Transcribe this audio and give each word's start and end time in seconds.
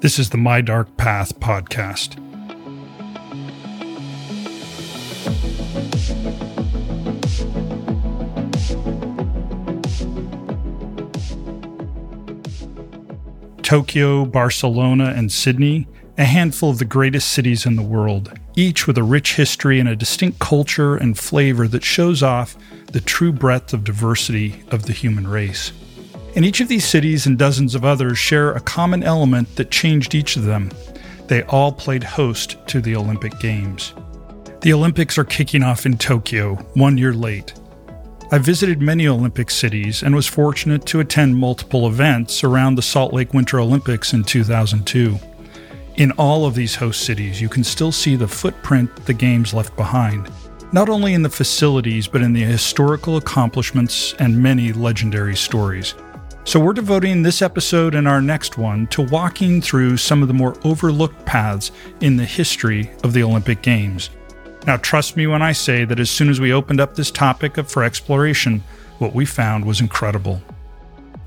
This 0.00 0.18
is 0.18 0.30
the 0.30 0.38
My 0.38 0.62
Dark 0.62 0.96
Path 0.96 1.38
podcast. 1.40 2.16
Tokyo, 13.62 14.24
Barcelona, 14.24 15.12
and 15.14 15.30
Sydney, 15.30 15.86
a 16.16 16.24
handful 16.24 16.70
of 16.70 16.78
the 16.78 16.86
greatest 16.86 17.30
cities 17.30 17.66
in 17.66 17.76
the 17.76 17.82
world, 17.82 18.32
each 18.56 18.86
with 18.86 18.96
a 18.96 19.02
rich 19.02 19.36
history 19.36 19.78
and 19.78 19.88
a 19.90 19.94
distinct 19.94 20.38
culture 20.38 20.96
and 20.96 21.18
flavor 21.18 21.68
that 21.68 21.84
shows 21.84 22.22
off 22.22 22.56
the 22.86 23.02
true 23.02 23.32
breadth 23.32 23.74
of 23.74 23.84
diversity 23.84 24.64
of 24.70 24.84
the 24.84 24.94
human 24.94 25.26
race. 25.26 25.72
And 26.36 26.44
each 26.44 26.60
of 26.60 26.68
these 26.68 26.84
cities 26.84 27.26
and 27.26 27.38
dozens 27.38 27.74
of 27.74 27.84
others 27.84 28.18
share 28.18 28.52
a 28.52 28.60
common 28.60 29.02
element 29.02 29.56
that 29.56 29.70
changed 29.70 30.14
each 30.14 30.36
of 30.36 30.44
them. 30.44 30.70
They 31.26 31.42
all 31.44 31.72
played 31.72 32.04
host 32.04 32.56
to 32.68 32.80
the 32.80 32.96
Olympic 32.96 33.38
Games. 33.40 33.94
The 34.60 34.72
Olympics 34.72 35.16
are 35.16 35.24
kicking 35.24 35.62
off 35.62 35.86
in 35.86 35.96
Tokyo, 35.96 36.56
one 36.74 36.98
year 36.98 37.14
late. 37.14 37.54
I 38.32 38.38
visited 38.38 38.80
many 38.80 39.08
Olympic 39.08 39.50
cities 39.50 40.02
and 40.02 40.14
was 40.14 40.28
fortunate 40.28 40.86
to 40.86 41.00
attend 41.00 41.36
multiple 41.36 41.88
events 41.88 42.44
around 42.44 42.76
the 42.76 42.82
Salt 42.82 43.12
Lake 43.12 43.34
Winter 43.34 43.58
Olympics 43.58 44.12
in 44.12 44.22
2002. 44.22 45.18
In 45.96 46.12
all 46.12 46.46
of 46.46 46.54
these 46.54 46.76
host 46.76 47.04
cities, 47.04 47.40
you 47.40 47.48
can 47.48 47.64
still 47.64 47.90
see 47.90 48.14
the 48.14 48.28
footprint 48.28 48.94
the 49.06 49.14
Games 49.14 49.52
left 49.52 49.74
behind, 49.74 50.30
not 50.72 50.88
only 50.88 51.14
in 51.14 51.22
the 51.22 51.28
facilities, 51.28 52.06
but 52.06 52.22
in 52.22 52.32
the 52.32 52.42
historical 52.42 53.16
accomplishments 53.16 54.14
and 54.20 54.40
many 54.40 54.72
legendary 54.72 55.34
stories. 55.34 55.94
So, 56.50 56.58
we're 56.58 56.72
devoting 56.72 57.22
this 57.22 57.42
episode 57.42 57.94
and 57.94 58.08
our 58.08 58.20
next 58.20 58.58
one 58.58 58.88
to 58.88 59.02
walking 59.02 59.62
through 59.62 59.98
some 59.98 60.20
of 60.20 60.26
the 60.26 60.34
more 60.34 60.56
overlooked 60.64 61.24
paths 61.24 61.70
in 62.00 62.16
the 62.16 62.24
history 62.24 62.90
of 63.04 63.12
the 63.12 63.22
Olympic 63.22 63.62
Games. 63.62 64.10
Now, 64.66 64.76
trust 64.76 65.16
me 65.16 65.28
when 65.28 65.42
I 65.42 65.52
say 65.52 65.84
that 65.84 66.00
as 66.00 66.10
soon 66.10 66.28
as 66.28 66.40
we 66.40 66.52
opened 66.52 66.80
up 66.80 66.96
this 66.96 67.12
topic 67.12 67.54
for 67.68 67.84
exploration, 67.84 68.64
what 68.98 69.14
we 69.14 69.26
found 69.26 69.64
was 69.64 69.80
incredible. 69.80 70.42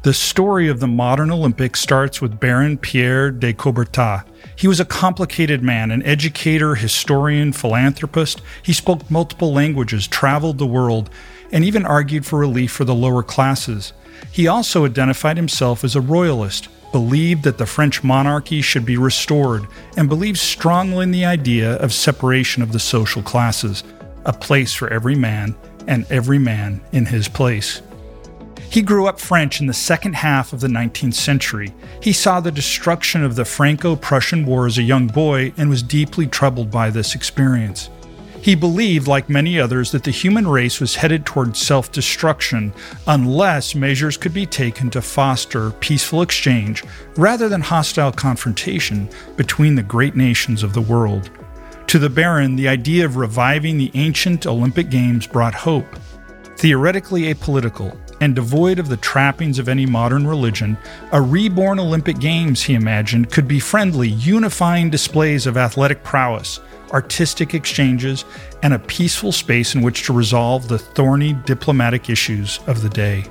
The 0.03 0.13
story 0.13 0.67
of 0.67 0.81
the 0.81 0.87
modern 0.87 1.31
Olympics 1.31 1.79
starts 1.79 2.21
with 2.21 2.37
Baron 2.37 2.77
Pierre 2.77 3.31
de 3.31 3.53
Coubertin. 3.53 4.25
He 4.53 4.67
was 4.67 4.81
a 4.81 4.85
complicated 4.85 5.63
man, 5.63 5.91
an 5.91 6.03
educator, 6.03 6.75
historian, 6.75 7.53
philanthropist. 7.53 8.41
He 8.61 8.73
spoke 8.73 9.09
multiple 9.09 9.53
languages, 9.53 10.05
traveled 10.05 10.57
the 10.57 10.65
world, 10.65 11.09
and 11.53 11.63
even 11.63 11.85
argued 11.85 12.25
for 12.25 12.37
relief 12.37 12.69
for 12.69 12.83
the 12.83 12.93
lower 12.93 13.23
classes. 13.23 13.93
He 14.29 14.45
also 14.45 14.83
identified 14.85 15.37
himself 15.37 15.85
as 15.85 15.95
a 15.95 16.01
royalist, 16.01 16.67
believed 16.91 17.43
that 17.43 17.57
the 17.57 17.65
French 17.65 18.03
monarchy 18.03 18.61
should 18.61 18.85
be 18.85 18.97
restored, 18.97 19.65
and 19.95 20.09
believed 20.09 20.37
strongly 20.37 21.03
in 21.03 21.11
the 21.11 21.23
idea 21.23 21.77
of 21.77 21.93
separation 21.93 22.61
of 22.61 22.73
the 22.73 22.79
social 22.79 23.23
classes, 23.23 23.85
a 24.25 24.33
place 24.33 24.73
for 24.73 24.89
every 24.89 25.15
man, 25.15 25.55
and 25.87 26.05
every 26.11 26.39
man 26.39 26.81
in 26.91 27.05
his 27.05 27.29
place. 27.29 27.81
He 28.73 28.81
grew 28.81 29.05
up 29.05 29.19
French 29.19 29.61
in 29.61 29.67
the 29.67 29.73
second 29.73 30.15
half 30.15 30.51
of 30.51 30.59
the 30.59 30.67
19th 30.67 31.13
century. 31.13 31.71
He 32.01 32.11
saw 32.11 32.39
the 32.39 32.51
destruction 32.51 33.23
of 33.23 33.35
the 33.35 33.45
Franco 33.45 33.95
Prussian 33.95 34.47
War 34.47 34.65
as 34.65 34.79
a 34.79 34.81
young 34.81 35.05
boy 35.05 35.53
and 35.57 35.69
was 35.69 35.83
deeply 35.83 36.25
troubled 36.25 36.71
by 36.71 36.89
this 36.89 37.13
experience. 37.13 37.91
He 38.41 38.55
believed, 38.55 39.07
like 39.07 39.29
many 39.29 39.59
others, 39.59 39.91
that 39.91 40.03
the 40.03 40.09
human 40.09 40.47
race 40.47 40.79
was 40.79 40.95
headed 40.95 41.23
toward 41.23 41.55
self 41.55 41.91
destruction 41.91 42.73
unless 43.05 43.75
measures 43.75 44.17
could 44.17 44.33
be 44.33 44.47
taken 44.47 44.89
to 44.89 45.03
foster 45.03 45.69
peaceful 45.69 46.23
exchange 46.23 46.83
rather 47.15 47.47
than 47.47 47.61
hostile 47.61 48.11
confrontation 48.11 49.07
between 49.37 49.75
the 49.75 49.83
great 49.83 50.15
nations 50.15 50.63
of 50.63 50.73
the 50.73 50.81
world. 50.81 51.29
To 51.85 51.99
the 51.99 52.09
Baron, 52.09 52.55
the 52.55 52.69
idea 52.69 53.05
of 53.05 53.17
reviving 53.17 53.77
the 53.77 53.91
ancient 53.93 54.47
Olympic 54.47 54.89
Games 54.89 55.27
brought 55.27 55.53
hope. 55.53 55.85
Theoretically 56.57 57.31
apolitical 57.31 58.02
and 58.21 58.35
devoid 58.35 58.79
of 58.79 58.89
the 58.89 58.97
trappings 58.97 59.59
of 59.59 59.69
any 59.69 59.85
modern 59.85 60.27
religion, 60.27 60.77
a 61.11 61.21
reborn 61.21 61.79
Olympic 61.79 62.19
Games, 62.19 62.61
he 62.61 62.73
imagined, 62.73 63.31
could 63.31 63.47
be 63.47 63.59
friendly, 63.59 64.09
unifying 64.09 64.89
displays 64.89 65.45
of 65.45 65.57
athletic 65.57 66.03
prowess 66.03 66.59
artistic 66.93 67.55
exchanges, 67.55 68.23
and 68.61 68.73
a 68.73 68.79
peaceful 68.79 69.31
space 69.31 69.75
in 69.75 69.81
which 69.81 70.03
to 70.03 70.13
resolve 70.13 70.67
the 70.67 70.77
thorny 70.77 71.33
diplomatic 71.45 72.09
issues 72.09 72.59
of 72.67 72.81
the 72.81 72.89
day. 72.89 73.25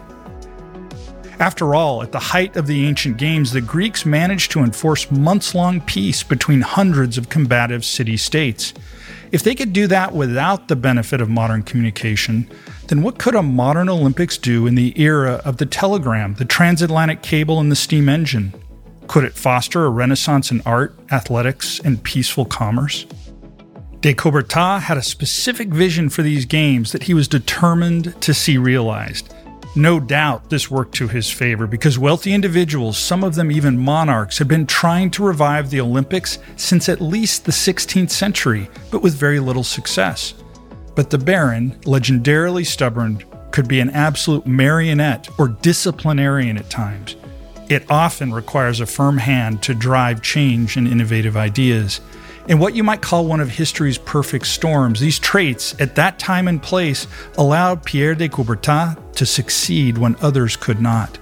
After 1.38 1.74
all, 1.74 2.02
at 2.02 2.12
the 2.12 2.18
height 2.18 2.56
of 2.56 2.66
the 2.66 2.86
ancient 2.86 3.16
games, 3.16 3.52
the 3.52 3.60
Greeks 3.60 4.04
managed 4.04 4.50
to 4.52 4.60
enforce 4.60 5.10
months 5.10 5.54
long 5.54 5.80
peace 5.80 6.22
between 6.22 6.60
hundreds 6.60 7.16
of 7.16 7.30
combative 7.30 7.84
city 7.84 8.16
states. 8.16 8.74
If 9.32 9.42
they 9.42 9.54
could 9.54 9.72
do 9.72 9.86
that 9.86 10.12
without 10.12 10.68
the 10.68 10.76
benefit 10.76 11.20
of 11.20 11.30
modern 11.30 11.62
communication, 11.62 12.48
then 12.88 13.02
what 13.02 13.18
could 13.18 13.34
a 13.34 13.42
modern 13.42 13.88
Olympics 13.88 14.36
do 14.36 14.66
in 14.66 14.74
the 14.74 14.98
era 15.00 15.40
of 15.44 15.56
the 15.56 15.66
telegram, 15.66 16.34
the 16.34 16.44
transatlantic 16.44 17.22
cable, 17.22 17.60
and 17.60 17.70
the 17.70 17.76
steam 17.76 18.08
engine? 18.08 18.52
Could 19.08 19.24
it 19.24 19.34
foster 19.34 19.84
a 19.84 19.90
renaissance 19.90 20.50
in 20.50 20.62
art, 20.64 20.98
athletics, 21.10 21.80
and 21.80 22.02
peaceful 22.02 22.44
commerce? 22.44 23.06
De 24.00 24.14
Coubertin 24.14 24.80
had 24.80 24.96
a 24.96 25.02
specific 25.02 25.68
vision 25.68 26.08
for 26.08 26.22
these 26.22 26.44
games 26.44 26.90
that 26.92 27.04
he 27.04 27.14
was 27.14 27.28
determined 27.28 28.20
to 28.20 28.34
see 28.34 28.58
realized. 28.58 29.32
No 29.74 30.00
doubt 30.00 30.50
this 30.50 30.70
worked 30.70 30.94
to 30.96 31.08
his 31.08 31.30
favor 31.30 31.66
because 31.66 31.98
wealthy 31.98 32.34
individuals, 32.34 32.98
some 32.98 33.24
of 33.24 33.36
them 33.36 33.50
even 33.50 33.78
monarchs, 33.78 34.38
had 34.38 34.48
been 34.48 34.66
trying 34.66 35.10
to 35.12 35.24
revive 35.24 35.70
the 35.70 35.80
Olympics 35.80 36.38
since 36.56 36.88
at 36.88 37.00
least 37.00 37.44
the 37.44 37.52
16th 37.52 38.10
century, 38.10 38.68
but 38.90 39.02
with 39.02 39.14
very 39.14 39.40
little 39.40 39.64
success. 39.64 40.34
But 40.94 41.10
the 41.10 41.18
Baron, 41.18 41.72
legendarily 41.84 42.66
stubborn, 42.66 43.22
could 43.50 43.68
be 43.68 43.80
an 43.80 43.90
absolute 43.90 44.46
marionette 44.46 45.28
or 45.38 45.48
disciplinarian 45.48 46.58
at 46.58 46.70
times. 46.70 47.16
It 47.68 47.90
often 47.90 48.32
requires 48.32 48.80
a 48.80 48.86
firm 48.86 49.18
hand 49.18 49.62
to 49.62 49.74
drive 49.74 50.22
change 50.22 50.76
and 50.76 50.86
innovative 50.86 51.36
ideas. 51.36 52.00
In 52.48 52.58
what 52.58 52.74
you 52.74 52.82
might 52.82 53.02
call 53.02 53.24
one 53.24 53.40
of 53.40 53.48
history's 53.48 53.98
perfect 53.98 54.46
storms, 54.46 55.00
these 55.00 55.18
traits 55.18 55.80
at 55.80 55.94
that 55.94 56.18
time 56.18 56.48
and 56.48 56.62
place 56.62 57.06
allowed 57.38 57.84
Pierre 57.84 58.14
de 58.14 58.28
Coubertin 58.28 58.96
to 59.12 59.24
succeed 59.24 59.96
when 59.96 60.16
others 60.20 60.56
could 60.56 60.80
not. 60.80 61.18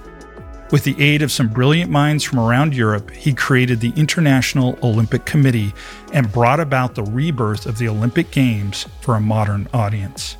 With 0.71 0.85
the 0.85 0.95
aid 1.03 1.21
of 1.21 1.33
some 1.33 1.49
brilliant 1.49 1.91
minds 1.91 2.23
from 2.23 2.39
around 2.39 2.73
Europe, 2.73 3.11
he 3.11 3.33
created 3.33 3.81
the 3.81 3.91
International 3.97 4.79
Olympic 4.81 5.25
Committee 5.25 5.73
and 6.13 6.31
brought 6.31 6.61
about 6.61 6.95
the 6.95 7.03
rebirth 7.03 7.65
of 7.65 7.77
the 7.77 7.89
Olympic 7.89 8.31
Games 8.31 8.87
for 9.01 9.15
a 9.15 9.21
modern 9.21 9.67
audience. 9.73 10.37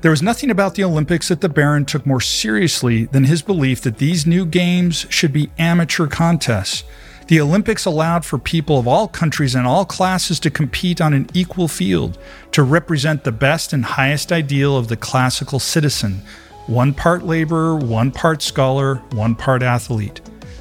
There 0.00 0.10
was 0.10 0.22
nothing 0.22 0.50
about 0.50 0.76
the 0.76 0.84
Olympics 0.84 1.28
that 1.28 1.42
the 1.42 1.48
Baron 1.50 1.84
took 1.84 2.06
more 2.06 2.22
seriously 2.22 3.04
than 3.04 3.24
his 3.24 3.42
belief 3.42 3.82
that 3.82 3.98
these 3.98 4.26
new 4.26 4.46
games 4.46 5.06
should 5.10 5.32
be 5.32 5.50
amateur 5.58 6.06
contests 6.06 6.84
the 7.30 7.40
Olympics 7.40 7.84
allowed 7.84 8.24
for 8.24 8.38
people 8.38 8.76
of 8.76 8.88
all 8.88 9.06
countries 9.06 9.54
and 9.54 9.64
all 9.64 9.84
classes 9.84 10.40
to 10.40 10.50
compete 10.50 11.00
on 11.00 11.14
an 11.14 11.28
equal 11.32 11.68
field 11.68 12.18
to 12.50 12.60
represent 12.60 13.22
the 13.22 13.30
best 13.30 13.72
and 13.72 13.84
highest 13.84 14.32
ideal 14.32 14.76
of 14.76 14.88
the 14.88 14.96
classical 14.96 15.60
citizen 15.60 16.22
one 16.66 16.94
part 16.94 17.24
laborer, 17.24 17.76
one 17.76 18.10
part 18.10 18.42
scholar, 18.42 18.96
one 19.12 19.34
part 19.34 19.62
athlete. 19.62 20.20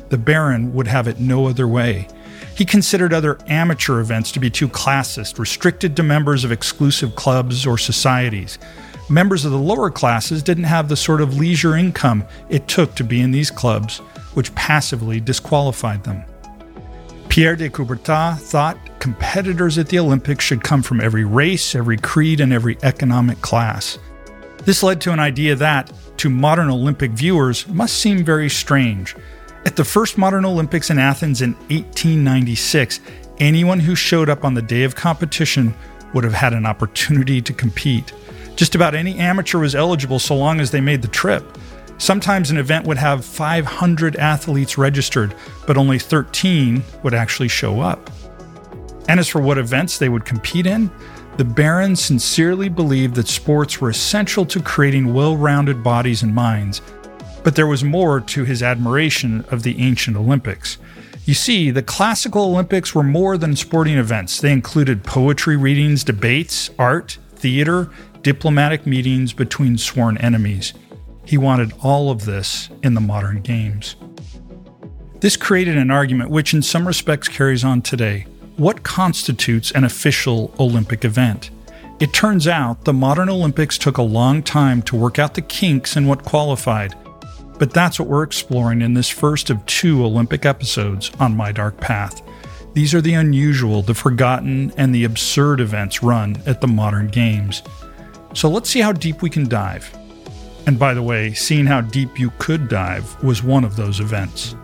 The 0.10 0.18
Baron 0.18 0.74
would 0.74 0.88
have 0.88 1.08
it 1.08 1.20
no 1.20 1.48
other 1.48 1.68
way. 1.68 2.08
He 2.56 2.66
considered 2.66 3.14
other 3.14 3.38
amateur 3.48 4.00
events 4.00 4.32
to 4.34 4.40
be 4.40 4.50
too 4.50 4.68
classist, 4.68 5.40
restricted 5.40 5.96
to 5.96 6.04
members 6.04 6.44
of 6.44 6.52
exclusive 6.52 7.16
clubs 7.16 7.66
or 7.66 7.78
societies. 7.78 8.58
Members 9.10 9.46
of 9.46 9.52
the 9.52 9.58
lower 9.58 9.90
classes 9.90 10.44
didn't 10.44 10.66
have 10.66 10.90
the 10.90 10.98
sort 10.98 11.22
of 11.22 11.38
leisure 11.38 11.76
income 11.76 12.24
it 12.50 12.68
took 12.68 12.96
to 12.96 13.04
be 13.04 13.22
in 13.22 13.32
these 13.32 13.50
clubs, 13.50 14.00
which 14.34 14.54
passively 14.56 15.20
disqualified 15.20 16.04
them. 16.04 16.24
Pierre 17.30 17.56
de 17.56 17.70
Coubertin 17.70 18.38
thought 18.38 18.78
competitors 19.00 19.78
at 19.78 19.88
the 19.88 20.00
Olympics 20.00 20.44
should 20.44 20.64
come 20.64 20.82
from 20.82 21.00
every 21.00 21.24
race, 21.24 21.76
every 21.76 21.98
creed, 21.98 22.42
and 22.42 22.52
every 22.52 22.78
economic 22.84 23.40
class. 23.42 23.98
This 24.70 24.84
led 24.84 25.02
to 25.02 25.12
an 25.12 25.20
idea 25.20 25.56
that, 25.56 25.92
to 26.18 26.30
modern 26.30 26.70
Olympic 26.70 27.10
viewers, 27.10 27.68
must 27.70 27.96
seem 27.96 28.24
very 28.24 28.52
strange. 28.52 29.16
At 29.66 29.76
the 29.76 29.84
first 29.84 30.16
modern 30.16 30.46
Olympics 30.46 30.92
in 30.92 31.00
Athens 31.00 31.42
in 31.42 31.54
1896, 31.72 33.00
anyone 33.40 33.80
who 33.80 33.96
showed 33.96 34.30
up 34.30 34.46
on 34.46 34.54
the 34.54 34.62
day 34.62 34.84
of 34.84 34.94
competition 34.94 35.74
would 36.14 36.24
have 36.24 36.36
had 36.36 36.54
an 36.54 36.68
opportunity 36.68 37.42
to 37.42 37.52
compete. 37.52 38.14
Just 38.56 38.76
about 38.76 38.94
any 38.94 39.18
amateur 39.18 39.58
was 39.58 39.74
eligible 39.74 40.20
so 40.20 40.36
long 40.36 40.60
as 40.60 40.70
they 40.70 40.82
made 40.82 41.02
the 41.02 41.08
trip. 41.08 41.58
Sometimes 41.98 42.52
an 42.52 42.58
event 42.58 42.86
would 42.86 43.00
have 43.00 43.26
500 43.26 44.18
athletes 44.18 44.78
registered, 44.78 45.34
but 45.66 45.78
only 45.78 45.98
13 45.98 46.84
would 47.02 47.16
actually 47.16 47.48
show 47.48 47.82
up. 47.82 48.12
And 49.08 49.20
as 49.20 49.28
for 49.28 49.42
what 49.42 49.58
events 49.58 49.98
they 49.98 50.10
would 50.10 50.26
compete 50.26 50.68
in, 50.68 50.92
the 51.40 51.46
Baron 51.46 51.96
sincerely 51.96 52.68
believed 52.68 53.16
that 53.16 53.30
sports 53.30 53.80
were 53.80 53.92
essential 53.92 54.46
to 54.48 54.62
creating 54.62 55.14
well 55.14 55.38
rounded 55.38 55.82
bodies 55.82 56.22
and 56.22 56.36
minds. 56.36 56.82
But 57.46 57.56
there 57.56 57.66
was 57.66 57.82
more 57.82 58.20
to 58.20 58.44
his 58.44 58.62
admiration 58.62 59.46
of 59.50 59.64
the 59.64 59.80
ancient 59.80 60.18
Olympics. 60.18 60.80
You 61.24 61.34
see, 61.34 61.72
the 61.72 61.82
classical 61.82 62.44
Olympics 62.44 62.94
were 62.94 63.04
more 63.04 63.38
than 63.38 63.56
sporting 63.56 63.98
events. 63.98 64.42
They 64.42 64.52
included 64.52 65.06
poetry 65.06 65.56
readings, 65.56 66.04
debates, 66.04 66.72
art, 66.78 67.18
theater, 67.36 67.90
diplomatic 68.22 68.86
meetings 68.86 69.32
between 69.32 69.78
sworn 69.78 70.18
enemies. 70.18 70.74
He 71.24 71.38
wanted 71.38 71.72
all 71.82 72.12
of 72.12 72.26
this 72.26 72.68
in 72.84 72.96
the 72.96 73.00
modern 73.00 73.40
games. 73.40 73.96
This 75.22 75.38
created 75.38 75.78
an 75.78 75.90
argument 75.90 76.32
which, 76.32 76.54
in 76.54 76.62
some 76.62 76.86
respects, 76.86 77.30
carries 77.30 77.64
on 77.64 77.82
today. 77.82 78.26
What 78.60 78.84
constitutes 78.84 79.72
an 79.72 79.86
official 79.86 80.54
Olympic 80.60 81.06
event? 81.06 81.50
It 82.02 82.12
turns 82.12 82.46
out 82.46 82.84
the 82.84 82.92
modern 82.92 83.30
Olympics 83.30 83.78
took 83.78 83.98
a 83.98 84.02
long 84.02 84.44
time 84.44 84.82
to 84.82 84.98
work 84.98 85.18
out 85.18 85.34
the 85.34 85.42
kinks 85.42 85.96
in 85.96 86.08
what 86.08 86.26
qualified. 86.26 86.94
But 87.58 87.72
that's 87.72 87.98
what 87.98 88.10
we're 88.10 88.24
exploring 88.24 88.82
in 88.82 88.96
this 88.96 89.08
first 89.08 89.50
of 89.50 89.66
two 89.66 90.04
Olympic 90.04 90.46
episodes 90.46 91.10
on 91.22 91.38
My 91.38 91.54
Dark 91.54 91.78
Path. 91.78 92.22
These 92.74 92.94
are 92.94 93.00
the 93.00 93.14
unusual, 93.14 93.82
the 93.82 93.94
forgotten, 93.94 94.74
and 94.76 94.94
the 94.94 95.06
absurd 95.06 95.62
events 95.62 96.04
run 96.04 96.36
at 96.46 96.60
the 96.60 96.68
modern 96.68 97.08
games. 97.08 97.64
So 98.34 98.50
let's 98.50 98.70
see 98.70 98.82
how 98.82 98.92
deep 98.92 99.22
we 99.22 99.30
can 99.30 99.48
dive. 99.48 99.90
And 100.68 100.78
by 100.78 100.94
the 100.94 101.02
way, 101.02 101.34
seeing 101.34 101.66
how 101.66 101.80
deep 101.80 102.20
you 102.20 102.30
could 102.40 102.68
dive 102.68 103.24
was 103.24 103.42
one 103.42 103.64
of 103.64 103.78
those 103.78 104.02
events. 104.02 104.58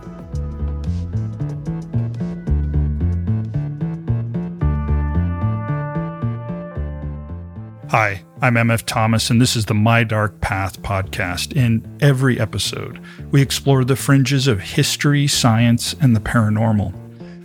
Hi, 7.97 8.25
I'm 8.41 8.55
MF 8.55 8.83
Thomas, 8.83 9.29
and 9.29 9.39
this 9.39 9.55
is 9.55 9.67
the 9.67 9.73
My 9.73 10.03
Dark 10.03 10.41
Path 10.41 10.81
podcast. 10.81 11.55
In 11.55 11.81
every 12.01 12.37
episode, 12.37 12.99
we 13.31 13.41
explore 13.41 13.85
the 13.85 13.95
fringes 13.95 14.47
of 14.47 14.59
history, 14.59 15.27
science, 15.27 15.95
and 16.01 16.13
the 16.13 16.19
paranormal. 16.19 16.93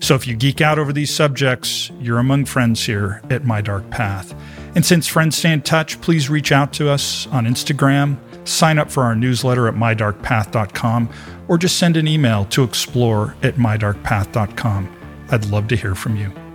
So 0.02 0.16
if 0.16 0.26
you 0.26 0.34
geek 0.34 0.60
out 0.60 0.76
over 0.76 0.92
these 0.92 1.14
subjects, 1.14 1.92
you're 2.00 2.18
among 2.18 2.46
friends 2.46 2.84
here 2.84 3.22
at 3.30 3.44
My 3.44 3.60
Dark 3.60 3.88
Path. 3.90 4.34
And 4.74 4.84
since 4.84 5.06
friends 5.06 5.36
stay 5.36 5.52
in 5.52 5.62
touch, 5.62 6.00
please 6.00 6.28
reach 6.28 6.50
out 6.50 6.72
to 6.72 6.90
us 6.90 7.28
on 7.28 7.46
Instagram, 7.46 8.18
sign 8.44 8.80
up 8.80 8.90
for 8.90 9.04
our 9.04 9.14
newsletter 9.14 9.68
at 9.68 9.74
mydarkpath.com, 9.74 11.10
or 11.46 11.58
just 11.58 11.78
send 11.78 11.96
an 11.96 12.08
email 12.08 12.44
to 12.46 12.64
explore 12.64 13.36
at 13.44 13.54
mydarkpath.com. 13.54 14.96
I'd 15.30 15.44
love 15.44 15.68
to 15.68 15.76
hear 15.76 15.94
from 15.94 16.16
you. 16.16 16.49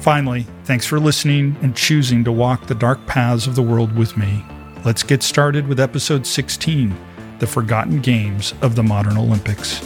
Finally, 0.00 0.46
thanks 0.64 0.86
for 0.86 1.00
listening 1.00 1.56
and 1.60 1.76
choosing 1.76 2.22
to 2.24 2.30
walk 2.30 2.66
the 2.66 2.74
dark 2.74 3.04
paths 3.06 3.46
of 3.46 3.56
the 3.56 3.62
world 3.62 3.94
with 3.96 4.16
me. 4.16 4.44
Let's 4.84 5.02
get 5.02 5.22
started 5.22 5.66
with 5.66 5.80
episode 5.80 6.24
16 6.24 6.96
The 7.40 7.46
Forgotten 7.46 8.00
Games 8.00 8.54
of 8.62 8.76
the 8.76 8.82
Modern 8.82 9.18
Olympics. 9.18 9.80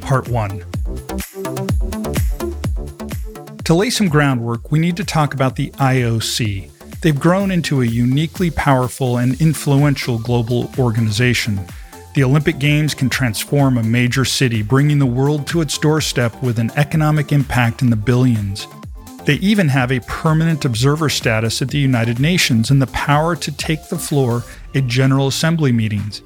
Part 0.00 0.28
1 0.28 0.64
To 3.64 3.74
lay 3.74 3.90
some 3.90 4.08
groundwork, 4.08 4.70
we 4.72 4.78
need 4.78 4.96
to 4.96 5.04
talk 5.04 5.32
about 5.32 5.56
the 5.56 5.70
IOC, 5.70 6.75
They've 7.02 7.18
grown 7.18 7.50
into 7.50 7.82
a 7.82 7.86
uniquely 7.86 8.50
powerful 8.50 9.18
and 9.18 9.40
influential 9.40 10.18
global 10.18 10.70
organization. 10.78 11.60
The 12.14 12.24
Olympic 12.24 12.58
Games 12.58 12.94
can 12.94 13.10
transform 13.10 13.76
a 13.76 13.82
major 13.82 14.24
city, 14.24 14.62
bringing 14.62 14.98
the 14.98 15.06
world 15.06 15.46
to 15.48 15.60
its 15.60 15.76
doorstep 15.76 16.42
with 16.42 16.58
an 16.58 16.70
economic 16.76 17.30
impact 17.30 17.82
in 17.82 17.90
the 17.90 17.96
billions. 17.96 18.66
They 19.26 19.34
even 19.34 19.68
have 19.68 19.92
a 19.92 20.00
permanent 20.00 20.64
observer 20.64 21.08
status 21.08 21.60
at 21.60 21.68
the 21.68 21.78
United 21.78 22.18
Nations 22.18 22.70
and 22.70 22.80
the 22.80 22.86
power 22.88 23.36
to 23.36 23.52
take 23.52 23.88
the 23.88 23.98
floor 23.98 24.44
at 24.74 24.86
General 24.86 25.26
Assembly 25.26 25.72
meetings. 25.72 26.22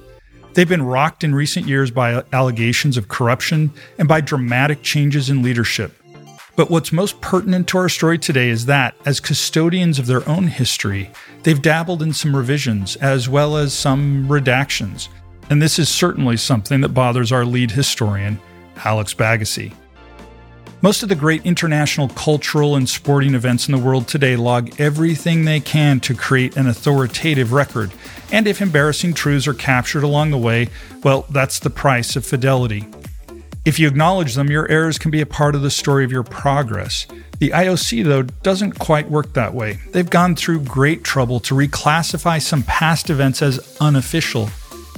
They've 0.54 0.68
been 0.68 0.82
rocked 0.82 1.24
in 1.24 1.34
recent 1.34 1.66
years 1.66 1.90
by 1.90 2.22
allegations 2.32 2.96
of 2.96 3.08
corruption 3.08 3.72
and 3.98 4.06
by 4.06 4.20
dramatic 4.20 4.82
changes 4.82 5.30
in 5.30 5.42
leadership. 5.42 5.99
But 6.60 6.68
what's 6.68 6.92
most 6.92 7.22
pertinent 7.22 7.68
to 7.68 7.78
our 7.78 7.88
story 7.88 8.18
today 8.18 8.50
is 8.50 8.66
that, 8.66 8.94
as 9.06 9.18
custodians 9.18 9.98
of 9.98 10.06
their 10.06 10.28
own 10.28 10.46
history, 10.46 11.10
they've 11.42 11.62
dabbled 11.62 12.02
in 12.02 12.12
some 12.12 12.36
revisions 12.36 12.96
as 12.96 13.30
well 13.30 13.56
as 13.56 13.72
some 13.72 14.28
redactions. 14.28 15.08
And 15.48 15.62
this 15.62 15.78
is 15.78 15.88
certainly 15.88 16.36
something 16.36 16.82
that 16.82 16.90
bothers 16.90 17.32
our 17.32 17.46
lead 17.46 17.70
historian, 17.70 18.38
Alex 18.84 19.14
Baggasy. 19.14 19.72
Most 20.82 21.02
of 21.02 21.08
the 21.08 21.14
great 21.14 21.46
international 21.46 22.10
cultural 22.10 22.76
and 22.76 22.86
sporting 22.86 23.34
events 23.34 23.66
in 23.66 23.72
the 23.72 23.82
world 23.82 24.06
today 24.06 24.36
log 24.36 24.78
everything 24.78 25.46
they 25.46 25.60
can 25.60 25.98
to 26.00 26.14
create 26.14 26.58
an 26.58 26.66
authoritative 26.66 27.54
record. 27.54 27.90
And 28.32 28.46
if 28.46 28.60
embarrassing 28.60 29.14
truths 29.14 29.48
are 29.48 29.54
captured 29.54 30.02
along 30.02 30.30
the 30.30 30.36
way, 30.36 30.68
well, 31.02 31.24
that's 31.30 31.58
the 31.58 31.70
price 31.70 32.16
of 32.16 32.26
fidelity. 32.26 32.86
If 33.66 33.78
you 33.78 33.88
acknowledge 33.88 34.34
them, 34.34 34.50
your 34.50 34.66
errors 34.70 34.98
can 34.98 35.10
be 35.10 35.20
a 35.20 35.26
part 35.26 35.54
of 35.54 35.60
the 35.60 35.70
story 35.70 36.02
of 36.02 36.10
your 36.10 36.22
progress. 36.22 37.06
The 37.40 37.50
IOC, 37.50 38.04
though, 38.04 38.22
doesn't 38.22 38.78
quite 38.78 39.10
work 39.10 39.34
that 39.34 39.52
way. 39.52 39.78
They've 39.90 40.08
gone 40.08 40.34
through 40.34 40.64
great 40.64 41.04
trouble 41.04 41.40
to 41.40 41.54
reclassify 41.54 42.40
some 42.40 42.62
past 42.62 43.10
events 43.10 43.42
as 43.42 43.76
unofficial, 43.78 44.48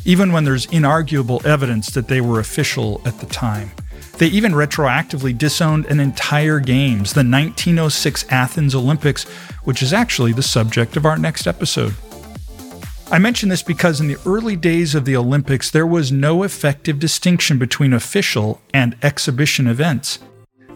even 0.05 0.33
when 0.33 0.45
there's 0.45 0.69
inarguable 0.69 1.45
evidence 1.45 1.91
that 1.91 2.07
they 2.07 2.21
were 2.21 2.39
official 2.39 3.03
at 3.05 3.19
the 3.19 3.27
time. 3.27 3.73
They 4.19 4.29
even 4.29 4.53
retroactively 4.53 5.37
disowned 5.37 5.87
an 5.87 5.99
entire 5.99 6.61
games, 6.61 7.15
the 7.15 7.25
1906 7.25 8.27
Athens 8.31 8.77
Olympics, 8.77 9.25
which 9.65 9.83
is 9.83 9.93
actually 9.93 10.33
the 10.33 10.43
subject 10.43 10.97
of 10.97 11.05
our 11.05 11.19
next 11.19 11.49
episode. 11.49 11.95
I 13.13 13.19
mention 13.19 13.51
this 13.51 13.63
because 13.63 14.01
in 14.01 14.07
the 14.09 14.17
early 14.25 14.57
days 14.57 14.95
of 14.95 15.05
the 15.05 15.19
Olympics, 15.19 15.71
there 15.71 15.87
was 15.87 16.11
no 16.11 16.45
effective 16.45 16.99
distinction 16.99 17.59
between 17.59 17.93
official 17.93 18.63
and 18.73 18.97
exhibition 19.03 19.67
events. 19.67 20.19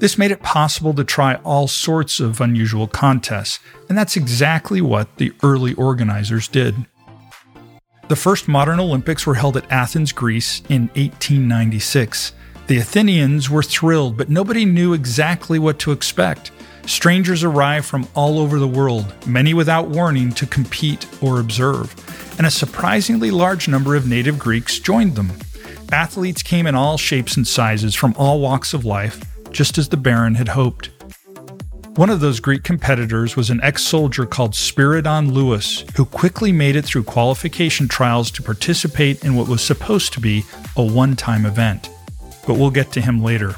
This 0.01 0.19
made 0.19 0.31
it 0.31 0.43
possible 0.43 0.93
to 0.93 1.03
try 1.03 1.37
all 1.37 1.67
sorts 1.67 2.21
of 2.21 2.43
unusual 2.43 2.89
contests, 2.89 3.59
and 3.89 3.97
that's 3.97 4.19
exactly 4.19 4.83
what 4.83 5.17
the 5.17 5.33
early 5.43 5.73
organizers 5.77 6.47
did. 6.47 6.75
The 8.09 8.17
first 8.17 8.49
modern 8.49 8.81
Olympics 8.81 9.27
were 9.27 9.37
held 9.37 9.57
at 9.57 9.73
Athens, 9.73 10.13
Greece 10.13 10.61
in 10.69 10.89
1896. 10.89 12.35
The 12.67 12.77
Athenians 12.77 13.49
were 13.49 13.63
thrilled, 13.63 14.19
but 14.19 14.29
nobody 14.29 14.67
knew 14.67 14.93
exactly 14.93 15.59
what 15.59 15.79
to 15.79 15.93
expect. 15.93 16.51
Strangers 16.87 17.45
arrived 17.45 17.87
from 17.87 18.09
all 18.15 18.39
over 18.39 18.59
the 18.59 18.69
world, 18.69 19.13
many 19.27 19.55
without 19.55 19.89
warning, 19.89 20.33
to 20.33 20.47
compete 20.47 21.07
or 21.23 21.41
observe 21.41 21.95
and 22.39 22.47
a 22.47 22.51
surprisingly 22.51 23.31
large 23.31 23.69
number 23.69 23.95
of 23.95 24.07
native 24.07 24.39
Greeks 24.39 24.79
joined 24.79 25.15
them. 25.15 25.33
Athletes 25.93 26.43
came 26.43 26.67
in 26.67 26.75
all 26.75 26.99
shapes 26.99 27.37
and 27.37 27.47
sizes 27.47 27.95
from 27.95 28.15
all 28.19 28.41
walks 28.41 28.75
of 28.75 28.85
life, 28.85 29.25
just 29.51 29.79
as 29.79 29.89
the 29.89 29.97
Baron 29.97 30.35
had 30.35 30.49
hoped. 30.49 30.91
One 31.97 32.11
of 32.11 32.21
those 32.21 32.41
Greek 32.41 32.63
competitors 32.63 33.37
was 33.37 33.49
an 33.49 33.61
ex 33.63 33.83
soldier 33.83 34.27
called 34.27 34.53
Spyridon 34.53 35.33
Louis, 35.33 35.85
who 35.97 36.05
quickly 36.05 36.53
made 36.53 36.77
it 36.77 36.85
through 36.85 37.05
qualification 37.05 37.89
trials 37.89 38.31
to 38.33 38.43
participate 38.43 39.25
in 39.25 39.35
what 39.35 39.49
was 39.49 39.63
supposed 39.63 40.13
to 40.13 40.21
be 40.21 40.45
a 40.77 40.85
one 40.85 41.17
time 41.17 41.47
event. 41.47 41.89
But 42.47 42.55
we'll 42.59 42.71
get 42.71 42.93
to 42.93 43.01
him 43.01 43.23
later. 43.23 43.57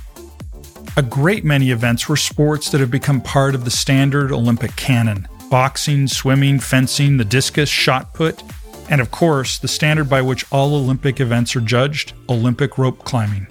A 0.97 1.03
great 1.03 1.45
many 1.45 1.71
events 1.71 2.09
were 2.09 2.17
sports 2.17 2.71
that 2.71 2.81
have 2.81 2.91
become 2.91 3.21
part 3.21 3.55
of 3.55 3.65
the 3.65 3.71
standard 3.71 4.33
Olympic 4.33 4.75
canon 4.77 5.29
boxing, 5.51 6.07
swimming, 6.07 6.59
fencing, 6.61 7.17
the 7.17 7.25
discus, 7.25 7.69
shot 7.71 8.13
put, 8.13 8.43
and 8.91 9.01
of 9.01 9.11
course, 9.11 9.59
the 9.59 9.69
standard 9.69 10.09
by 10.09 10.21
which 10.21 10.45
all 10.53 10.75
Olympic 10.75 11.21
events 11.21 11.57
are 11.57 11.61
judged 11.61 12.13
Olympic 12.29 12.77
rope 12.77 13.05
climbing. 13.05 13.47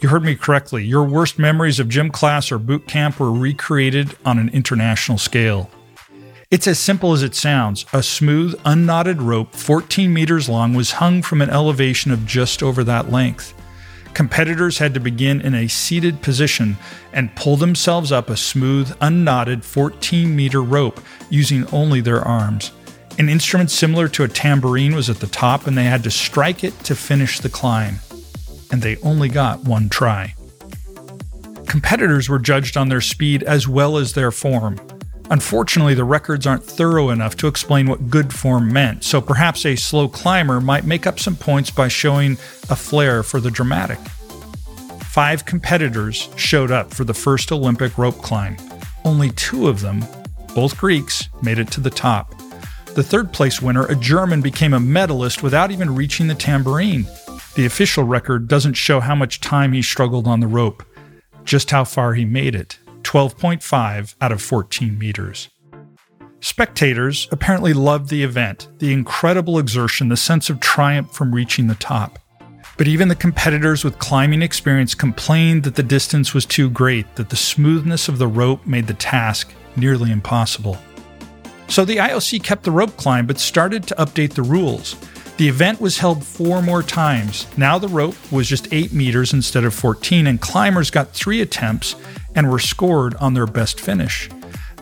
You 0.00 0.08
heard 0.08 0.24
me 0.24 0.34
correctly. 0.34 0.84
Your 0.84 1.04
worst 1.04 1.38
memories 1.38 1.78
of 1.78 1.88
gym 1.88 2.10
class 2.10 2.50
or 2.50 2.58
boot 2.58 2.88
camp 2.88 3.20
were 3.20 3.30
recreated 3.30 4.16
on 4.24 4.38
an 4.38 4.48
international 4.48 5.18
scale. 5.18 5.70
It's 6.50 6.66
as 6.66 6.78
simple 6.78 7.12
as 7.12 7.22
it 7.22 7.34
sounds. 7.34 7.86
A 7.92 8.02
smooth, 8.02 8.58
unknotted 8.64 9.22
rope 9.22 9.54
14 9.54 10.12
meters 10.12 10.48
long 10.48 10.74
was 10.74 10.92
hung 10.92 11.22
from 11.22 11.40
an 11.40 11.50
elevation 11.50 12.10
of 12.10 12.26
just 12.26 12.62
over 12.62 12.82
that 12.84 13.10
length. 13.10 13.54
Competitors 14.14 14.78
had 14.78 14.92
to 14.94 15.00
begin 15.00 15.40
in 15.40 15.54
a 15.54 15.68
seated 15.68 16.20
position 16.20 16.76
and 17.12 17.34
pull 17.34 17.56
themselves 17.56 18.12
up 18.12 18.28
a 18.28 18.36
smooth, 18.36 18.94
unknotted 19.00 19.64
14 19.64 20.34
meter 20.34 20.62
rope 20.62 21.00
using 21.30 21.66
only 21.68 22.00
their 22.00 22.20
arms. 22.20 22.72
An 23.18 23.28
instrument 23.28 23.70
similar 23.70 24.08
to 24.08 24.24
a 24.24 24.28
tambourine 24.28 24.94
was 24.94 25.10
at 25.10 25.20
the 25.20 25.26
top, 25.26 25.66
and 25.66 25.76
they 25.76 25.84
had 25.84 26.02
to 26.04 26.10
strike 26.10 26.64
it 26.64 26.78
to 26.80 26.94
finish 26.94 27.40
the 27.40 27.48
climb. 27.48 27.96
And 28.70 28.82
they 28.82 28.96
only 28.98 29.28
got 29.28 29.64
one 29.64 29.88
try. 29.88 30.34
Competitors 31.66 32.28
were 32.28 32.38
judged 32.38 32.76
on 32.76 32.88
their 32.88 33.00
speed 33.00 33.42
as 33.42 33.66
well 33.66 33.96
as 33.96 34.12
their 34.12 34.30
form. 34.30 34.78
Unfortunately, 35.32 35.94
the 35.94 36.04
records 36.04 36.46
aren't 36.46 36.62
thorough 36.62 37.08
enough 37.08 37.38
to 37.38 37.46
explain 37.46 37.86
what 37.86 38.10
good 38.10 38.34
form 38.34 38.70
meant, 38.70 39.02
so 39.02 39.18
perhaps 39.18 39.64
a 39.64 39.76
slow 39.76 40.06
climber 40.06 40.60
might 40.60 40.84
make 40.84 41.06
up 41.06 41.18
some 41.18 41.36
points 41.36 41.70
by 41.70 41.88
showing 41.88 42.32
a 42.68 42.76
flair 42.76 43.22
for 43.22 43.40
the 43.40 43.50
dramatic. 43.50 43.98
Five 45.04 45.46
competitors 45.46 46.28
showed 46.36 46.70
up 46.70 46.92
for 46.92 47.04
the 47.04 47.14
first 47.14 47.50
Olympic 47.50 47.96
rope 47.96 48.18
climb. 48.18 48.58
Only 49.06 49.30
two 49.30 49.68
of 49.68 49.80
them, 49.80 50.04
both 50.54 50.76
Greeks, 50.76 51.30
made 51.40 51.58
it 51.58 51.70
to 51.70 51.80
the 51.80 51.88
top. 51.88 52.34
The 52.94 53.02
third 53.02 53.32
place 53.32 53.62
winner, 53.62 53.86
a 53.86 53.96
German, 53.96 54.42
became 54.42 54.74
a 54.74 54.80
medalist 54.80 55.42
without 55.42 55.70
even 55.70 55.94
reaching 55.94 56.26
the 56.26 56.34
tambourine. 56.34 57.06
The 57.54 57.64
official 57.64 58.04
record 58.04 58.48
doesn't 58.48 58.74
show 58.74 59.00
how 59.00 59.14
much 59.14 59.40
time 59.40 59.72
he 59.72 59.80
struggled 59.80 60.26
on 60.26 60.40
the 60.40 60.46
rope, 60.46 60.84
just 61.44 61.70
how 61.70 61.84
far 61.84 62.12
he 62.12 62.26
made 62.26 62.54
it 62.54 62.76
12.5 63.02 64.14
out 64.20 64.32
of 64.32 64.42
14 64.42 64.98
meters. 64.98 65.48
Spectators 66.40 67.28
apparently 67.30 67.72
loved 67.72 68.08
the 68.08 68.24
event, 68.24 68.68
the 68.78 68.92
incredible 68.92 69.58
exertion, 69.58 70.08
the 70.08 70.16
sense 70.16 70.50
of 70.50 70.58
triumph 70.58 71.12
from 71.12 71.32
reaching 71.32 71.68
the 71.68 71.76
top. 71.76 72.18
But 72.76 72.88
even 72.88 73.08
the 73.08 73.14
competitors 73.14 73.84
with 73.84 73.98
climbing 73.98 74.42
experience 74.42 74.94
complained 74.94 75.62
that 75.64 75.76
the 75.76 75.82
distance 75.82 76.34
was 76.34 76.44
too 76.44 76.68
great, 76.68 77.14
that 77.14 77.30
the 77.30 77.36
smoothness 77.36 78.08
of 78.08 78.18
the 78.18 78.26
rope 78.26 78.66
made 78.66 78.86
the 78.86 78.94
task 78.94 79.52
nearly 79.76 80.10
impossible. 80.10 80.78
So 81.68 81.84
the 81.84 81.98
IOC 81.98 82.42
kept 82.42 82.64
the 82.64 82.70
rope 82.70 82.96
climb 82.96 83.26
but 83.26 83.38
started 83.38 83.86
to 83.86 83.94
update 83.94 84.32
the 84.34 84.42
rules. 84.42 84.96
The 85.36 85.48
event 85.48 85.80
was 85.80 85.98
held 85.98 86.24
four 86.24 86.60
more 86.60 86.82
times. 86.82 87.46
Now 87.56 87.78
the 87.78 87.88
rope 87.88 88.16
was 88.30 88.48
just 88.48 88.72
8 88.72 88.92
meters 88.92 89.32
instead 89.32 89.64
of 89.64 89.74
14, 89.74 90.26
and 90.26 90.40
climbers 90.40 90.90
got 90.90 91.12
three 91.12 91.40
attempts 91.40 91.94
and 92.34 92.50
were 92.50 92.58
scored 92.58 93.14
on 93.16 93.34
their 93.34 93.46
best 93.46 93.80
finish. 93.80 94.28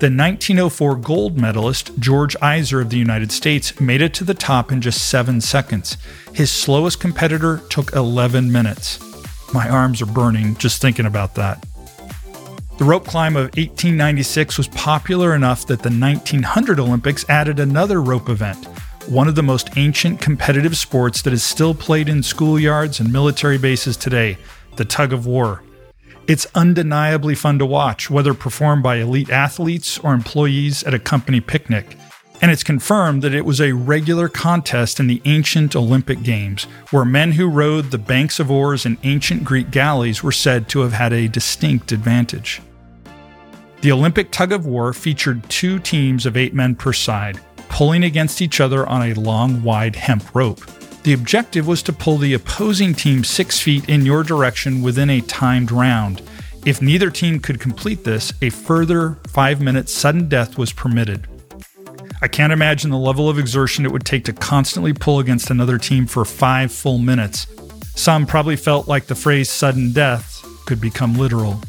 The 0.01 0.07
1904 0.07 0.97
gold 0.97 1.39
medalist, 1.39 1.91
George 1.99 2.35
Eyser 2.41 2.81
of 2.81 2.89
the 2.89 2.97
United 2.97 3.31
States, 3.31 3.79
made 3.81 4.01
it 4.01 4.15
to 4.15 4.25
the 4.25 4.33
top 4.33 4.73
in 4.73 4.81
just 4.81 5.09
seven 5.11 5.43
seconds. 5.43 5.99
His 6.33 6.51
slowest 6.51 7.01
competitor 7.01 7.61
took 7.69 7.93
11 7.93 8.51
minutes. 8.51 8.99
My 9.53 9.69
arms 9.69 10.01
are 10.01 10.07
burning 10.07 10.57
just 10.57 10.81
thinking 10.81 11.05
about 11.05 11.35
that. 11.35 11.67
The 12.79 12.87
rope 12.87 13.05
climb 13.05 13.37
of 13.37 13.45
1896 13.59 14.57
was 14.57 14.69
popular 14.69 15.35
enough 15.35 15.67
that 15.67 15.83
the 15.83 15.91
1900 15.91 16.81
Olympics 16.81 17.29
added 17.29 17.61
another 17.61 18.01
rope 18.01 18.31
event, 18.31 18.65
one 19.07 19.29
of 19.29 19.35
the 19.35 19.43
most 19.43 19.69
ancient 19.77 20.19
competitive 20.19 20.79
sports 20.79 21.21
that 21.21 21.35
is 21.35 21.43
still 21.43 21.75
played 21.75 22.09
in 22.09 22.21
schoolyards 22.21 23.01
and 23.01 23.13
military 23.13 23.59
bases 23.59 23.99
today 23.99 24.39
the 24.77 24.85
tug 24.87 25.13
of 25.13 25.27
war. 25.27 25.63
It's 26.31 26.47
undeniably 26.55 27.35
fun 27.35 27.59
to 27.59 27.67
watch, 27.67 28.09
whether 28.09 28.35
performed 28.35 28.85
by 28.85 28.99
elite 28.99 29.31
athletes 29.31 29.99
or 29.99 30.15
employees 30.15 30.85
at 30.85 30.95
a 30.95 31.01
company 31.01 31.41
picnic. 31.41 31.97
And 32.41 32.53
it's 32.53 32.63
confirmed 32.63 33.23
that 33.23 33.35
it 33.35 33.45
was 33.45 33.61
a 33.61 33.73
regular 33.73 34.29
contest 34.29 35.01
in 35.01 35.09
the 35.09 35.21
ancient 35.25 35.75
Olympic 35.75 36.23
Games, 36.23 36.69
where 36.93 37.05
men 37.05 37.33
who 37.33 37.49
rowed 37.49 37.91
the 37.91 37.99
banks 37.99 38.39
of 38.39 38.49
oars 38.49 38.87
in 38.87 38.97
ancient 39.03 39.43
Greek 39.43 39.73
galleys 39.73 40.23
were 40.23 40.31
said 40.31 40.69
to 40.69 40.83
have 40.83 40.93
had 40.93 41.13
a 41.13 41.27
distinct 41.27 41.91
advantage. 41.91 42.63
The 43.81 43.91
Olympic 43.91 44.31
tug 44.31 44.53
of 44.53 44.67
war 44.67 44.93
featured 44.93 45.43
two 45.51 45.81
teams 45.81 46.27
of 46.27 46.37
eight 46.37 46.55
men 46.55 46.77
per 46.77 46.93
side, 46.93 47.41
pulling 47.69 48.05
against 48.05 48.41
each 48.41 48.61
other 48.61 48.87
on 48.87 49.03
a 49.03 49.15
long, 49.15 49.65
wide 49.65 49.97
hemp 49.97 50.33
rope. 50.33 50.61
The 51.03 51.15
objective 51.15 51.67
was 51.67 51.83
to 51.85 51.95
pull 51.95 52.19
the 52.19 52.35
opposing 52.35 52.95
team 52.95 53.25
six 53.25 53.59
feet 53.59 53.89
in 53.89 54.05
your 54.05 54.23
direction 54.23 54.83
within 54.83 55.09
a 55.09 55.23
timed 55.23 55.73
round. 55.73 56.21
If 56.67 56.83
neither 56.83 57.11
team 57.11 57.41
could 57.41 57.59
complete 57.59 58.05
this, 58.05 58.35
a 58.43 58.51
further 58.51 59.17
five 59.29 59.63
minute 59.63 59.89
sudden 59.89 60.29
death 60.29 60.59
was 60.59 60.75
permitted. 60.75 61.27
I 62.21 62.29
can't 62.29 62.53
imagine 62.53 62.91
the 62.91 62.99
level 62.99 63.31
of 63.31 63.39
exertion 63.39 63.87
it 63.87 63.93
would 63.93 64.05
take 64.05 64.25
to 64.27 64.35
constantly 64.35 64.93
pull 64.93 65.21
against 65.21 65.49
another 65.49 65.79
team 65.79 66.07
for 66.07 66.27
five 66.27 66.71
full 66.71 66.99
minutes. 66.99 67.47
Some 67.95 68.27
probably 68.27 68.57
felt 68.57 68.89
like 68.89 69.07
the 69.07 69.15
phrase 69.15 69.49
sudden 69.49 69.93
death 69.93 70.45
could 70.67 70.83
become 70.83 71.15
literal. 71.15 71.63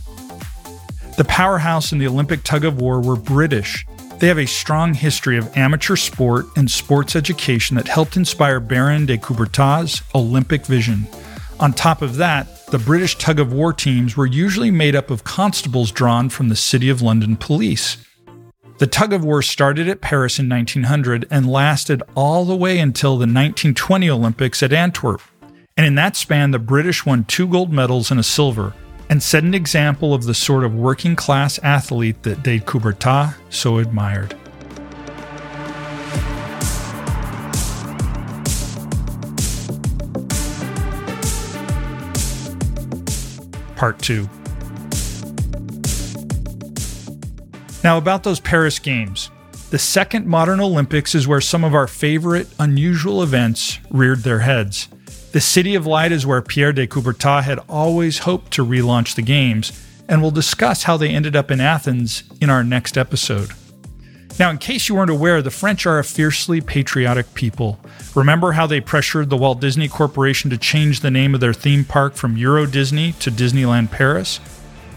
The 1.17 1.25
powerhouse 1.25 1.93
in 1.93 1.99
the 1.99 2.07
Olympic 2.07 2.43
tug 2.43 2.65
of 2.65 2.81
war 2.81 3.01
were 3.01 3.15
British, 3.15 3.85
they 4.21 4.27
have 4.27 4.37
a 4.37 4.45
strong 4.45 4.93
history 4.93 5.35
of 5.35 5.57
amateur 5.57 5.95
sport 5.95 6.45
and 6.55 6.69
sports 6.69 7.15
education 7.15 7.75
that 7.75 7.87
helped 7.87 8.15
inspire 8.15 8.59
Baron 8.59 9.07
de 9.07 9.17
Coubertin's 9.17 10.03
Olympic 10.13 10.63
vision. 10.63 11.07
On 11.59 11.73
top 11.73 12.03
of 12.03 12.17
that, 12.17 12.67
the 12.67 12.77
British 12.77 13.17
tug 13.17 13.39
of 13.39 13.51
war 13.51 13.73
teams 13.73 14.15
were 14.15 14.27
usually 14.27 14.69
made 14.69 14.95
up 14.95 15.09
of 15.09 15.23
constables 15.23 15.91
drawn 15.91 16.29
from 16.29 16.49
the 16.49 16.55
City 16.55 16.87
of 16.87 17.01
London 17.01 17.35
police. 17.35 17.97
The 18.77 18.85
tug 18.85 19.11
of 19.11 19.25
war 19.25 19.41
started 19.41 19.89
at 19.89 20.01
Paris 20.01 20.37
in 20.37 20.47
1900 20.47 21.27
and 21.31 21.51
lasted 21.51 22.03
all 22.15 22.45
the 22.45 22.55
way 22.55 22.77
until 22.77 23.13
the 23.13 23.25
1920 23.25 24.07
Olympics 24.07 24.61
at 24.61 24.71
Antwerp. 24.71 25.21
And 25.75 25.87
in 25.87 25.95
that 25.95 26.15
span, 26.15 26.51
the 26.51 26.59
British 26.59 27.07
won 27.07 27.23
two 27.23 27.47
gold 27.47 27.73
medals 27.73 28.11
and 28.11 28.19
a 28.19 28.23
silver, 28.23 28.75
and 29.11 29.21
set 29.21 29.43
an 29.43 29.53
example 29.53 30.13
of 30.13 30.23
the 30.23 30.33
sort 30.33 30.63
of 30.63 30.73
working 30.73 31.17
class 31.17 31.59
athlete 31.63 32.23
that 32.23 32.41
de 32.43 32.59
Coubertin 32.61 33.35
so 33.49 33.77
admired. 33.77 34.33
Part 43.75 43.99
2 43.99 44.29
Now, 47.83 47.97
about 47.97 48.23
those 48.23 48.39
Paris 48.39 48.79
Games. 48.79 49.29
The 49.71 49.79
second 49.79 50.25
modern 50.25 50.61
Olympics 50.61 51.15
is 51.15 51.27
where 51.27 51.41
some 51.41 51.65
of 51.65 51.73
our 51.73 51.87
favorite 51.87 52.47
unusual 52.59 53.23
events 53.23 53.79
reared 53.89 54.19
their 54.19 54.39
heads. 54.39 54.87
The 55.31 55.39
City 55.39 55.75
of 55.75 55.87
Light 55.87 56.11
is 56.11 56.25
where 56.25 56.41
Pierre 56.41 56.73
de 56.73 56.85
Coubertin 56.85 57.43
had 57.43 57.59
always 57.69 58.19
hoped 58.19 58.51
to 58.51 58.65
relaunch 58.65 59.15
the 59.15 59.21
games, 59.21 59.71
and 60.09 60.21
we'll 60.21 60.31
discuss 60.31 60.83
how 60.83 60.97
they 60.97 61.07
ended 61.07 61.37
up 61.37 61.49
in 61.49 61.61
Athens 61.61 62.23
in 62.41 62.49
our 62.49 62.65
next 62.65 62.97
episode. 62.97 63.51
Now, 64.37 64.49
in 64.49 64.57
case 64.57 64.89
you 64.89 64.95
weren't 64.95 65.09
aware, 65.09 65.41
the 65.41 65.49
French 65.49 65.85
are 65.85 65.99
a 65.99 66.03
fiercely 66.03 66.59
patriotic 66.59 67.33
people. 67.33 67.79
Remember 68.13 68.51
how 68.51 68.67
they 68.67 68.81
pressured 68.81 69.29
the 69.29 69.37
Walt 69.37 69.61
Disney 69.61 69.87
Corporation 69.87 70.49
to 70.49 70.57
change 70.57 70.99
the 70.99 71.09
name 71.09 71.33
of 71.33 71.39
their 71.39 71.53
theme 71.53 71.85
park 71.85 72.15
from 72.15 72.35
Euro 72.35 72.65
Disney 72.65 73.13
to 73.13 73.31
Disneyland 73.31 73.89
Paris? 73.89 74.41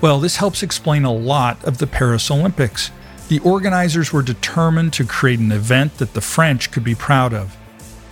Well, 0.00 0.18
this 0.18 0.38
helps 0.38 0.64
explain 0.64 1.04
a 1.04 1.12
lot 1.12 1.64
of 1.64 1.78
the 1.78 1.86
Paris 1.86 2.28
Olympics. 2.28 2.90
The 3.28 3.38
organizers 3.38 4.12
were 4.12 4.22
determined 4.22 4.94
to 4.94 5.04
create 5.04 5.38
an 5.38 5.52
event 5.52 5.98
that 5.98 6.14
the 6.14 6.20
French 6.20 6.72
could 6.72 6.82
be 6.82 6.96
proud 6.96 7.32
of. 7.32 7.56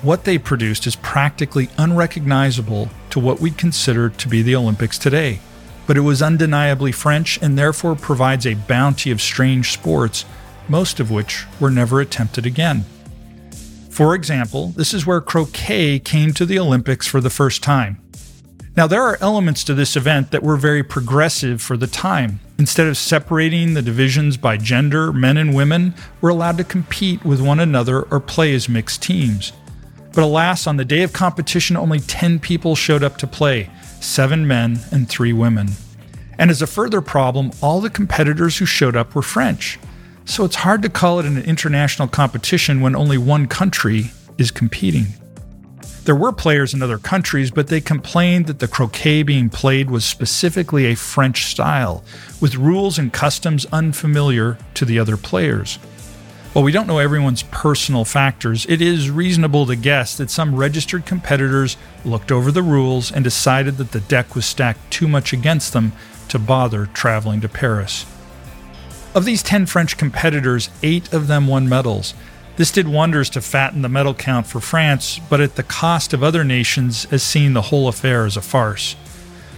What 0.03 0.25
they 0.25 0.37
produced 0.37 0.89
is 0.89 0.97
practically 0.97 1.69
unrecognizable 1.79 2.91
to 3.11 3.21
what 3.21 3.39
we'd 3.39 3.57
consider 3.57 4.11
to 4.11 4.29
be 4.29 4.43
the 4.43 4.57
Olympics 4.57 4.99
today, 4.99 5.39
but 5.87 5.97
it 5.97 6.01
was 6.01 6.21
undeniably 6.21 6.91
French 6.91 7.41
and 7.41 7.57
therefore 7.57 7.95
provides 7.95 8.45
a 8.45 8.55
bounty 8.55 9.13
of 9.13 9.21
strange 9.21 9.71
sports, 9.71 10.25
most 10.69 10.99
of 10.99 11.13
which 11.13 11.45
were 11.61 11.71
never 11.71 12.01
attempted 12.01 12.47
again. 12.47 12.85
For 13.91 14.17
example, 14.17 14.69
this 14.71 14.93
is 14.93 15.07
where 15.07 15.21
croquet 15.21 16.01
came 16.01 16.33
to 16.33 16.47
the 16.47 16.59
Olympics 16.59 17.07
for 17.07 17.21
the 17.21 17.31
first 17.31 17.63
time. 17.63 18.01
Now, 18.77 18.89
there 18.89 19.03
are 19.03 19.19
elements 19.21 19.63
to 19.65 19.75
this 19.75 19.95
event 19.95 20.33
that 20.33 20.43
were 20.43 20.57
very 20.57 20.83
progressive 20.83 21.63
for 21.63 21.77
the 21.77 21.87
time. 21.87 22.41
Instead 22.59 22.89
of 22.89 22.97
separating 22.97 23.75
the 23.75 23.83
divisions 23.83 24.37
by 24.37 24.57
gender, 24.57 25.13
men 25.13 25.37
and 25.37 25.55
women 25.55 25.95
were 26.21 26.31
allowed 26.31 26.57
to 26.59 26.65
compete 26.65 27.25
with 27.25 27.41
one 27.41 27.61
another 27.61 28.03
or 28.03 28.19
play 28.19 28.53
as 28.53 28.69
mixed 28.69 29.03
teams. 29.03 29.53
But 30.15 30.25
alas, 30.25 30.67
on 30.67 30.77
the 30.77 30.85
day 30.85 31.03
of 31.03 31.13
competition, 31.13 31.77
only 31.77 31.99
10 31.99 32.39
people 32.39 32.77
showed 32.77 33.03
up 33.03 33.17
to 33.19 33.27
play 33.27 33.71
seven 34.01 34.47
men 34.47 34.81
and 34.91 35.09
three 35.09 35.33
women. 35.33 35.69
And 36.39 36.51
as 36.51 36.61
a 36.61 36.67
further 36.67 37.01
problem, 37.01 37.51
all 37.63 37.81
the 37.81 37.91
competitors 37.91 38.59
who 38.59 38.67
showed 38.67 38.97
up 38.97 39.15
were 39.15 39.23
French. 39.23 39.79
So 40.25 40.45
it's 40.45 40.57
hard 40.57 40.83
to 40.83 40.89
call 40.89 41.19
it 41.19 41.27
an 41.27 41.39
international 41.43 42.09
competition 42.09 42.81
when 42.81 42.95
only 42.95 43.19
one 43.19 43.47
country 43.47 44.13
is 44.39 44.51
competing. 44.51 45.07
There 46.05 46.17
were 46.17 46.33
players 46.33 46.75
in 46.75 46.83
other 46.83 46.99
countries, 46.99 47.53
but 47.53 47.69
they 47.69 47.81
complained 47.81 48.47
that 48.47 48.59
the 48.59 48.67
croquet 48.67 49.23
being 49.23 49.49
played 49.49 49.89
was 49.89 50.05
specifically 50.05 50.87
a 50.87 50.97
French 50.97 51.45
style, 51.45 52.05
with 52.41 52.57
rules 52.57 52.99
and 52.99 53.13
customs 53.13 53.67
unfamiliar 53.67 54.59
to 54.75 54.85
the 54.85 54.99
other 54.99 55.17
players. 55.17 55.79
While 56.53 56.65
we 56.65 56.73
don't 56.73 56.87
know 56.87 56.99
everyone's 56.99 57.45
personal 57.45 58.05
factors, 58.05 58.67
it 58.69 58.83
is 58.83 59.11
reasonable 59.11 59.65
to 59.65 59.75
guess 59.75 60.15
that 60.19 60.29
some 60.29 60.55
registered 60.55 61.07
competitors 61.07 61.79
looked 62.05 62.31
over 62.31 62.53
the 62.53 62.63
rules 62.63 63.11
and 63.11 63.25
decided 63.25 63.79
that 63.79 63.93
the 63.93 64.01
deck 64.01 64.35
was 64.35 64.45
stacked 64.45 64.91
too 64.91 65.09
much 65.09 65.33
against 65.33 65.73
them 65.73 65.93
to 66.29 66.39
bother 66.39 66.85
traveling 66.85 67.41
to 67.41 67.49
Paris. 67.49 68.05
Of 69.15 69.25
these 69.25 69.43
10 69.43 69.65
French 69.65 69.97
competitors, 69.97 70.69
eight 70.83 71.11
of 71.15 71.27
them 71.27 71.47
won 71.47 71.71
medals. 71.71 72.13
This 72.57 72.71
did 72.71 72.87
wonders 72.87 73.31
to 73.31 73.41
fatten 73.41 73.81
the 73.81 73.89
medal 73.89 74.13
count 74.13 74.47
for 74.47 74.61
France, 74.61 75.21
but 75.31 75.41
at 75.41 75.57
the 75.57 75.63
cost 75.63 76.13
of 76.13 76.23
other 76.23 76.45
nations 76.45 77.07
as 77.11 77.23
seeing 77.23 77.55
the 77.55 77.63
whole 77.63 77.89
affair 77.89 78.27
as 78.27 78.37
a 78.37 78.43
farce. 78.43 78.95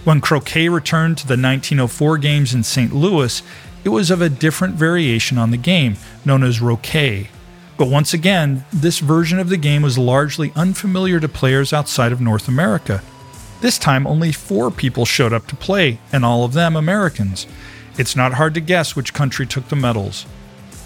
When 0.05 0.21
croquet 0.21 0.69
returned 0.69 1.17
to 1.17 1.27
the 1.27 1.31
1904 1.31 2.19
Games 2.19 2.53
in 2.53 2.63
St. 2.63 2.93
Louis, 2.93 3.41
it 3.85 3.89
was 3.89 4.11
of 4.11 4.19
a 4.19 4.29
different 4.29 4.75
variation 4.75 5.37
on 5.37 5.51
the 5.51 5.57
game, 5.57 5.95
known 6.25 6.43
as 6.43 6.59
Roquet. 6.59 7.29
But 7.77 7.87
once 7.87 8.13
again, 8.13 8.65
this 8.73 8.99
version 8.99 9.37
of 9.37 9.49
the 9.49 9.57
game 9.57 9.83
was 9.83 9.97
largely 9.97 10.51
unfamiliar 10.55 11.19
to 11.19 11.29
players 11.29 11.71
outside 11.71 12.11
of 12.11 12.19
North 12.19 12.47
America. 12.47 13.03
This 13.61 13.77
time, 13.77 14.07
only 14.07 14.31
four 14.31 14.71
people 14.71 15.05
showed 15.05 15.33
up 15.33 15.45
to 15.47 15.55
play, 15.55 15.99
and 16.11 16.25
all 16.25 16.43
of 16.43 16.53
them 16.53 16.75
Americans. 16.75 17.45
It's 17.97 18.15
not 18.15 18.33
hard 18.33 18.55
to 18.55 18.59
guess 18.59 18.95
which 18.95 19.13
country 19.13 19.45
took 19.45 19.69
the 19.69 19.75
medals. 19.75 20.23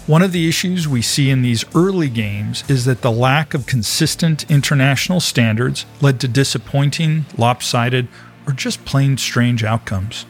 One 0.06 0.22
of 0.22 0.32
the 0.32 0.48
issues 0.48 0.86
we 0.86 1.02
see 1.02 1.30
in 1.30 1.42
these 1.42 1.64
early 1.74 2.08
games 2.08 2.64
is 2.68 2.84
that 2.84 3.00
the 3.00 3.10
lack 3.10 3.54
of 3.54 3.66
consistent 3.66 4.50
international 4.50 5.20
standards 5.20 5.86
led 6.00 6.20
to 6.20 6.28
disappointing, 6.28 7.24
lopsided, 7.38 8.08
or 8.46 8.52
just 8.52 8.84
plain 8.84 9.16
strange 9.16 9.64
outcomes. 9.64 10.26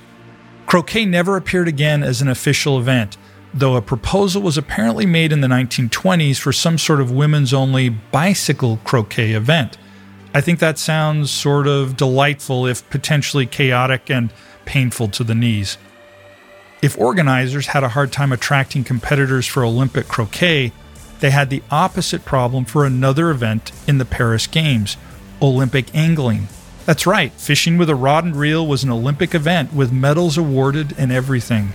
Croquet 0.70 1.04
never 1.04 1.36
appeared 1.36 1.66
again 1.66 2.04
as 2.04 2.22
an 2.22 2.28
official 2.28 2.78
event, 2.78 3.16
though 3.52 3.74
a 3.74 3.82
proposal 3.82 4.40
was 4.40 4.56
apparently 4.56 5.04
made 5.04 5.32
in 5.32 5.40
the 5.40 5.48
1920s 5.48 6.38
for 6.38 6.52
some 6.52 6.78
sort 6.78 7.00
of 7.00 7.10
women's 7.10 7.52
only 7.52 7.88
bicycle 7.88 8.78
croquet 8.84 9.32
event. 9.32 9.76
I 10.32 10.40
think 10.40 10.60
that 10.60 10.78
sounds 10.78 11.28
sort 11.32 11.66
of 11.66 11.96
delightful, 11.96 12.68
if 12.68 12.88
potentially 12.88 13.46
chaotic 13.46 14.08
and 14.08 14.32
painful 14.64 15.08
to 15.08 15.24
the 15.24 15.34
knees. 15.34 15.76
If 16.80 16.96
organizers 16.96 17.66
had 17.66 17.82
a 17.82 17.88
hard 17.88 18.12
time 18.12 18.30
attracting 18.30 18.84
competitors 18.84 19.48
for 19.48 19.64
Olympic 19.64 20.06
croquet, 20.06 20.72
they 21.18 21.30
had 21.30 21.50
the 21.50 21.64
opposite 21.72 22.24
problem 22.24 22.64
for 22.64 22.84
another 22.84 23.30
event 23.30 23.72
in 23.88 23.98
the 23.98 24.04
Paris 24.04 24.46
Games 24.46 24.96
Olympic 25.42 25.92
angling. 25.96 26.46
That's 26.87 27.06
right, 27.06 27.32
fishing 27.32 27.78
with 27.78 27.90
a 27.90 27.94
rod 27.94 28.25
and 28.25 28.34
reel 28.34 28.66
was 28.66 28.82
an 28.82 28.90
Olympic 28.90 29.34
event 29.34 29.72
with 29.72 29.92
medals 29.92 30.37
awarded 30.38 30.94
and 30.99 31.12
everything. 31.12 31.75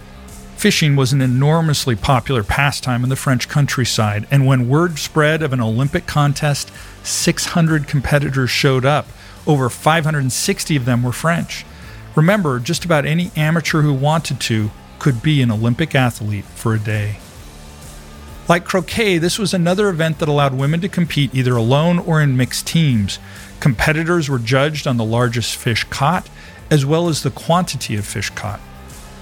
Fishing 0.57 0.95
was 0.95 1.13
an 1.13 1.21
enormously 1.21 1.95
popular 1.95 2.43
pastime 2.43 3.03
in 3.03 3.09
the 3.09 3.15
French 3.15 3.47
countryside, 3.47 4.27
and 4.31 4.47
when 4.47 4.67
word 4.67 4.97
spread 4.97 5.43
of 5.43 5.53
an 5.53 5.61
Olympic 5.61 6.07
contest, 6.07 6.71
600 7.03 7.87
competitors 7.87 8.49
showed 8.49 8.85
up. 8.85 9.07
Over 9.45 9.69
560 9.69 10.75
of 10.75 10.85
them 10.85 11.03
were 11.03 11.11
French. 11.11 11.65
Remember, 12.15 12.59
just 12.59 12.83
about 12.83 13.05
any 13.05 13.31
amateur 13.35 13.81
who 13.81 13.93
wanted 13.93 14.39
to 14.41 14.71
could 14.97 15.21
be 15.21 15.41
an 15.41 15.51
Olympic 15.51 15.93
athlete 15.93 16.45
for 16.45 16.73
a 16.73 16.79
day. 16.79 17.17
Like 18.47 18.63
croquet, 18.63 19.17
this 19.17 19.37
was 19.37 19.53
another 19.53 19.89
event 19.89 20.19
that 20.19 20.29
allowed 20.29 20.53
women 20.53 20.79
to 20.81 20.89
compete 20.89 21.33
either 21.33 21.55
alone 21.55 21.99
or 21.99 22.21
in 22.21 22.37
mixed 22.37 22.67
teams. 22.67 23.19
Competitors 23.59 24.29
were 24.29 24.39
judged 24.39 24.87
on 24.87 24.97
the 24.97 25.03
largest 25.03 25.55
fish 25.55 25.83
caught, 25.85 26.29
as 26.69 26.85
well 26.85 27.07
as 27.07 27.23
the 27.23 27.31
quantity 27.31 27.95
of 27.95 28.05
fish 28.05 28.29
caught. 28.31 28.59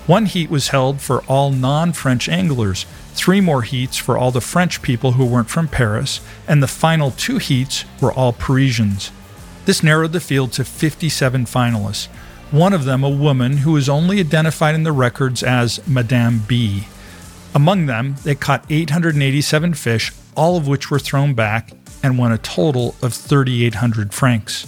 One 0.05 0.25
heat 0.25 0.49
was 0.49 0.69
held 0.69 0.99
for 0.99 1.23
all 1.23 1.51
non 1.51 1.93
French 1.93 2.27
anglers, 2.27 2.85
three 3.13 3.39
more 3.39 3.61
heats 3.61 3.95
for 3.95 4.17
all 4.17 4.31
the 4.31 4.41
French 4.41 4.81
people 4.81 5.13
who 5.13 5.25
weren't 5.25 5.49
from 5.49 5.67
Paris, 5.67 6.19
and 6.47 6.61
the 6.61 6.67
final 6.67 7.11
two 7.11 7.37
heats 7.37 7.85
were 8.01 8.11
all 8.11 8.33
Parisians. 8.33 9.11
This 9.65 9.81
narrowed 9.81 10.11
the 10.11 10.19
field 10.19 10.51
to 10.53 10.65
57 10.65 11.45
finalists, 11.45 12.07
one 12.51 12.73
of 12.73 12.83
them 12.83 13.03
a 13.03 13.09
woman 13.09 13.57
who 13.57 13.71
was 13.71 13.87
only 13.87 14.19
identified 14.19 14.75
in 14.75 14.83
the 14.83 14.91
records 14.91 15.41
as 15.41 15.85
Madame 15.87 16.43
B. 16.47 16.83
Among 17.55 17.85
them, 17.85 18.15
they 18.23 18.35
caught 18.35 18.65
887 18.69 19.73
fish, 19.75 20.11
all 20.35 20.57
of 20.57 20.67
which 20.67 20.91
were 20.91 20.99
thrown 20.99 21.33
back, 21.33 21.71
and 22.03 22.17
won 22.17 22.31
a 22.31 22.37
total 22.37 22.95
of 23.01 23.13
3,800 23.13 24.13
francs. 24.13 24.67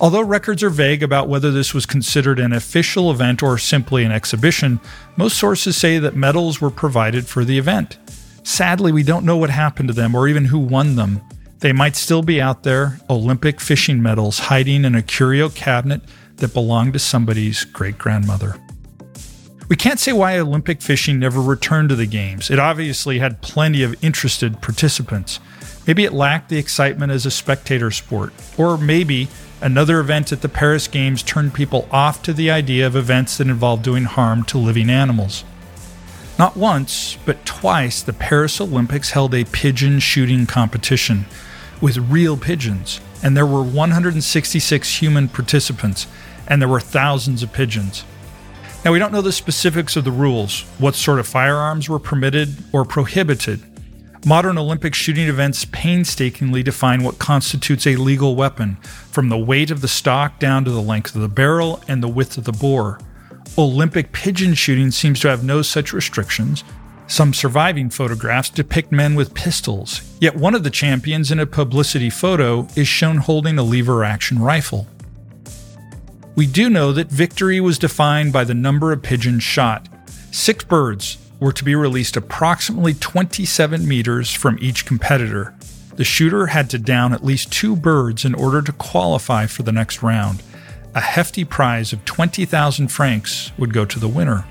Although 0.00 0.22
records 0.22 0.62
are 0.62 0.70
vague 0.70 1.02
about 1.02 1.28
whether 1.28 1.52
this 1.52 1.72
was 1.72 1.86
considered 1.86 2.40
an 2.40 2.52
official 2.52 3.10
event 3.10 3.42
or 3.42 3.58
simply 3.58 4.02
an 4.02 4.10
exhibition, 4.10 4.80
most 5.16 5.38
sources 5.38 5.76
say 5.76 5.98
that 5.98 6.16
medals 6.16 6.60
were 6.60 6.70
provided 6.70 7.26
for 7.26 7.44
the 7.44 7.58
event. 7.58 7.98
Sadly, 8.42 8.90
we 8.90 9.02
don't 9.02 9.24
know 9.24 9.36
what 9.36 9.50
happened 9.50 9.88
to 9.88 9.94
them 9.94 10.14
or 10.14 10.26
even 10.26 10.46
who 10.46 10.58
won 10.58 10.96
them. 10.96 11.20
They 11.60 11.72
might 11.72 11.96
still 11.96 12.22
be 12.22 12.40
out 12.40 12.64
there, 12.64 12.98
Olympic 13.08 13.60
fishing 13.60 14.02
medals 14.02 14.38
hiding 14.38 14.84
in 14.84 14.94
a 14.94 15.02
curio 15.02 15.48
cabinet 15.48 16.02
that 16.36 16.52
belonged 16.52 16.92
to 16.94 16.98
somebody's 16.98 17.64
great 17.64 17.96
grandmother. 17.96 18.60
We 19.68 19.76
can't 19.76 19.98
say 19.98 20.12
why 20.12 20.38
Olympic 20.38 20.82
fishing 20.82 21.18
never 21.18 21.40
returned 21.40 21.88
to 21.88 21.96
the 21.96 22.06
Games. 22.06 22.50
It 22.50 22.58
obviously 22.58 23.18
had 23.18 23.40
plenty 23.40 23.82
of 23.82 23.96
interested 24.04 24.60
participants. 24.60 25.40
Maybe 25.86 26.04
it 26.04 26.12
lacked 26.12 26.48
the 26.48 26.58
excitement 26.58 27.12
as 27.12 27.26
a 27.26 27.30
spectator 27.30 27.90
sport, 27.90 28.32
or 28.56 28.78
maybe 28.78 29.28
Another 29.64 29.98
event 29.98 30.30
at 30.30 30.42
the 30.42 30.48
Paris 30.50 30.88
Games 30.88 31.22
turned 31.22 31.54
people 31.54 31.88
off 31.90 32.22
to 32.24 32.34
the 32.34 32.50
idea 32.50 32.86
of 32.86 32.94
events 32.94 33.38
that 33.38 33.46
involve 33.46 33.82
doing 33.82 34.04
harm 34.04 34.44
to 34.44 34.58
living 34.58 34.90
animals. 34.90 35.42
Not 36.38 36.54
once, 36.54 37.16
but 37.24 37.46
twice, 37.46 38.02
the 38.02 38.12
Paris 38.12 38.60
Olympics 38.60 39.12
held 39.12 39.34
a 39.34 39.46
pigeon 39.46 40.00
shooting 40.00 40.44
competition 40.44 41.24
with 41.80 41.96
real 41.96 42.36
pigeons, 42.36 43.00
and 43.22 43.34
there 43.34 43.46
were 43.46 43.62
166 43.62 45.00
human 45.00 45.28
participants, 45.28 46.08
and 46.46 46.60
there 46.60 46.68
were 46.68 46.78
thousands 46.78 47.42
of 47.42 47.54
pigeons. 47.54 48.04
Now, 48.84 48.92
we 48.92 48.98
don't 48.98 49.12
know 49.12 49.22
the 49.22 49.32
specifics 49.32 49.96
of 49.96 50.04
the 50.04 50.10
rules, 50.10 50.66
what 50.76 50.94
sort 50.94 51.20
of 51.20 51.26
firearms 51.26 51.88
were 51.88 51.98
permitted 51.98 52.54
or 52.70 52.84
prohibited, 52.84 53.62
Modern 54.26 54.56
Olympic 54.56 54.94
shooting 54.94 55.28
events 55.28 55.66
painstakingly 55.66 56.62
define 56.62 57.02
what 57.02 57.18
constitutes 57.18 57.86
a 57.86 57.96
legal 57.96 58.36
weapon, 58.36 58.76
from 59.10 59.28
the 59.28 59.36
weight 59.36 59.70
of 59.70 59.82
the 59.82 59.88
stock 59.88 60.38
down 60.38 60.64
to 60.64 60.70
the 60.70 60.80
length 60.80 61.14
of 61.14 61.20
the 61.20 61.28
barrel 61.28 61.82
and 61.88 62.02
the 62.02 62.08
width 62.08 62.38
of 62.38 62.44
the 62.44 62.52
bore. 62.52 62.98
Olympic 63.58 64.12
pigeon 64.12 64.54
shooting 64.54 64.90
seems 64.90 65.20
to 65.20 65.28
have 65.28 65.44
no 65.44 65.60
such 65.60 65.92
restrictions. 65.92 66.64
Some 67.06 67.34
surviving 67.34 67.90
photographs 67.90 68.48
depict 68.48 68.90
men 68.90 69.14
with 69.14 69.34
pistols, 69.34 70.00
yet 70.22 70.34
one 70.34 70.54
of 70.54 70.64
the 70.64 70.70
champions 70.70 71.30
in 71.30 71.38
a 71.38 71.44
publicity 71.44 72.08
photo 72.08 72.66
is 72.74 72.88
shown 72.88 73.18
holding 73.18 73.58
a 73.58 73.62
lever 73.62 74.04
action 74.04 74.38
rifle. 74.38 74.86
We 76.34 76.46
do 76.46 76.70
know 76.70 76.92
that 76.92 77.08
victory 77.08 77.60
was 77.60 77.78
defined 77.78 78.32
by 78.32 78.44
the 78.44 78.54
number 78.54 78.90
of 78.90 79.02
pigeons 79.02 79.42
shot. 79.42 79.86
Six 80.32 80.64
birds, 80.64 81.18
were 81.40 81.52
to 81.52 81.64
be 81.64 81.74
released 81.74 82.16
approximately 82.16 82.94
27 82.94 83.86
meters 83.86 84.30
from 84.30 84.58
each 84.60 84.86
competitor. 84.86 85.54
The 85.96 86.04
shooter 86.04 86.46
had 86.48 86.70
to 86.70 86.78
down 86.78 87.12
at 87.12 87.24
least 87.24 87.52
two 87.52 87.76
birds 87.76 88.24
in 88.24 88.34
order 88.34 88.62
to 88.62 88.72
qualify 88.72 89.46
for 89.46 89.62
the 89.62 89.72
next 89.72 90.02
round. 90.02 90.42
A 90.94 91.00
hefty 91.00 91.44
prize 91.44 91.92
of 91.92 92.04
20,000 92.04 92.88
francs 92.88 93.52
would 93.58 93.72
go 93.72 93.84
to 93.84 93.98
the 93.98 94.08
winner. 94.08 94.44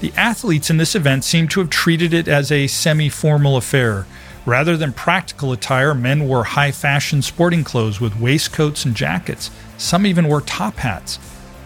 The 0.00 0.12
athletes 0.16 0.68
in 0.68 0.78
this 0.78 0.94
event 0.94 1.24
seem 1.24 1.48
to 1.48 1.60
have 1.60 1.70
treated 1.70 2.12
it 2.12 2.28
as 2.28 2.50
a 2.50 2.66
semi 2.66 3.08
formal 3.08 3.56
affair. 3.56 4.06
Rather 4.44 4.76
than 4.76 4.92
practical 4.92 5.52
attire, 5.52 5.94
men 5.94 6.26
wore 6.26 6.44
high 6.44 6.72
fashion 6.72 7.22
sporting 7.22 7.62
clothes 7.62 8.00
with 8.00 8.18
waistcoats 8.18 8.84
and 8.84 8.96
jackets. 8.96 9.50
Some 9.78 10.04
even 10.04 10.26
wore 10.26 10.40
top 10.40 10.76
hats. 10.76 11.18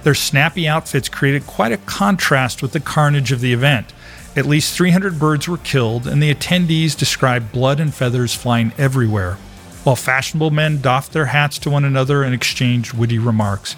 Their 0.03 0.15
snappy 0.15 0.69
outfits 0.69 1.09
created 1.09 1.47
quite 1.47 1.73
a 1.73 1.79
contrast 1.79 2.63
with 2.63 2.73
the 2.73 2.81
carnage 2.81 3.33
of 3.33 3.41
the 3.41 3.53
event. 3.53 3.93
At 4.37 4.45
least 4.45 4.77
300 4.77 5.19
birds 5.19 5.49
were 5.49 5.57
killed, 5.57 6.07
and 6.07 6.23
the 6.23 6.33
attendees 6.33 6.95
described 6.95 7.53
blood 7.53 7.81
and 7.81 7.93
feathers 7.93 8.35
flying 8.35 8.71
everywhere, 8.77 9.39
while 9.83 9.97
fashionable 9.97 10.51
men 10.51 10.83
doffed 10.83 11.15
their 11.15 11.27
hats 11.27 11.59
to 11.61 11.71
one 11.71 11.87
another 11.87 12.23
and 12.23 12.35
exchanged 12.35 12.93
witty 12.93 13.19
remarks. 13.19 13.77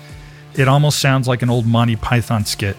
It 0.54 0.66
almost 0.66 0.98
sounds 0.98 1.28
like 1.28 1.42
an 1.42 1.50
old 1.50 1.64
Monty 1.64 1.94
Python 1.94 2.44
skit. 2.44 2.76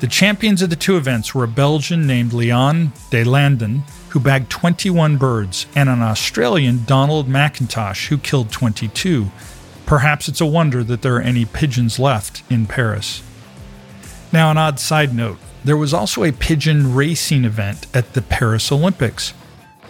The 0.00 0.08
champions 0.08 0.60
of 0.60 0.68
the 0.68 0.76
two 0.76 0.98
events 0.98 1.34
were 1.34 1.44
a 1.44 1.48
Belgian 1.48 2.06
named 2.06 2.34
Leon 2.34 2.92
de 3.10 3.24
Lunden, 3.24 3.84
who 4.10 4.20
bagged 4.20 4.50
21 4.50 5.16
birds, 5.16 5.64
and 5.74 5.88
an 5.88 6.02
Australian, 6.02 6.84
Donald 6.84 7.28
Mackintosh, 7.28 8.08
who 8.08 8.18
killed 8.18 8.52
22. 8.52 9.30
Perhaps 9.86 10.28
it's 10.28 10.40
a 10.42 10.46
wonder 10.46 10.84
that 10.84 11.00
there 11.00 11.16
are 11.16 11.22
any 11.22 11.46
pigeons 11.46 11.98
left 11.98 12.42
in 12.50 12.66
Paris. 12.66 13.22
Now, 14.34 14.50
an 14.50 14.58
odd 14.58 14.78
side 14.78 15.14
note 15.14 15.38
there 15.64 15.76
was 15.76 15.94
also 15.94 16.24
a 16.24 16.32
pigeon 16.32 16.94
racing 16.94 17.44
event 17.44 17.86
at 17.94 18.14
the 18.14 18.22
Paris 18.22 18.72
Olympics. 18.72 19.32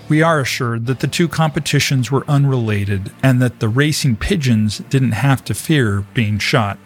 We 0.09 0.23
are 0.23 0.41
assured 0.41 0.87
that 0.87 1.01
the 1.01 1.07
two 1.07 1.29
competitions 1.29 2.11
were 2.11 2.29
unrelated 2.29 3.13
and 3.23 3.41
that 3.41 3.61
the 3.61 3.69
racing 3.69 4.17
pigeons 4.17 4.79
didn't 4.91 5.13
have 5.13 5.45
to 5.45 5.55
fear 5.55 6.05
being 6.13 6.39
shot. 6.39 6.79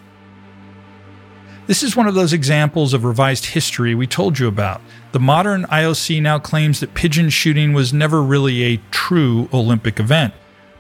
This 1.67 1.83
is 1.83 1.97
one 1.97 2.07
of 2.07 2.15
those 2.15 2.33
examples 2.33 2.95
of 2.95 3.03
revised 3.03 3.47
history 3.47 3.93
we 3.93 4.07
told 4.07 4.39
you 4.39 4.47
about. 4.47 4.81
The 5.11 5.19
modern 5.19 5.65
IOC 5.65 6.23
now 6.23 6.39
claims 6.39 6.79
that 6.79 6.95
pigeon 6.95 7.29
shooting 7.29 7.73
was 7.73 7.93
never 7.93 8.23
really 8.23 8.63
a 8.63 8.81
true 8.93 9.49
Olympic 9.53 9.99
event, 9.99 10.33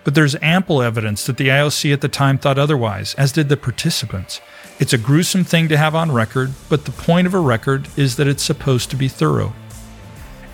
but 0.05 0.14
there's 0.14 0.37
ample 0.40 0.81
evidence 0.81 1.27
that 1.27 1.38
the 1.38 1.49
IOC 1.49 1.92
at 1.92 2.03
the 2.03 2.09
time 2.09 2.38
thought 2.38 2.59
otherwise, 2.59 3.14
as 3.14 3.33
did 3.33 3.49
the 3.49 3.57
participants. 3.57 4.40
It's 4.79 4.93
a 4.93 4.99
gruesome 4.99 5.45
thing 5.45 5.69
to 5.69 5.79
have 5.79 5.95
on 5.95 6.12
record, 6.12 6.53
but 6.69 6.85
the 6.85 6.93
point 6.93 7.27
of 7.27 7.33
a 7.33 7.41
record 7.41 7.89
is 7.97 8.17
that 8.17 8.29
it's 8.29 8.43
supposed 8.43 8.91
to 8.91 8.97
be 8.97 9.09
thorough. 9.09 9.55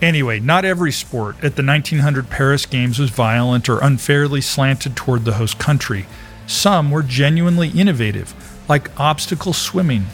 Anyway, 0.01 0.39
not 0.39 0.63
every 0.63 0.93
sport 0.93 1.35
at 1.43 1.57
the 1.57 1.63
1900 1.63 2.29
Paris 2.29 2.65
Games 2.65 2.99
was 2.99 3.09
violent 3.09 3.67
or 3.67 3.79
unfairly 3.79 4.39
slanted 4.39 4.95
toward 4.95 5.25
the 5.25 5.33
host 5.33 5.59
country. 5.59 6.05
Some 6.47 6.89
were 6.89 7.03
genuinely 7.03 7.69
innovative, 7.69 8.33
like 8.69 8.97
obstacle 8.97 9.51
swimming. 9.51 10.05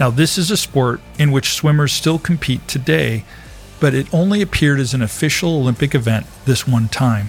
Now, 0.00 0.08
this 0.08 0.38
is 0.38 0.50
a 0.50 0.56
sport 0.56 1.00
in 1.18 1.30
which 1.30 1.52
swimmers 1.52 1.92
still 1.92 2.18
compete 2.18 2.66
today, 2.66 3.24
but 3.78 3.92
it 3.92 4.12
only 4.12 4.40
appeared 4.40 4.80
as 4.80 4.94
an 4.94 5.02
official 5.02 5.56
Olympic 5.56 5.94
event 5.94 6.26
this 6.46 6.66
one 6.66 6.88
time. 6.88 7.28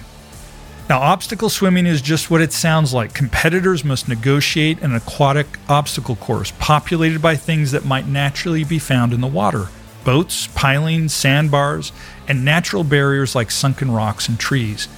Now, 0.90 0.98
obstacle 0.98 1.50
swimming 1.50 1.86
is 1.86 2.02
just 2.02 2.32
what 2.32 2.40
it 2.40 2.52
sounds 2.52 2.92
like. 2.92 3.14
Competitors 3.14 3.84
must 3.84 4.08
negotiate 4.08 4.82
an 4.82 4.92
aquatic 4.92 5.46
obstacle 5.68 6.16
course 6.16 6.52
populated 6.58 7.22
by 7.22 7.36
things 7.36 7.70
that 7.70 7.84
might 7.84 8.08
naturally 8.08 8.64
be 8.64 8.80
found 8.80 9.12
in 9.12 9.20
the 9.20 9.28
water, 9.28 9.68
boats, 10.02 10.48
pilings, 10.48 11.14
sandbars, 11.14 11.92
and 12.26 12.44
natural 12.44 12.82
barriers 12.82 13.36
like 13.36 13.52
sunken 13.52 13.92
rocks 13.92 14.28
and 14.28 14.40
trees. 14.40 14.88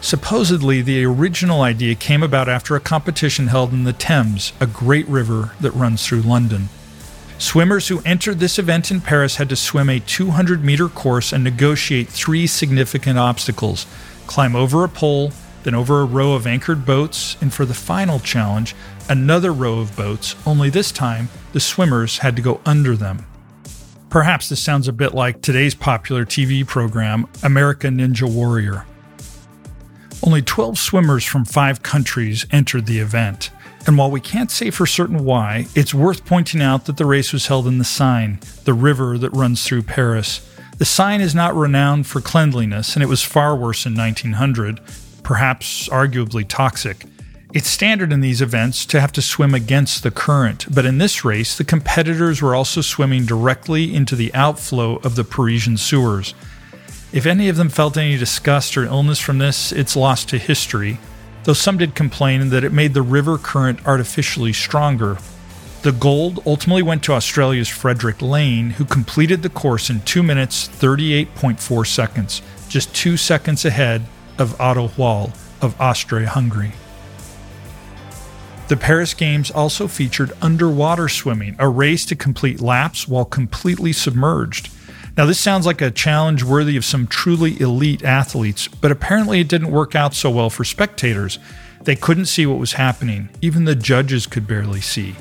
Supposedly, 0.00 0.80
the 0.80 1.04
original 1.04 1.62
idea 1.62 1.96
came 1.96 2.22
about 2.22 2.48
after 2.48 2.76
a 2.76 2.80
competition 2.80 3.48
held 3.48 3.72
in 3.72 3.82
the 3.82 3.92
Thames, 3.92 4.52
a 4.60 4.66
great 4.68 5.08
river 5.08 5.54
that 5.60 5.72
runs 5.72 6.06
through 6.06 6.22
London. 6.22 6.68
Swimmers 7.38 7.88
who 7.88 8.00
entered 8.04 8.38
this 8.38 8.60
event 8.60 8.92
in 8.92 9.00
Paris 9.00 9.34
had 9.34 9.48
to 9.48 9.56
swim 9.56 9.90
a 9.90 9.98
200 9.98 10.62
meter 10.62 10.88
course 10.88 11.32
and 11.32 11.42
negotiate 11.42 12.08
three 12.08 12.46
significant 12.46 13.18
obstacles 13.18 13.86
climb 14.32 14.56
over 14.56 14.82
a 14.82 14.88
pole, 14.88 15.30
then 15.62 15.74
over 15.74 16.00
a 16.00 16.06
row 16.06 16.32
of 16.32 16.46
anchored 16.46 16.86
boats, 16.86 17.36
and 17.42 17.52
for 17.52 17.66
the 17.66 17.74
final 17.74 18.18
challenge, 18.18 18.74
another 19.10 19.52
row 19.52 19.78
of 19.78 19.94
boats, 19.94 20.34
only 20.46 20.70
this 20.70 20.90
time 20.90 21.28
the 21.52 21.60
swimmers 21.60 22.16
had 22.16 22.34
to 22.34 22.40
go 22.40 22.58
under 22.64 22.96
them. 22.96 23.26
Perhaps 24.08 24.48
this 24.48 24.62
sounds 24.62 24.88
a 24.88 24.92
bit 24.92 25.12
like 25.12 25.42
today's 25.42 25.74
popular 25.74 26.24
TV 26.24 26.66
program, 26.66 27.26
American 27.42 27.98
Ninja 27.98 28.26
Warrior. 28.26 28.86
Only 30.22 30.40
12 30.40 30.78
swimmers 30.78 31.24
from 31.24 31.44
five 31.44 31.82
countries 31.82 32.46
entered 32.50 32.86
the 32.86 33.00
event. 33.00 33.50
And 33.86 33.98
while 33.98 34.10
we 34.10 34.20
can't 34.20 34.50
say 34.50 34.70
for 34.70 34.86
certain 34.86 35.24
why, 35.26 35.66
it's 35.74 35.92
worth 35.92 36.24
pointing 36.24 36.62
out 36.62 36.86
that 36.86 36.96
the 36.96 37.04
race 37.04 37.34
was 37.34 37.48
held 37.48 37.66
in 37.66 37.76
the 37.76 37.84
Seine, 37.84 38.38
the 38.64 38.72
river 38.72 39.18
that 39.18 39.30
runs 39.30 39.66
through 39.66 39.82
Paris. 39.82 40.48
The 40.82 40.86
Seine 40.86 41.22
is 41.22 41.32
not 41.32 41.54
renowned 41.54 42.08
for 42.08 42.20
cleanliness, 42.20 42.96
and 42.96 43.04
it 43.04 43.08
was 43.08 43.22
far 43.22 43.54
worse 43.54 43.86
in 43.86 43.94
1900, 43.94 44.80
perhaps 45.22 45.88
arguably 45.88 46.44
toxic. 46.44 47.04
It's 47.54 47.68
standard 47.68 48.12
in 48.12 48.20
these 48.20 48.42
events 48.42 48.84
to 48.86 49.00
have 49.00 49.12
to 49.12 49.22
swim 49.22 49.54
against 49.54 50.02
the 50.02 50.10
current, 50.10 50.66
but 50.74 50.84
in 50.84 50.98
this 50.98 51.24
race, 51.24 51.56
the 51.56 51.62
competitors 51.62 52.42
were 52.42 52.56
also 52.56 52.80
swimming 52.80 53.24
directly 53.24 53.94
into 53.94 54.16
the 54.16 54.34
outflow 54.34 54.96
of 55.04 55.14
the 55.14 55.22
Parisian 55.22 55.76
sewers. 55.76 56.34
If 57.12 57.26
any 57.26 57.48
of 57.48 57.54
them 57.54 57.68
felt 57.68 57.96
any 57.96 58.18
disgust 58.18 58.76
or 58.76 58.82
illness 58.82 59.20
from 59.20 59.38
this, 59.38 59.70
it's 59.70 59.94
lost 59.94 60.30
to 60.30 60.36
history, 60.36 60.98
though 61.44 61.52
some 61.52 61.78
did 61.78 61.94
complain 61.94 62.48
that 62.48 62.64
it 62.64 62.72
made 62.72 62.92
the 62.92 63.02
river 63.02 63.38
current 63.38 63.86
artificially 63.86 64.52
stronger. 64.52 65.16
The 65.82 65.90
gold 65.90 66.44
ultimately 66.46 66.84
went 66.84 67.02
to 67.04 67.12
Australia's 67.12 67.68
Frederick 67.68 68.22
Lane, 68.22 68.70
who 68.70 68.84
completed 68.84 69.42
the 69.42 69.48
course 69.48 69.90
in 69.90 70.00
2 70.02 70.22
minutes 70.22 70.68
38.4 70.68 71.84
seconds, 71.88 72.40
just 72.68 72.94
2 72.94 73.16
seconds 73.16 73.64
ahead 73.64 74.02
of 74.38 74.60
Otto 74.60 74.92
Wahl 74.96 75.32
of 75.60 75.78
Austria 75.80 76.28
Hungary. 76.28 76.70
The 78.68 78.76
Paris 78.76 79.12
Games 79.12 79.50
also 79.50 79.88
featured 79.88 80.32
underwater 80.40 81.08
swimming, 81.08 81.56
a 81.58 81.68
race 81.68 82.06
to 82.06 82.14
complete 82.14 82.60
laps 82.60 83.08
while 83.08 83.24
completely 83.24 83.92
submerged. 83.92 84.70
Now, 85.16 85.26
this 85.26 85.40
sounds 85.40 85.66
like 85.66 85.82
a 85.82 85.90
challenge 85.90 86.44
worthy 86.44 86.76
of 86.76 86.84
some 86.84 87.08
truly 87.08 87.60
elite 87.60 88.04
athletes, 88.04 88.68
but 88.68 88.92
apparently 88.92 89.40
it 89.40 89.48
didn't 89.48 89.72
work 89.72 89.96
out 89.96 90.14
so 90.14 90.30
well 90.30 90.48
for 90.48 90.62
spectators. 90.62 91.40
They 91.82 91.96
couldn't 91.96 92.26
see 92.26 92.46
what 92.46 92.60
was 92.60 92.74
happening, 92.74 93.30
even 93.40 93.64
the 93.64 93.74
judges 93.74 94.28
could 94.28 94.46
barely 94.46 94.80
see. 94.80 95.16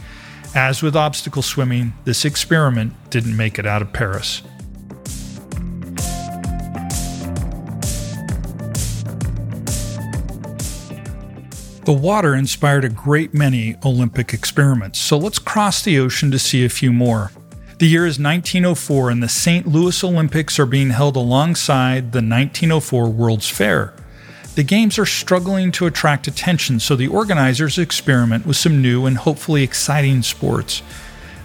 As 0.53 0.83
with 0.83 0.97
obstacle 0.97 1.41
swimming, 1.41 1.93
this 2.03 2.25
experiment 2.25 2.93
didn't 3.09 3.37
make 3.37 3.57
it 3.57 3.65
out 3.65 3.81
of 3.81 3.93
Paris. 3.93 4.41
The 11.85 11.93
water 11.93 12.35
inspired 12.35 12.83
a 12.83 12.89
great 12.89 13.33
many 13.33 13.77
Olympic 13.85 14.33
experiments, 14.33 14.99
so 14.99 15.17
let's 15.17 15.39
cross 15.39 15.81
the 15.81 15.97
ocean 15.97 16.31
to 16.31 16.39
see 16.39 16.65
a 16.65 16.69
few 16.69 16.91
more. 16.91 17.31
The 17.79 17.87
year 17.87 18.05
is 18.05 18.19
1904, 18.19 19.09
and 19.09 19.23
the 19.23 19.29
St. 19.29 19.65
Louis 19.65 20.03
Olympics 20.03 20.59
are 20.59 20.65
being 20.65 20.89
held 20.89 21.15
alongside 21.15 22.11
the 22.11 22.17
1904 22.17 23.09
World's 23.09 23.49
Fair. 23.49 23.93
The 24.53 24.63
Games 24.63 24.99
are 24.99 25.05
struggling 25.05 25.71
to 25.73 25.85
attract 25.85 26.27
attention, 26.27 26.81
so 26.81 26.97
the 26.97 27.07
organizers 27.07 27.77
experiment 27.77 28.45
with 28.45 28.57
some 28.57 28.81
new 28.81 29.05
and 29.05 29.17
hopefully 29.17 29.63
exciting 29.63 30.23
sports. 30.23 30.83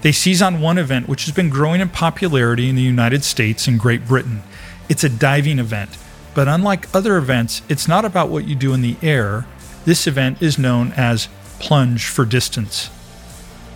They 0.03 0.11
seize 0.11 0.43
on 0.43 0.61
one 0.61 0.77
event 0.77 1.09
which 1.09 1.25
has 1.25 1.33
been 1.33 1.49
growing 1.49 1.81
in 1.81 1.89
popularity 1.89 2.69
in 2.69 2.75
the 2.75 2.83
United 2.83 3.23
States 3.23 3.69
and 3.69 3.79
Great 3.79 4.09
Britain. 4.09 4.43
It's 4.89 5.05
a 5.05 5.09
diving 5.09 5.61
event, 5.61 5.97
but 6.35 6.49
unlike 6.49 6.93
other 6.93 7.17
events, 7.17 7.63
it's 7.69 7.87
not 7.87 8.05
about 8.05 8.29
what 8.29 8.49
you 8.49 8.57
do 8.57 8.75
in 8.75 8.83
the 8.83 8.97
air. 9.01 9.47
This 9.85 10.09
event 10.09 10.43
is 10.43 10.59
known 10.59 10.93
as 10.97 11.29
plunge 11.61 12.07
for 12.07 12.25
distance. 12.25 12.91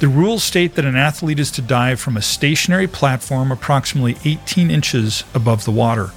The 0.00 0.08
rules 0.08 0.42
state 0.42 0.74
that 0.74 0.84
an 0.84 0.96
athlete 0.96 1.38
is 1.38 1.52
to 1.52 1.62
dive 1.62 2.00
from 2.00 2.16
a 2.16 2.22
stationary 2.22 2.88
platform 2.88 3.52
approximately 3.52 4.16
18 4.24 4.72
inches 4.72 5.22
above 5.34 5.64
the 5.64 5.70
water. 5.70 6.10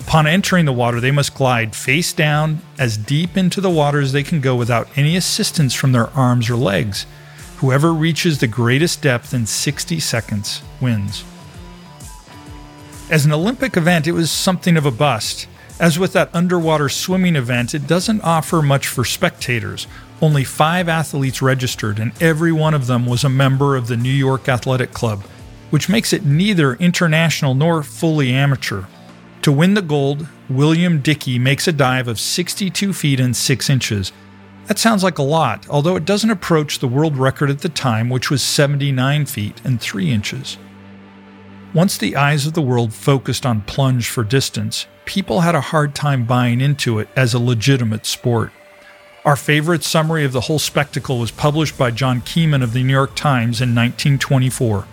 Upon 0.00 0.26
entering 0.26 0.64
the 0.64 0.72
water, 0.72 1.00
they 1.00 1.10
must 1.10 1.34
glide 1.34 1.74
face 1.74 2.12
down 2.12 2.60
as 2.78 2.96
deep 2.96 3.36
into 3.36 3.60
the 3.60 3.70
water 3.70 4.00
as 4.00 4.12
they 4.12 4.22
can 4.22 4.40
go 4.40 4.56
without 4.56 4.88
any 4.96 5.16
assistance 5.16 5.74
from 5.74 5.92
their 5.92 6.08
arms 6.10 6.48
or 6.48 6.56
legs. 6.56 7.06
Whoever 7.58 7.92
reaches 7.92 8.38
the 8.38 8.46
greatest 8.46 9.02
depth 9.02 9.34
in 9.34 9.44
60 9.44 10.00
seconds 10.00 10.62
wins. 10.80 11.24
As 13.10 13.24
an 13.24 13.32
Olympic 13.32 13.76
event, 13.76 14.06
it 14.06 14.12
was 14.12 14.30
something 14.30 14.76
of 14.76 14.86
a 14.86 14.90
bust. 14.90 15.46
As 15.80 15.98
with 15.98 16.12
that 16.12 16.30
underwater 16.34 16.88
swimming 16.88 17.36
event, 17.36 17.74
it 17.74 17.86
doesn't 17.86 18.22
offer 18.22 18.62
much 18.62 18.86
for 18.86 19.04
spectators. 19.04 19.86
Only 20.20 20.44
five 20.44 20.88
athletes 20.88 21.40
registered, 21.40 21.98
and 21.98 22.12
every 22.20 22.52
one 22.52 22.74
of 22.74 22.86
them 22.86 23.06
was 23.06 23.24
a 23.24 23.28
member 23.28 23.76
of 23.76 23.86
the 23.86 23.96
New 23.96 24.08
York 24.12 24.48
Athletic 24.48 24.92
Club, 24.92 25.22
which 25.70 25.88
makes 25.88 26.12
it 26.12 26.24
neither 26.24 26.74
international 26.74 27.54
nor 27.54 27.82
fully 27.82 28.32
amateur. 28.32 28.84
To 29.48 29.52
win 29.52 29.72
the 29.72 29.80
gold, 29.80 30.28
William 30.50 31.00
Dickey 31.00 31.38
makes 31.38 31.66
a 31.66 31.72
dive 31.72 32.06
of 32.06 32.20
62 32.20 32.92
feet 32.92 33.18
and 33.18 33.34
6 33.34 33.70
inches. 33.70 34.12
That 34.66 34.78
sounds 34.78 35.02
like 35.02 35.16
a 35.16 35.22
lot, 35.22 35.66
although 35.70 35.96
it 35.96 36.04
doesn't 36.04 36.28
approach 36.28 36.80
the 36.80 36.86
world 36.86 37.16
record 37.16 37.48
at 37.48 37.60
the 37.60 37.70
time, 37.70 38.10
which 38.10 38.30
was 38.30 38.42
79 38.42 39.24
feet 39.24 39.58
and 39.64 39.80
3 39.80 40.12
inches. 40.12 40.58
Once 41.72 41.96
the 41.96 42.14
eyes 42.14 42.46
of 42.46 42.52
the 42.52 42.60
world 42.60 42.92
focused 42.92 43.46
on 43.46 43.62
plunge 43.62 44.10
for 44.10 44.22
distance, 44.22 44.86
people 45.06 45.40
had 45.40 45.54
a 45.54 45.62
hard 45.62 45.94
time 45.94 46.26
buying 46.26 46.60
into 46.60 46.98
it 46.98 47.08
as 47.16 47.32
a 47.32 47.38
legitimate 47.38 48.04
sport. 48.04 48.52
Our 49.24 49.34
favorite 49.34 49.82
summary 49.82 50.26
of 50.26 50.32
the 50.32 50.42
whole 50.42 50.58
spectacle 50.58 51.18
was 51.18 51.30
published 51.30 51.78
by 51.78 51.90
John 51.90 52.20
Kieran 52.20 52.62
of 52.62 52.74
the 52.74 52.84
New 52.84 52.92
York 52.92 53.14
Times 53.14 53.62
in 53.62 53.74
1924. 53.74 54.84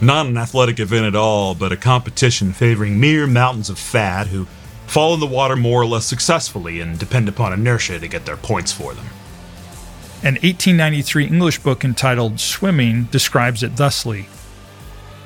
Not 0.00 0.26
an 0.26 0.36
athletic 0.36 0.78
event 0.78 1.06
at 1.06 1.16
all, 1.16 1.54
but 1.54 1.72
a 1.72 1.76
competition 1.76 2.52
favoring 2.52 3.00
mere 3.00 3.26
mountains 3.26 3.70
of 3.70 3.78
fat 3.78 4.26
who 4.26 4.46
fall 4.86 5.14
in 5.14 5.20
the 5.20 5.26
water 5.26 5.56
more 5.56 5.80
or 5.80 5.86
less 5.86 6.04
successfully 6.04 6.80
and 6.80 6.98
depend 6.98 7.28
upon 7.28 7.52
inertia 7.52 7.98
to 7.98 8.08
get 8.08 8.26
their 8.26 8.36
points 8.36 8.72
for 8.72 8.92
them. 8.92 9.06
An 10.22 10.34
1893 10.34 11.26
English 11.26 11.58
book 11.60 11.84
entitled 11.84 12.40
Swimming 12.40 13.04
describes 13.04 13.62
it 13.62 13.76
thusly 13.76 14.28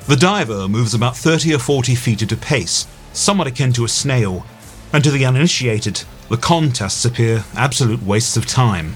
The 0.07 0.15
diver 0.15 0.69
moves 0.69 0.93
about 0.93 1.17
30 1.17 1.53
or 1.53 1.59
40 1.59 1.95
feet 1.95 2.21
at 2.21 2.31
a 2.31 2.37
pace, 2.37 2.87
somewhat 3.11 3.47
akin 3.47 3.73
to 3.73 3.85
a 3.85 3.89
snail, 3.89 4.45
and 4.93 5.03
to 5.03 5.11
the 5.11 5.25
uninitiated, 5.25 6.03
the 6.29 6.37
contests 6.37 7.03
appear 7.03 7.43
absolute 7.55 8.03
wastes 8.03 8.37
of 8.37 8.45
time. 8.45 8.95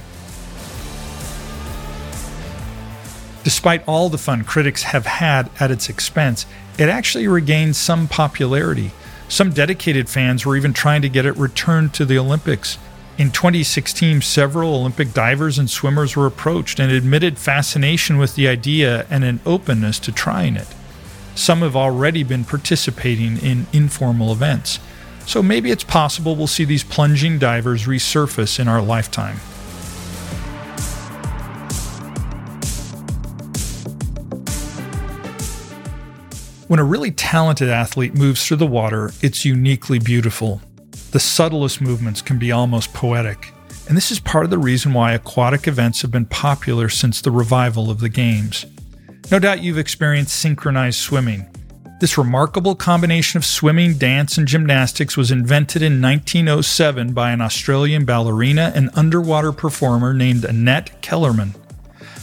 Despite 3.46 3.88
all 3.88 4.10
the 4.10 4.18
fun 4.18 4.44
critics 4.44 4.82
have 4.82 5.06
had 5.06 5.52
at 5.60 5.70
its 5.70 5.88
expense, 5.88 6.48
it 6.80 6.90
actually 6.90 7.28
regained 7.28 7.76
some 7.76 8.08
popularity. 8.08 8.90
Some 9.30 9.52
dedicated 9.52 10.10
fans 10.10 10.48
were 10.48 10.58
even 10.58 10.74
trying 10.74 11.04
to 11.04 11.10
get 11.10 11.28
it 11.28 11.38
returned 11.38 11.94
to 11.94 12.06
the 12.06 12.18
Olympics. 12.18 12.80
In 13.20 13.30
2016, 13.30 14.22
several 14.22 14.74
Olympic 14.74 15.14
divers 15.14 15.60
and 15.60 15.70
swimmers 15.70 16.16
were 16.16 16.26
approached 16.26 16.80
and 16.80 16.92
admitted 16.92 17.38
fascination 17.38 18.18
with 18.18 18.34
the 18.34 18.48
idea 18.48 19.06
and 19.12 19.24
an 19.24 19.40
openness 19.46 20.00
to 20.00 20.12
trying 20.12 20.56
it. 20.56 20.68
Some 21.36 21.60
have 21.60 21.76
already 21.76 22.24
been 22.24 22.46
participating 22.46 23.38
in 23.38 23.68
informal 23.72 24.32
events. 24.32 24.80
So 25.28 25.44
maybe 25.44 25.70
it's 25.70 25.84
possible 25.84 26.36
we'll 26.36 26.48
see 26.48 26.66
these 26.66 26.84
plunging 26.84 27.38
divers 27.38 27.86
resurface 27.86 28.60
in 28.60 28.68
our 28.68 28.82
lifetime. 28.82 29.40
When 36.76 36.82
a 36.82 36.84
really 36.84 37.12
talented 37.12 37.70
athlete 37.70 38.16
moves 38.16 38.46
through 38.46 38.58
the 38.58 38.68
water, 38.68 39.14
it's 39.22 39.46
uniquely 39.46 39.98
beautiful. 39.98 40.60
The 41.12 41.22
subtlest 41.22 41.80
movements 41.80 42.22
can 42.22 42.38
be 42.38 42.52
almost 42.52 42.94
poetic. 42.94 43.54
And 43.88 43.96
this 43.96 44.12
is 44.12 44.20
part 44.20 44.44
of 44.44 44.50
the 44.50 44.58
reason 44.58 44.92
why 44.92 45.14
aquatic 45.14 45.70
events 45.70 46.02
have 46.02 46.12
been 46.12 46.26
popular 46.26 46.90
since 46.90 47.22
the 47.22 47.32
revival 47.32 47.90
of 47.90 48.02
the 48.02 48.10
Games. 48.10 48.66
No 49.32 49.40
doubt 49.40 49.64
you've 49.64 49.78
experienced 49.78 50.38
synchronized 50.38 51.00
swimming. 51.00 51.46
This 52.02 52.18
remarkable 52.18 52.76
combination 52.76 53.38
of 53.38 53.46
swimming, 53.46 53.98
dance, 53.98 54.38
and 54.38 54.46
gymnastics 54.46 55.16
was 55.16 55.32
invented 55.32 55.82
in 55.82 56.02
1907 56.02 57.14
by 57.14 57.32
an 57.32 57.40
Australian 57.40 58.04
ballerina 58.04 58.74
and 58.76 58.90
underwater 58.96 59.54
performer 59.54 60.14
named 60.14 60.44
Annette 60.44 61.02
Kellerman. 61.02 61.56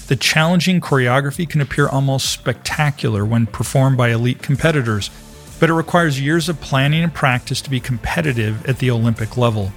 The 0.08 0.16
challenging 0.16 0.80
choreography 0.80 1.48
can 1.48 1.60
appear 1.60 1.88
almost 1.88 2.30
spectacular 2.30 3.24
when 3.24 3.46
performed 3.46 3.96
by 3.96 4.10
elite 4.10 4.42
competitors, 4.42 5.10
but 5.60 5.70
it 5.70 5.74
requires 5.74 6.20
years 6.20 6.48
of 6.48 6.60
planning 6.60 7.02
and 7.02 7.14
practice 7.14 7.60
to 7.62 7.70
be 7.70 7.80
competitive 7.80 8.66
at 8.66 8.78
the 8.78 8.90
Olympic 8.90 9.36
level. 9.36 9.72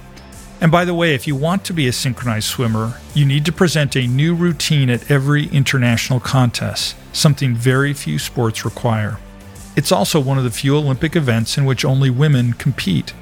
And 0.60 0.72
by 0.72 0.84
the 0.84 0.94
way, 0.94 1.14
if 1.14 1.26
you 1.26 1.36
want 1.36 1.64
to 1.66 1.74
be 1.74 1.86
a 1.86 1.92
synchronized 1.92 2.48
swimmer, 2.48 2.98
you 3.14 3.24
need 3.24 3.44
to 3.44 3.52
present 3.52 3.94
a 3.94 4.06
new 4.06 4.34
routine 4.34 4.90
at 4.90 5.10
every 5.10 5.46
international 5.48 6.18
contest, 6.18 6.96
something 7.12 7.54
very 7.54 7.92
few 7.92 8.18
sports 8.18 8.64
require. 8.64 9.18
It's 9.76 9.92
also 9.92 10.18
one 10.18 10.38
of 10.38 10.44
the 10.44 10.50
few 10.50 10.76
Olympic 10.76 11.14
events 11.14 11.58
in 11.58 11.66
which 11.66 11.84
only 11.84 12.08
women 12.08 12.54
compete. 12.54 13.12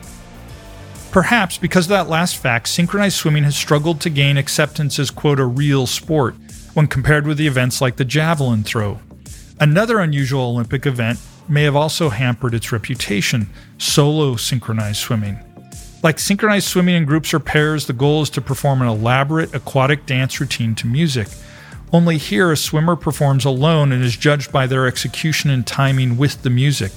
Perhaps 1.11 1.59
because 1.59 1.87
of 1.87 1.91
that 1.91 2.09
last 2.09 2.37
fact, 2.37 2.69
synchronized 2.69 3.17
swimming 3.17 3.45
has 3.45 3.57
struggled 3.57 4.01
to 4.01 4.11
gain 4.11 4.37
acceptance 4.37 4.99
as, 4.99 5.11
quote, 5.11 5.41
a 5.41 5.45
real 5.45 5.87
sport 5.87 6.35
when 6.75 6.87
compared 6.87 7.27
with 7.27 7.39
the 7.39 7.47
events 7.47 7.81
like 7.81 7.97
the 7.97 8.05
javelin 8.05 8.63
throw. 8.63 9.01
Another 9.61 10.01
unusual 10.01 10.51
Olympic 10.51 10.85
event 10.85 11.19
may 11.49 11.63
have 11.63 11.77
also 11.77 12.09
hampered 12.09 12.55
its 12.55 12.73
reputation 12.73 13.49
solo 13.79 14.37
synchronized 14.37 14.99
swimming. 14.99 15.39
Like 16.03 16.19
synchronized 16.19 16.67
swimming 16.67 16.97
in 16.97 17.07
groups 17.07 17.33
or 17.33 17.41
pairs, 17.41 17.87
the 17.87 17.93
goal 17.93 18.23
is 18.23 18.31
to 18.31 18.41
perform 18.43 18.83
an 18.83 18.89
elaborate 18.89 19.55
aquatic 19.55 20.05
dance 20.05 20.39
routine 20.41 20.75
to 20.75 20.87
music. 20.87 21.29
Only 21.93 22.19
here, 22.19 22.51
a 22.51 22.57
swimmer 22.57 22.97
performs 22.97 23.45
alone 23.45 23.93
and 23.93 24.03
is 24.03 24.17
judged 24.17 24.51
by 24.51 24.67
their 24.67 24.87
execution 24.87 25.49
and 25.49 25.67
timing 25.67 26.17
with 26.17 26.43
the 26.43 26.51
music. 26.51 26.93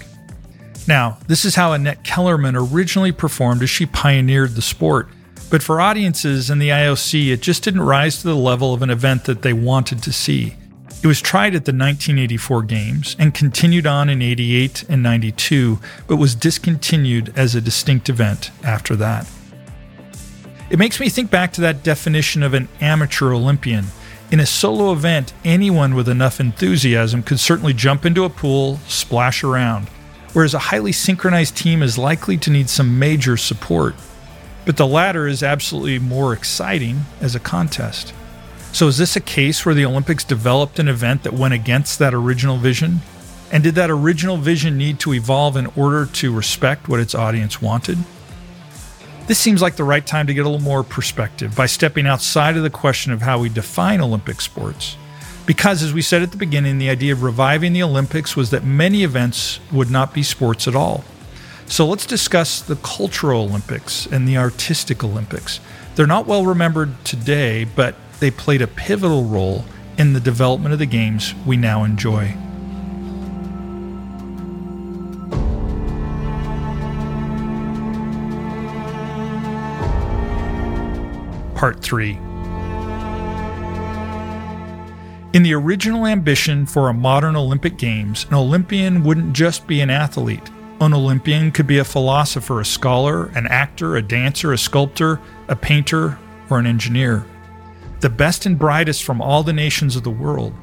Now, 0.88 1.20
this 1.28 1.46
is 1.46 1.56
how 1.56 1.74
Annette 1.74 2.04
Kellerman 2.04 2.56
originally 2.56 3.12
performed 3.12 3.62
as 3.62 3.70
she 3.70 3.86
pioneered 3.86 4.56
the 4.56 4.62
sport. 4.62 5.10
But 5.50 5.64
for 5.64 5.80
audiences 5.80 6.50
and 6.50 6.62
the 6.62 6.70
IOC, 6.70 7.32
it 7.32 7.42
just 7.42 7.64
didn't 7.64 7.82
rise 7.82 8.18
to 8.18 8.28
the 8.28 8.36
level 8.36 8.74
of 8.74 8.82
an 8.82 8.90
event 8.90 9.26
that 9.26 9.42
they 9.42 9.54
wanted 9.54 10.04
to 10.04 10.12
see. 10.12 10.56
It 11.02 11.08
was 11.08 11.22
tried 11.22 11.56
at 11.56 11.66
the 11.66 11.72
1984 11.72 12.64
Games 12.64 13.16
and 13.18 13.34
continued 13.34 13.88
on 13.88 14.10
in 14.10 14.22
88 14.22 14.84
and 14.90 15.04
92, 15.04 15.80
but 16.08 16.18
was 16.18 16.36
discontinued 16.36 17.32
as 17.38 17.56
a 17.56 17.62
distinct 17.62 18.10
event 18.10 18.52
after 18.64 18.96
that. 18.98 19.30
It 20.70 20.80
makes 20.80 21.00
me 21.00 21.08
think 21.08 21.32
back 21.32 21.54
to 21.54 21.62
that 21.62 21.84
definition 21.84 22.44
of 22.44 22.54
an 22.54 22.68
amateur 22.82 23.32
Olympian. 23.32 23.86
In 24.32 24.42
a 24.42 24.46
solo 24.46 24.92
event, 24.92 25.32
anyone 25.46 25.96
with 25.96 26.10
enough 26.10 26.42
enthusiasm 26.42 27.24
could 27.24 27.40
certainly 27.40 27.74
jump 27.74 28.06
into 28.06 28.26
a 28.26 28.30
pool, 28.30 28.80
splash 28.88 29.44
around 29.44 29.88
whereas 30.38 30.54
a 30.54 30.60
highly 30.60 30.92
synchronized 30.92 31.58
team 31.58 31.82
is 31.82 31.98
likely 31.98 32.38
to 32.38 32.52
need 32.52 32.70
some 32.70 33.00
major 33.00 33.36
support. 33.38 33.96
But 34.68 34.76
the 34.76 34.86
latter 34.86 35.28
is 35.28 35.44
absolutely 35.44 35.98
more 35.98 36.34
exciting 36.34 37.06
as 37.22 37.36
a 37.36 37.40
contest. 37.40 38.14
So, 38.74 38.88
is 38.88 38.98
this 38.98 39.16
a 39.16 39.22
case 39.22 39.66
where 39.66 39.74
the 39.74 39.86
Olympics 39.86 40.26
developed 40.26 40.78
an 40.78 40.90
event 40.90 41.24
that 41.24 41.34
went 41.34 41.54
against 41.54 42.00
that 42.00 42.14
original 42.14 42.58
vision? 42.58 43.00
And 43.50 43.64
did 43.64 43.76
that 43.76 43.90
original 43.90 44.36
vision 44.36 44.78
need 44.78 45.00
to 45.00 45.14
evolve 45.14 45.56
in 45.56 45.68
order 45.78 46.06
to 46.06 46.36
respect 46.36 46.90
what 46.90 47.00
its 47.00 47.16
audience 47.16 47.62
wanted? 47.62 47.98
This 49.28 49.40
seems 49.40 49.62
like 49.62 49.78
the 49.78 49.86
right 49.86 50.06
time 50.06 50.28
to 50.28 50.34
get 50.34 50.46
a 50.46 50.50
little 50.50 50.64
more 50.64 50.84
perspective 50.84 51.56
by 51.56 51.66
stepping 51.66 52.06
outside 52.06 52.58
of 52.58 52.64
the 52.64 52.70
question 52.70 53.14
of 53.14 53.22
how 53.22 53.40
we 53.40 53.48
define 53.48 54.02
Olympic 54.02 54.42
sports 54.42 54.98
because, 55.46 55.82
as 55.82 55.94
we 55.94 56.02
said 56.02 56.22
at 56.22 56.32
the 56.32 56.38
beginning, 56.38 56.78
the 56.78 56.90
idea 56.90 57.14
of 57.14 57.24
reviving 57.24 57.72
the 57.72 57.84
Olympics 57.84 58.36
was 58.36 58.50
that 58.50 58.66
many 58.66 59.04
events 59.04 59.62
would 59.72 59.90
not 59.90 60.14
be 60.14 60.24
sports 60.24 60.68
at 60.68 60.76
all. 60.76 61.06
So 61.70 61.86
let's 61.86 62.06
discuss 62.06 62.62
the 62.62 62.78
cultural 62.78 63.44
Olympics 63.44 64.06
and 64.06 64.26
the 64.26 64.38
artistic 64.38 65.04
Olympics. 65.04 65.60
They're 65.96 66.08
not 66.08 66.26
well 66.26 66.46
remembered 66.46 67.04
today, 67.04 67.66
but 67.66 67.96
they 68.20 68.32
played 68.32 68.62
a 68.62 68.68
pivotal 68.68 69.26
role 69.26 69.66
in 69.98 70.14
the 70.14 70.20
development 70.22 70.72
of 70.72 70.80
the 70.80 70.86
games 70.86 71.36
we 71.46 71.58
now 71.58 71.84
enjoy. 71.84 72.36
Part 81.54 81.82
3 81.82 82.14
In 85.34 85.44
the 85.44 85.54
original 85.54 86.08
ambition 86.08 86.66
for 86.66 86.88
a 86.88 86.94
modern 86.94 87.36
Olympic 87.36 87.78
Games, 87.78 88.26
an 88.30 88.36
Olympian 88.36 89.04
wouldn't 89.04 89.34
just 89.34 89.68
be 89.68 89.82
an 89.82 89.90
athlete. 89.90 90.50
An 90.80 90.94
Olympian 90.94 91.52
could 91.52 91.66
be 91.66 91.80
a 91.80 91.84
philosopher, 91.84 92.62
a 92.62 92.66
scholar, 92.66 93.26
an 93.30 93.48
actor, 93.48 93.96
a 93.96 94.02
dancer, 94.02 94.54
a 94.54 94.58
sculptor, 94.60 95.20
a 95.48 95.56
painter, 95.56 96.20
or 96.52 96.60
an 96.60 96.68
engineer. 96.68 97.26
The 98.02 98.12
best 98.12 98.46
and 98.46 98.60
brightest 98.60 99.04
from 99.04 99.20
all 99.20 99.42
the 99.42 99.54
nations 99.54 99.96
of 99.96 100.04
the 100.04 100.12
world. 100.12 100.54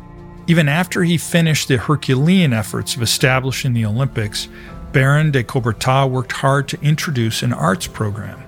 Even 0.47 0.69
after 0.69 1.03
he 1.03 1.19
finished 1.19 1.67
the 1.67 1.79
Herculean 1.79 2.53
efforts 2.53 2.95
of 2.95 3.03
establishing 3.03 3.73
the 3.73 3.87
Olympics, 3.87 4.47
Baron 4.93 5.33
de 5.33 5.43
Coubertin 5.43 6.11
worked 6.11 6.31
hard 6.31 6.69
to 6.69 6.81
introduce 6.81 7.43
an 7.43 7.53
arts 7.53 7.89
program. 7.89 8.41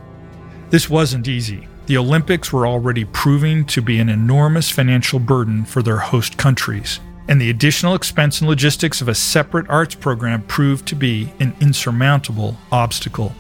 This 0.70 0.88
wasn't 0.88 1.26
easy. 1.26 1.66
The 1.86 1.96
Olympics 1.96 2.52
were 2.52 2.66
already 2.66 3.04
proving 3.06 3.64
to 3.66 3.82
be 3.82 3.98
an 3.98 4.08
enormous 4.08 4.70
financial 4.70 5.18
burden 5.18 5.64
for 5.64 5.82
their 5.82 5.98
host 5.98 6.36
countries, 6.36 7.00
and 7.28 7.40
the 7.40 7.50
additional 7.50 7.94
expense 7.94 8.40
and 8.40 8.48
logistics 8.48 9.00
of 9.00 9.08
a 9.08 9.14
separate 9.14 9.68
arts 9.68 9.94
program 9.94 10.42
proved 10.42 10.86
to 10.88 10.94
be 10.94 11.32
an 11.40 11.54
insurmountable 11.60 12.56
obstacle. 12.70 13.34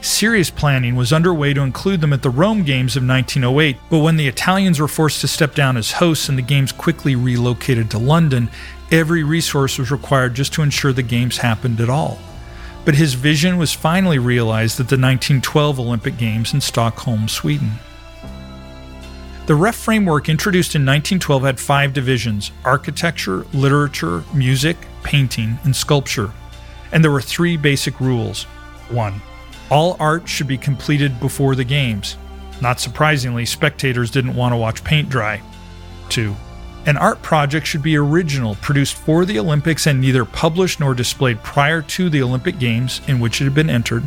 Serious 0.00 0.50
planning 0.50 0.96
was 0.96 1.12
underway 1.12 1.54
to 1.54 1.62
include 1.62 2.00
them 2.00 2.12
at 2.12 2.22
the 2.22 2.30
Rome 2.30 2.64
Games 2.64 2.96
of 2.96 3.06
1908, 3.06 3.76
but 3.88 3.98
when 3.98 4.16
the 4.16 4.28
Italians 4.28 4.80
were 4.80 4.88
forced 4.88 5.20
to 5.20 5.28
step 5.28 5.54
down 5.54 5.76
as 5.76 5.92
hosts 5.92 6.28
and 6.28 6.36
the 6.36 6.42
Games 6.42 6.72
quickly 6.72 7.14
relocated 7.14 7.90
to 7.90 7.98
London, 7.98 8.50
every 8.90 9.22
resource 9.22 9.78
was 9.78 9.90
required 9.90 10.34
just 10.34 10.52
to 10.54 10.62
ensure 10.62 10.92
the 10.92 11.02
Games 11.02 11.38
happened 11.38 11.80
at 11.80 11.88
all 11.88 12.18
but 12.84 12.94
his 12.94 13.14
vision 13.14 13.58
was 13.58 13.72
finally 13.72 14.18
realized 14.18 14.74
at 14.74 14.88
the 14.88 14.96
1912 14.96 15.78
Olympic 15.78 16.16
Games 16.16 16.52
in 16.52 16.60
Stockholm, 16.60 17.28
Sweden. 17.28 17.72
The 19.44 19.56
REF 19.56 19.74
framework 19.74 20.28
introduced 20.28 20.76
in 20.76 20.82
1912 20.82 21.42
had 21.42 21.58
five 21.58 21.92
divisions 21.92 22.52
architecture, 22.64 23.44
literature, 23.52 24.22
music, 24.32 24.76
painting, 25.02 25.58
and 25.64 25.74
sculpture. 25.74 26.30
And 26.92 27.02
there 27.02 27.10
were 27.10 27.20
three 27.20 27.56
basic 27.56 27.98
rules. 27.98 28.44
One, 28.88 29.20
all 29.68 29.96
art 29.98 30.28
should 30.28 30.46
be 30.46 30.58
completed 30.58 31.18
before 31.18 31.56
the 31.56 31.64
games. 31.64 32.16
Not 32.60 32.78
surprisingly, 32.78 33.44
spectators 33.44 34.12
didn't 34.12 34.36
want 34.36 34.52
to 34.52 34.56
watch 34.56 34.84
paint 34.84 35.08
dry. 35.08 35.42
Two, 36.08 36.36
an 36.86 36.96
art 36.96 37.20
project 37.22 37.66
should 37.66 37.82
be 37.82 37.96
original, 37.96 38.54
produced 38.56 38.94
for 38.94 39.24
the 39.24 39.40
Olympics, 39.40 39.88
and 39.88 40.00
neither 40.00 40.24
published 40.24 40.78
nor 40.78 40.94
displayed 40.94 41.42
prior 41.42 41.82
to 41.82 42.08
the 42.08 42.22
Olympic 42.22 42.60
Games 42.60 43.00
in 43.08 43.18
which 43.18 43.40
it 43.40 43.44
had 43.44 43.54
been 43.54 43.70
entered. 43.70 44.04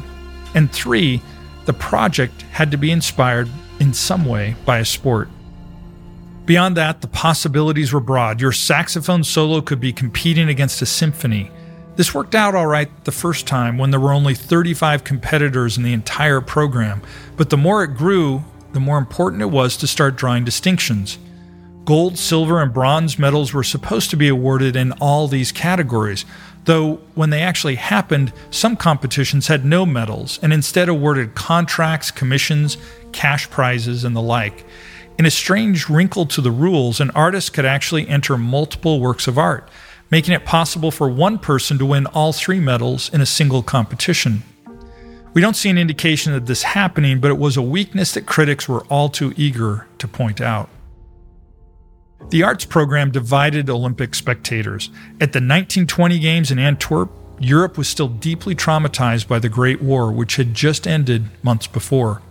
And 0.53 0.71
three, 0.71 1.21
the 1.65 1.73
project 1.73 2.43
had 2.43 2.71
to 2.71 2.77
be 2.77 2.91
inspired 2.91 3.49
in 3.79 3.93
some 3.93 4.25
way 4.25 4.55
by 4.65 4.79
a 4.79 4.85
sport. 4.85 5.29
Beyond 6.45 6.77
that, 6.77 7.01
the 7.01 7.07
possibilities 7.07 7.91
were 7.91 7.99
broad. 7.99 8.39
Your 8.39 8.51
saxophone 8.51 9.23
solo 9.23 9.61
could 9.61 9.79
be 9.79 9.91
competing 9.91 10.47
against 10.47 10.81
a 10.81 10.85
symphony. 10.85 11.49
This 11.95 12.13
worked 12.13 12.35
out 12.35 12.53
all 12.53 12.67
right 12.67 12.89
the 13.05 13.11
first 13.11 13.47
time 13.47 13.77
when 13.77 13.89
there 13.89 13.99
were 13.99 14.13
only 14.13 14.35
35 14.35 15.03
competitors 15.03 15.77
in 15.77 15.83
the 15.83 15.93
entire 15.93 16.41
program, 16.41 17.01
but 17.35 17.49
the 17.49 17.57
more 17.57 17.83
it 17.83 17.95
grew, 17.95 18.43
the 18.73 18.79
more 18.79 18.97
important 18.97 19.41
it 19.41 19.45
was 19.45 19.77
to 19.77 19.87
start 19.87 20.17
drawing 20.17 20.43
distinctions. 20.43 21.17
Gold, 21.85 22.17
silver, 22.17 22.61
and 22.61 22.73
bronze 22.73 23.17
medals 23.17 23.53
were 23.53 23.63
supposed 23.63 24.09
to 24.09 24.17
be 24.17 24.27
awarded 24.27 24.75
in 24.75 24.91
all 24.93 25.27
these 25.27 25.51
categories, 25.51 26.25
though 26.65 26.95
when 27.13 27.29
they 27.29 27.41
actually 27.41 27.75
happened, 27.75 28.33
some 28.51 28.75
competitions 28.75 29.47
had 29.47 29.65
no 29.65 29.85
medals 29.85 30.39
and 30.41 30.51
instead 30.51 30.89
awarded 30.89 31.35
contracts, 31.35 32.11
commissions, 32.11 32.77
cash 33.11 33.49
prizes, 33.49 34.03
and 34.03 34.15
the 34.15 34.21
like. 34.21 34.65
In 35.17 35.25
a 35.25 35.31
strange 35.31 35.89
wrinkle 35.89 36.25
to 36.25 36.41
the 36.41 36.51
rules, 36.51 36.99
an 36.99 37.11
artist 37.11 37.53
could 37.53 37.65
actually 37.65 38.07
enter 38.09 38.37
multiple 38.37 38.99
works 38.99 39.27
of 39.27 39.37
art, 39.37 39.69
making 40.11 40.33
it 40.33 40.45
possible 40.45 40.91
for 40.91 41.07
one 41.07 41.39
person 41.39 41.77
to 41.77 41.85
win 41.85 42.05
all 42.07 42.33
three 42.33 42.59
medals 42.59 43.09
in 43.13 43.21
a 43.21 43.25
single 43.25 43.63
competition. 43.63 44.43
We 45.33 45.41
don't 45.41 45.55
see 45.55 45.69
an 45.69 45.77
indication 45.77 46.33
of 46.33 46.45
this 46.45 46.63
happening, 46.63 47.19
but 47.19 47.31
it 47.31 47.37
was 47.37 47.57
a 47.57 47.61
weakness 47.61 48.13
that 48.13 48.25
critics 48.25 48.67
were 48.67 48.85
all 48.85 49.09
too 49.09 49.33
eager 49.37 49.87
to 49.99 50.07
point 50.07 50.41
out. 50.41 50.69
The 52.29 52.43
arts 52.43 52.65
program 52.65 53.11
divided 53.11 53.69
Olympic 53.69 54.15
spectators. 54.15 54.89
At 55.21 55.31
the 55.31 55.39
1920 55.39 56.19
Games 56.19 56.51
in 56.51 56.59
Antwerp, 56.59 57.11
Europe 57.39 57.77
was 57.77 57.87
still 57.87 58.07
deeply 58.07 58.55
traumatized 58.55 59.27
by 59.27 59.39
the 59.39 59.49
Great 59.49 59.81
War, 59.81 60.11
which 60.11 60.37
had 60.37 60.53
just 60.53 60.87
ended 60.87 61.25
months 61.43 61.67
before, 61.67 62.21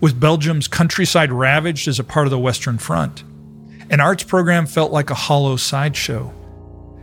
with 0.00 0.20
Belgium's 0.20 0.68
countryside 0.68 1.32
ravaged 1.32 1.88
as 1.88 1.98
a 1.98 2.04
part 2.04 2.26
of 2.26 2.30
the 2.30 2.38
Western 2.38 2.78
Front. 2.78 3.24
An 3.90 4.00
arts 4.00 4.22
program 4.22 4.66
felt 4.66 4.92
like 4.92 5.10
a 5.10 5.14
hollow 5.14 5.56
sideshow. 5.56 6.32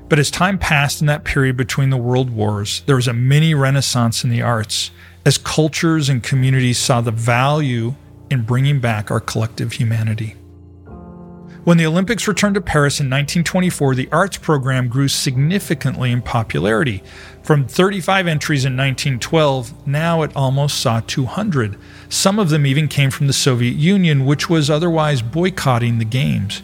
But 0.09 0.19
as 0.19 0.31
time 0.31 0.57
passed 0.57 0.99
in 0.99 1.07
that 1.07 1.23
period 1.23 1.55
between 1.55 1.89
the 1.89 1.97
world 1.97 2.31
wars, 2.31 2.81
there 2.85 2.95
was 2.95 3.07
a 3.07 3.13
mini 3.13 3.53
renaissance 3.53 4.23
in 4.23 4.29
the 4.29 4.41
arts 4.41 4.91
as 5.25 5.37
cultures 5.37 6.09
and 6.09 6.23
communities 6.23 6.79
saw 6.79 7.01
the 7.01 7.11
value 7.11 7.95
in 8.29 8.43
bringing 8.43 8.79
back 8.79 9.11
our 9.11 9.19
collective 9.19 9.73
humanity. 9.73 10.35
When 11.63 11.77
the 11.77 11.85
Olympics 11.85 12.27
returned 12.27 12.55
to 12.55 12.61
Paris 12.61 12.99
in 12.99 13.05
1924, 13.05 13.93
the 13.93 14.09
arts 14.11 14.35
program 14.37 14.87
grew 14.87 15.07
significantly 15.07 16.11
in 16.11 16.23
popularity. 16.23 17.03
From 17.43 17.67
35 17.67 18.25
entries 18.25 18.65
in 18.65 18.75
1912, 18.75 19.87
now 19.87 20.23
it 20.23 20.35
almost 20.35 20.79
saw 20.79 21.01
200. 21.01 21.77
Some 22.09 22.39
of 22.39 22.49
them 22.49 22.65
even 22.65 22.87
came 22.87 23.11
from 23.11 23.27
the 23.27 23.33
Soviet 23.33 23.75
Union, 23.75 24.25
which 24.25 24.49
was 24.49 24.71
otherwise 24.71 25.21
boycotting 25.21 25.99
the 25.99 26.05
Games. 26.05 26.63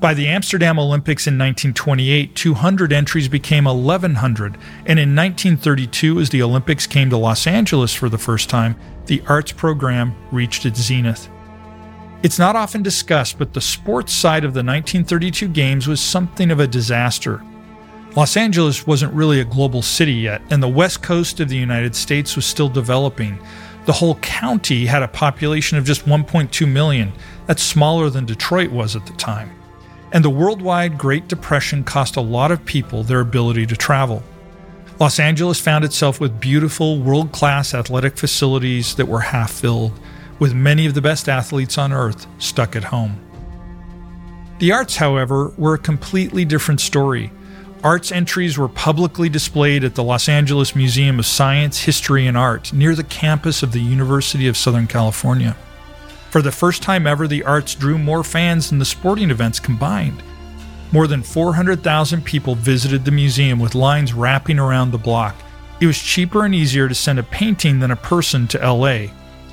By 0.00 0.14
the 0.14 0.28
Amsterdam 0.28 0.78
Olympics 0.78 1.26
in 1.26 1.34
1928, 1.34 2.34
200 2.34 2.92
entries 2.94 3.28
became 3.28 3.64
1,100, 3.64 4.56
and 4.86 4.98
in 4.98 5.14
1932, 5.14 6.18
as 6.18 6.30
the 6.30 6.42
Olympics 6.42 6.86
came 6.86 7.10
to 7.10 7.18
Los 7.18 7.46
Angeles 7.46 7.92
for 7.92 8.08
the 8.08 8.16
first 8.16 8.48
time, 8.48 8.74
the 9.04 9.22
arts 9.28 9.52
program 9.52 10.14
reached 10.32 10.64
its 10.64 10.80
zenith. 10.80 11.28
It's 12.20 12.38
not 12.38 12.56
often 12.56 12.82
discussed, 12.82 13.38
but 13.38 13.52
the 13.52 13.60
sports 13.60 14.12
side 14.12 14.44
of 14.44 14.52
the 14.52 14.58
1932 14.58 15.46
Games 15.48 15.86
was 15.86 16.00
something 16.00 16.50
of 16.50 16.58
a 16.58 16.66
disaster. 16.66 17.40
Los 18.16 18.36
Angeles 18.36 18.84
wasn't 18.88 19.14
really 19.14 19.38
a 19.38 19.44
global 19.44 19.82
city 19.82 20.14
yet, 20.14 20.42
and 20.50 20.60
the 20.60 20.66
west 20.66 21.00
coast 21.00 21.38
of 21.38 21.48
the 21.48 21.56
United 21.56 21.94
States 21.94 22.34
was 22.34 22.44
still 22.44 22.68
developing. 22.68 23.38
The 23.86 23.92
whole 23.92 24.16
county 24.16 24.84
had 24.86 25.04
a 25.04 25.08
population 25.08 25.78
of 25.78 25.84
just 25.84 26.06
1.2 26.06 26.66
million. 26.66 27.12
That's 27.46 27.62
smaller 27.62 28.10
than 28.10 28.26
Detroit 28.26 28.72
was 28.72 28.96
at 28.96 29.06
the 29.06 29.12
time. 29.12 29.52
And 30.10 30.24
the 30.24 30.30
worldwide 30.30 30.98
Great 30.98 31.28
Depression 31.28 31.84
cost 31.84 32.16
a 32.16 32.20
lot 32.20 32.50
of 32.50 32.64
people 32.64 33.04
their 33.04 33.20
ability 33.20 33.66
to 33.66 33.76
travel. 33.76 34.24
Los 34.98 35.20
Angeles 35.20 35.60
found 35.60 35.84
itself 35.84 36.18
with 36.18 36.40
beautiful, 36.40 36.98
world 36.98 37.30
class 37.30 37.74
athletic 37.74 38.16
facilities 38.16 38.96
that 38.96 39.06
were 39.06 39.20
half 39.20 39.52
filled 39.52 39.92
with 40.38 40.54
many 40.54 40.86
of 40.86 40.94
the 40.94 41.02
best 41.02 41.28
athletes 41.28 41.78
on 41.78 41.92
earth 41.92 42.26
stuck 42.38 42.76
at 42.76 42.84
home. 42.84 43.18
The 44.58 44.72
arts, 44.72 44.96
however, 44.96 45.52
were 45.56 45.74
a 45.74 45.78
completely 45.78 46.44
different 46.44 46.80
story. 46.80 47.30
Arts 47.84 48.10
entries 48.10 48.58
were 48.58 48.68
publicly 48.68 49.28
displayed 49.28 49.84
at 49.84 49.94
the 49.94 50.02
Los 50.02 50.28
Angeles 50.28 50.74
Museum 50.74 51.20
of 51.20 51.26
Science, 51.26 51.80
History, 51.80 52.26
and 52.26 52.36
Art 52.36 52.72
near 52.72 52.96
the 52.96 53.04
campus 53.04 53.62
of 53.62 53.70
the 53.70 53.80
University 53.80 54.48
of 54.48 54.56
Southern 54.56 54.88
California. 54.88 55.56
For 56.30 56.42
the 56.42 56.52
first 56.52 56.82
time 56.82 57.06
ever, 57.06 57.28
the 57.28 57.44
arts 57.44 57.76
drew 57.76 57.98
more 57.98 58.24
fans 58.24 58.68
than 58.68 58.80
the 58.80 58.84
sporting 58.84 59.30
events 59.30 59.60
combined. 59.60 60.22
More 60.90 61.06
than 61.06 61.22
400,000 61.22 62.24
people 62.24 62.54
visited 62.54 63.04
the 63.04 63.10
museum 63.10 63.60
with 63.60 63.74
lines 63.74 64.12
wrapping 64.12 64.58
around 64.58 64.90
the 64.90 64.98
block. 64.98 65.36
It 65.80 65.86
was 65.86 65.98
cheaper 65.98 66.44
and 66.44 66.54
easier 66.54 66.88
to 66.88 66.94
send 66.94 67.20
a 67.20 67.22
painting 67.22 67.78
than 67.78 67.92
a 67.92 67.96
person 67.96 68.48
to 68.48 68.58
LA, 68.58 69.06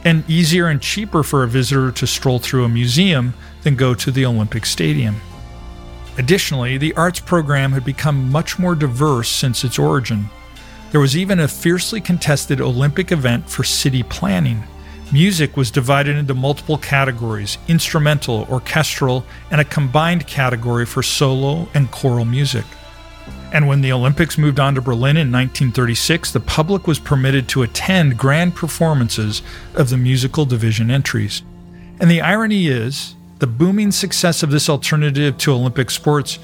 and 0.06 0.24
easier 0.30 0.68
and 0.68 0.82
cheaper 0.82 1.24
for 1.24 1.44
a 1.44 1.48
visitor 1.48 1.92
to 1.92 2.08
stroll 2.08 2.40
through 2.40 2.64
a 2.64 2.70
museum 2.70 3.34
than 3.64 3.76
go 3.76 3.94
to 3.96 4.12
the 4.12 4.26
Olympic 4.26 4.66
Stadium. 4.66 5.20
Additionally, 6.18 6.78
the 6.78 6.94
arts 6.94 7.20
program 7.20 7.74
had 7.74 7.84
become 7.84 8.32
much 8.32 8.58
more 8.58 8.76
diverse 8.76 9.28
since 9.28 9.64
its 9.66 9.78
origin. 9.78 10.30
There 10.92 11.02
was 11.02 11.18
even 11.18 11.42
a 11.42 11.48
fiercely 11.48 12.00
contested 12.00 12.62
Olympic 12.62 13.12
event 13.12 13.50
for 13.50 13.66
city 13.66 14.04
planning. 14.04 14.64
Music 15.12 15.58
was 15.58 15.72
divided 15.72 16.16
into 16.16 16.34
multiple 16.34 16.78
categories 16.78 17.58
instrumental, 17.68 18.48
orchestral, 18.50 19.26
and 19.52 19.60
a 19.60 19.66
combined 19.66 20.26
category 20.28 20.86
for 20.86 21.04
solo 21.04 21.68
and 21.74 21.92
choral 21.92 22.26
music. 22.26 22.66
And 23.52 23.68
when 23.68 23.82
the 23.82 23.92
Olympics 23.92 24.38
moved 24.38 24.60
on 24.60 24.76
to 24.76 24.82
Berlin 24.82 25.18
in 25.18 25.32
1936, 25.32 26.32
the 26.32 26.40
public 26.40 26.88
was 26.88 27.00
permitted 27.00 27.48
to 27.50 27.64
attend 27.64 28.18
grand 28.18 28.56
performances 28.56 29.42
of 29.76 29.90
the 29.90 29.98
musical 29.98 30.46
division 30.46 30.92
entries. 30.92 31.42
And 32.00 32.12
the 32.12 32.22
irony 32.22 32.68
is, 32.68 33.16
the 33.40 33.48
booming 33.48 33.92
success 33.92 34.44
of 34.44 34.52
this 34.52 34.70
alternative 34.70 35.38
to 35.40 35.54
Olympic 35.54 35.90
sports 35.90 36.40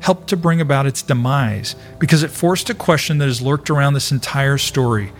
helped 0.00 0.28
to 0.28 0.36
bring 0.36 0.60
about 0.60 0.86
its 0.86 1.02
demise 1.02 1.76
because 1.98 2.22
it 2.22 2.30
forced 2.30 2.70
a 2.70 2.74
question 2.74 3.18
that 3.18 3.26
has 3.26 3.42
lurked 3.42 3.70
around 3.70 3.94
this 3.94 4.12
entire 4.12 4.58
story. 4.58 5.12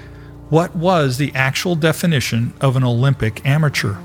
What 0.48 0.76
was 0.76 1.18
the 1.18 1.32
actual 1.34 1.74
definition 1.74 2.54
of 2.60 2.76
an 2.76 2.84
Olympic 2.84 3.44
amateur? 3.44 3.96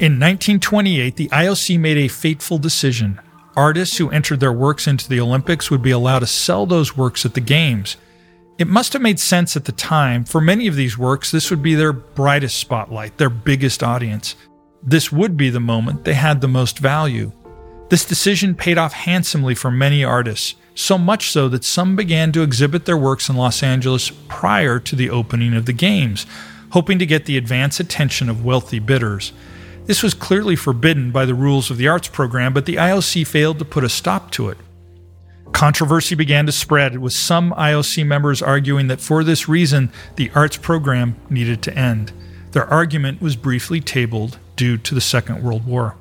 In 0.00 0.12
1928, 0.12 1.16
the 1.16 1.28
IOC 1.28 1.78
made 1.78 1.98
a 1.98 2.08
fateful 2.08 2.56
decision. 2.56 3.20
Artists 3.54 3.98
who 3.98 4.08
entered 4.08 4.40
their 4.40 4.50
works 4.50 4.86
into 4.86 5.06
the 5.06 5.20
Olympics 5.20 5.70
would 5.70 5.82
be 5.82 5.90
allowed 5.90 6.20
to 6.20 6.26
sell 6.26 6.64
those 6.64 6.96
works 6.96 7.26
at 7.26 7.34
the 7.34 7.40
Games. 7.42 7.98
It 8.56 8.66
must 8.66 8.94
have 8.94 9.02
made 9.02 9.20
sense 9.20 9.58
at 9.58 9.66
the 9.66 9.72
time. 9.72 10.24
For 10.24 10.40
many 10.40 10.66
of 10.66 10.74
these 10.74 10.96
works, 10.96 11.30
this 11.30 11.50
would 11.50 11.62
be 11.62 11.74
their 11.74 11.92
brightest 11.92 12.56
spotlight, 12.56 13.18
their 13.18 13.28
biggest 13.28 13.82
audience. 13.82 14.36
This 14.82 15.12
would 15.12 15.36
be 15.36 15.50
the 15.50 15.60
moment 15.60 16.06
they 16.06 16.14
had 16.14 16.40
the 16.40 16.48
most 16.48 16.78
value. 16.78 17.30
This 17.90 18.06
decision 18.06 18.54
paid 18.54 18.78
off 18.78 18.94
handsomely 18.94 19.54
for 19.54 19.70
many 19.70 20.02
artists, 20.02 20.54
so 20.74 20.96
much 20.96 21.30
so 21.30 21.46
that 21.50 21.62
some 21.62 21.94
began 21.94 22.32
to 22.32 22.42
exhibit 22.42 22.86
their 22.86 22.96
works 22.96 23.28
in 23.28 23.36
Los 23.36 23.62
Angeles 23.62 24.10
prior 24.28 24.80
to 24.80 24.96
the 24.96 25.10
opening 25.10 25.52
of 25.52 25.66
the 25.66 25.74
Games, 25.74 26.24
hoping 26.70 26.98
to 26.98 27.04
get 27.04 27.26
the 27.26 27.36
advance 27.36 27.78
attention 27.78 28.30
of 28.30 28.46
wealthy 28.46 28.78
bidders. 28.78 29.34
This 29.90 30.04
was 30.04 30.14
clearly 30.14 30.54
forbidden 30.54 31.10
by 31.10 31.24
the 31.24 31.34
rules 31.34 31.68
of 31.68 31.76
the 31.76 31.88
arts 31.88 32.06
program, 32.06 32.52
but 32.52 32.64
the 32.64 32.76
IOC 32.76 33.26
failed 33.26 33.58
to 33.58 33.64
put 33.64 33.82
a 33.82 33.88
stop 33.88 34.30
to 34.30 34.48
it. 34.48 34.56
Controversy 35.50 36.14
began 36.14 36.46
to 36.46 36.52
spread, 36.52 36.98
with 36.98 37.12
some 37.12 37.50
IOC 37.54 38.06
members 38.06 38.40
arguing 38.40 38.86
that 38.86 39.00
for 39.00 39.24
this 39.24 39.48
reason 39.48 39.90
the 40.14 40.30
arts 40.32 40.56
program 40.56 41.16
needed 41.28 41.60
to 41.62 41.76
end. 41.76 42.12
Their 42.52 42.68
argument 42.68 43.20
was 43.20 43.34
briefly 43.34 43.80
tabled 43.80 44.38
due 44.54 44.78
to 44.78 44.94
the 44.94 45.00
Second 45.00 45.42
World 45.42 45.66
War. 45.66 45.96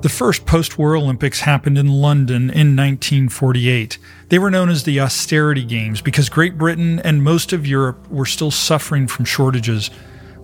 The 0.00 0.08
first 0.08 0.44
post 0.44 0.76
war 0.76 0.96
Olympics 0.96 1.38
happened 1.38 1.78
in 1.78 1.86
London 1.86 2.50
in 2.50 2.74
1948. 2.74 3.96
They 4.28 4.40
were 4.40 4.50
known 4.50 4.70
as 4.70 4.82
the 4.82 4.98
Austerity 4.98 5.62
Games 5.62 6.00
because 6.00 6.28
Great 6.28 6.58
Britain 6.58 6.98
and 6.98 7.22
most 7.22 7.52
of 7.52 7.64
Europe 7.64 8.10
were 8.10 8.26
still 8.26 8.50
suffering 8.50 9.06
from 9.06 9.24
shortages. 9.24 9.88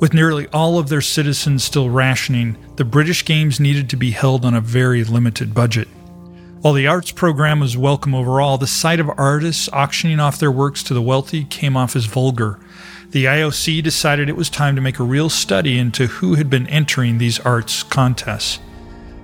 With 0.00 0.14
nearly 0.14 0.48
all 0.48 0.78
of 0.78 0.88
their 0.88 1.02
citizens 1.02 1.62
still 1.62 1.90
rationing, 1.90 2.56
the 2.76 2.86
British 2.86 3.22
Games 3.22 3.60
needed 3.60 3.90
to 3.90 3.96
be 3.96 4.12
held 4.12 4.46
on 4.46 4.54
a 4.54 4.60
very 4.62 5.04
limited 5.04 5.52
budget. 5.52 5.88
While 6.62 6.72
the 6.72 6.86
arts 6.86 7.10
program 7.10 7.60
was 7.60 7.76
welcome 7.76 8.14
overall, 8.14 8.56
the 8.56 8.66
sight 8.66 8.98
of 8.98 9.10
artists 9.18 9.68
auctioning 9.74 10.18
off 10.18 10.38
their 10.38 10.50
works 10.50 10.82
to 10.84 10.94
the 10.94 11.02
wealthy 11.02 11.44
came 11.44 11.76
off 11.76 11.94
as 11.96 12.06
vulgar. 12.06 12.58
The 13.10 13.26
IOC 13.26 13.82
decided 13.82 14.30
it 14.30 14.36
was 14.36 14.48
time 14.48 14.74
to 14.74 14.80
make 14.80 14.98
a 14.98 15.04
real 15.04 15.28
study 15.28 15.78
into 15.78 16.06
who 16.06 16.36
had 16.36 16.48
been 16.48 16.66
entering 16.68 17.18
these 17.18 17.38
arts 17.40 17.82
contests. 17.82 18.58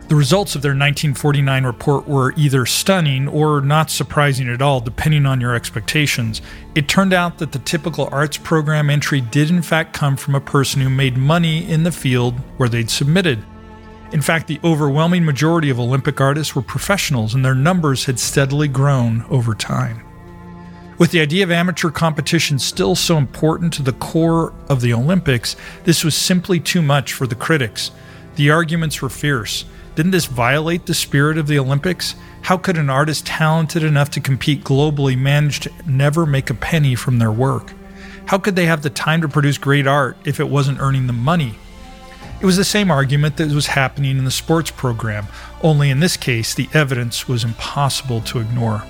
The 0.08 0.14
results 0.14 0.54
of 0.54 0.62
their 0.62 0.70
1949 0.70 1.64
report 1.64 2.06
were 2.06 2.32
either 2.36 2.64
stunning 2.64 3.26
or 3.26 3.60
not 3.60 3.90
surprising 3.90 4.48
at 4.48 4.62
all, 4.62 4.80
depending 4.80 5.26
on 5.26 5.40
your 5.40 5.56
expectations. 5.56 6.40
It 6.76 6.86
turned 6.86 7.12
out 7.12 7.38
that 7.38 7.50
the 7.50 7.58
typical 7.58 8.08
arts 8.12 8.36
program 8.36 8.88
entry 8.88 9.20
did, 9.20 9.50
in 9.50 9.62
fact, 9.62 9.94
come 9.94 10.16
from 10.16 10.36
a 10.36 10.40
person 10.40 10.80
who 10.80 10.90
made 10.90 11.16
money 11.16 11.68
in 11.68 11.82
the 11.82 11.90
field 11.90 12.38
where 12.56 12.68
they'd 12.68 12.88
submitted. 12.88 13.44
In 14.12 14.22
fact, 14.22 14.46
the 14.46 14.60
overwhelming 14.62 15.24
majority 15.24 15.70
of 15.70 15.80
Olympic 15.80 16.20
artists 16.20 16.54
were 16.54 16.62
professionals, 16.62 17.34
and 17.34 17.44
their 17.44 17.56
numbers 17.56 18.04
had 18.04 18.20
steadily 18.20 18.68
grown 18.68 19.24
over 19.28 19.56
time. 19.56 20.02
With 20.98 21.10
the 21.10 21.20
idea 21.20 21.42
of 21.42 21.50
amateur 21.50 21.90
competition 21.90 22.60
still 22.60 22.94
so 22.94 23.18
important 23.18 23.72
to 23.74 23.82
the 23.82 23.92
core 23.94 24.54
of 24.68 24.82
the 24.82 24.94
Olympics, 24.94 25.56
this 25.82 26.04
was 26.04 26.14
simply 26.14 26.60
too 26.60 26.80
much 26.80 27.12
for 27.12 27.26
the 27.26 27.34
critics. 27.34 27.90
The 28.36 28.50
arguments 28.50 29.02
were 29.02 29.08
fierce. 29.08 29.64
Didn't 29.96 30.12
this 30.12 30.26
violate 30.26 30.84
the 30.84 30.92
spirit 30.92 31.38
of 31.38 31.46
the 31.46 31.58
Olympics? 31.58 32.16
How 32.42 32.58
could 32.58 32.76
an 32.76 32.90
artist 32.90 33.24
talented 33.24 33.82
enough 33.82 34.10
to 34.10 34.20
compete 34.20 34.62
globally 34.62 35.16
manage 35.16 35.60
to 35.60 35.72
never 35.86 36.26
make 36.26 36.50
a 36.50 36.54
penny 36.54 36.94
from 36.94 37.18
their 37.18 37.32
work? 37.32 37.72
How 38.26 38.36
could 38.36 38.56
they 38.56 38.66
have 38.66 38.82
the 38.82 38.90
time 38.90 39.22
to 39.22 39.28
produce 39.28 39.56
great 39.56 39.86
art 39.86 40.18
if 40.26 40.38
it 40.38 40.50
wasn't 40.50 40.80
earning 40.80 41.06
them 41.06 41.18
money? 41.18 41.54
It 42.42 42.44
was 42.44 42.58
the 42.58 42.64
same 42.64 42.90
argument 42.90 43.38
that 43.38 43.50
was 43.50 43.68
happening 43.68 44.18
in 44.18 44.26
the 44.26 44.30
sports 44.30 44.70
program, 44.70 45.28
only 45.62 45.88
in 45.88 46.00
this 46.00 46.18
case, 46.18 46.52
the 46.52 46.68
evidence 46.74 47.26
was 47.26 47.42
impossible 47.42 48.20
to 48.20 48.40
ignore. 48.40 48.82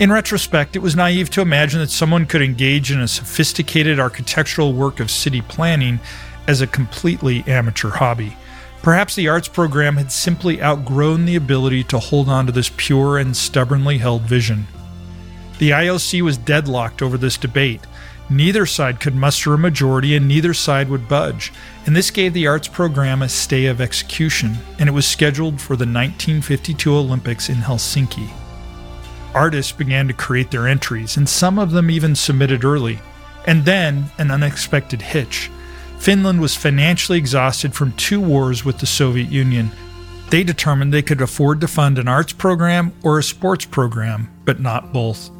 In 0.00 0.10
retrospect, 0.10 0.74
it 0.74 0.80
was 0.80 0.96
naive 0.96 1.30
to 1.30 1.42
imagine 1.42 1.78
that 1.78 1.90
someone 1.90 2.26
could 2.26 2.42
engage 2.42 2.90
in 2.90 2.98
a 2.98 3.06
sophisticated 3.06 4.00
architectural 4.00 4.72
work 4.72 4.98
of 4.98 5.12
city 5.12 5.42
planning 5.42 6.00
as 6.48 6.60
a 6.60 6.66
completely 6.66 7.44
amateur 7.46 7.90
hobby. 7.90 8.36
Perhaps 8.82 9.14
the 9.14 9.28
arts 9.28 9.48
program 9.48 9.96
had 9.96 10.10
simply 10.10 10.60
outgrown 10.60 11.24
the 11.24 11.36
ability 11.36 11.84
to 11.84 11.98
hold 11.98 12.28
on 12.28 12.46
to 12.46 12.52
this 12.52 12.70
pure 12.76 13.16
and 13.18 13.36
stubbornly 13.36 13.98
held 13.98 14.22
vision. 14.22 14.66
The 15.58 15.70
IOC 15.70 16.22
was 16.22 16.36
deadlocked 16.36 17.00
over 17.00 17.16
this 17.16 17.36
debate. 17.36 17.80
Neither 18.28 18.66
side 18.66 18.98
could 18.98 19.14
muster 19.14 19.54
a 19.54 19.58
majority 19.58 20.16
and 20.16 20.26
neither 20.26 20.52
side 20.52 20.88
would 20.88 21.08
budge, 21.08 21.52
and 21.86 21.94
this 21.94 22.10
gave 22.10 22.32
the 22.32 22.46
arts 22.46 22.66
program 22.66 23.22
a 23.22 23.28
stay 23.28 23.66
of 23.66 23.80
execution, 23.80 24.56
and 24.78 24.88
it 24.88 24.92
was 24.92 25.06
scheduled 25.06 25.60
for 25.60 25.76
the 25.76 25.86
1952 25.86 26.92
Olympics 26.92 27.48
in 27.48 27.56
Helsinki. 27.56 28.30
Artists 29.34 29.72
began 29.72 30.08
to 30.08 30.14
create 30.14 30.50
their 30.50 30.66
entries, 30.66 31.16
and 31.16 31.28
some 31.28 31.58
of 31.58 31.70
them 31.70 31.90
even 31.90 32.16
submitted 32.16 32.64
early. 32.64 32.98
And 33.46 33.64
then 33.64 34.06
an 34.18 34.30
unexpected 34.30 35.02
hitch. 35.02 35.50
Finland 36.02 36.40
was 36.40 36.56
financially 36.56 37.16
exhausted 37.16 37.72
from 37.72 37.92
two 37.92 38.20
wars 38.20 38.64
with 38.64 38.78
the 38.78 38.86
Soviet 38.86 39.30
Union. 39.30 39.70
They 40.30 40.42
determined 40.42 40.92
they 40.92 41.00
could 41.00 41.20
afford 41.20 41.60
to 41.60 41.68
fund 41.68 41.96
an 41.96 42.08
arts 42.08 42.32
program 42.32 42.92
or 43.04 43.20
a 43.20 43.22
sports 43.22 43.64
program, 43.64 44.28
but 44.44 44.58
not 44.58 44.92
both. 44.92 45.30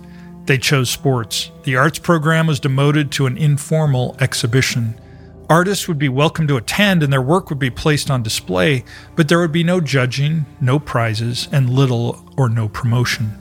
They 0.46 0.58
chose 0.58 0.88
sports. 0.88 1.50
The 1.64 1.74
arts 1.74 1.98
program 1.98 2.46
was 2.46 2.60
demoted 2.60 3.10
to 3.12 3.26
an 3.26 3.36
informal 3.36 4.16
exhibition. 4.20 4.94
Artists 5.50 5.88
would 5.88 5.98
be 5.98 6.08
welcome 6.08 6.46
to 6.46 6.58
attend 6.58 7.02
and 7.02 7.12
their 7.12 7.20
work 7.20 7.50
would 7.50 7.58
be 7.58 7.68
placed 7.68 8.08
on 8.08 8.22
display, 8.22 8.84
but 9.16 9.28
there 9.28 9.40
would 9.40 9.50
be 9.50 9.64
no 9.64 9.80
judging, 9.80 10.46
no 10.60 10.78
prizes, 10.78 11.48
and 11.50 11.70
little 11.70 12.24
or 12.36 12.48
no 12.48 12.68
promotion. 12.68 13.36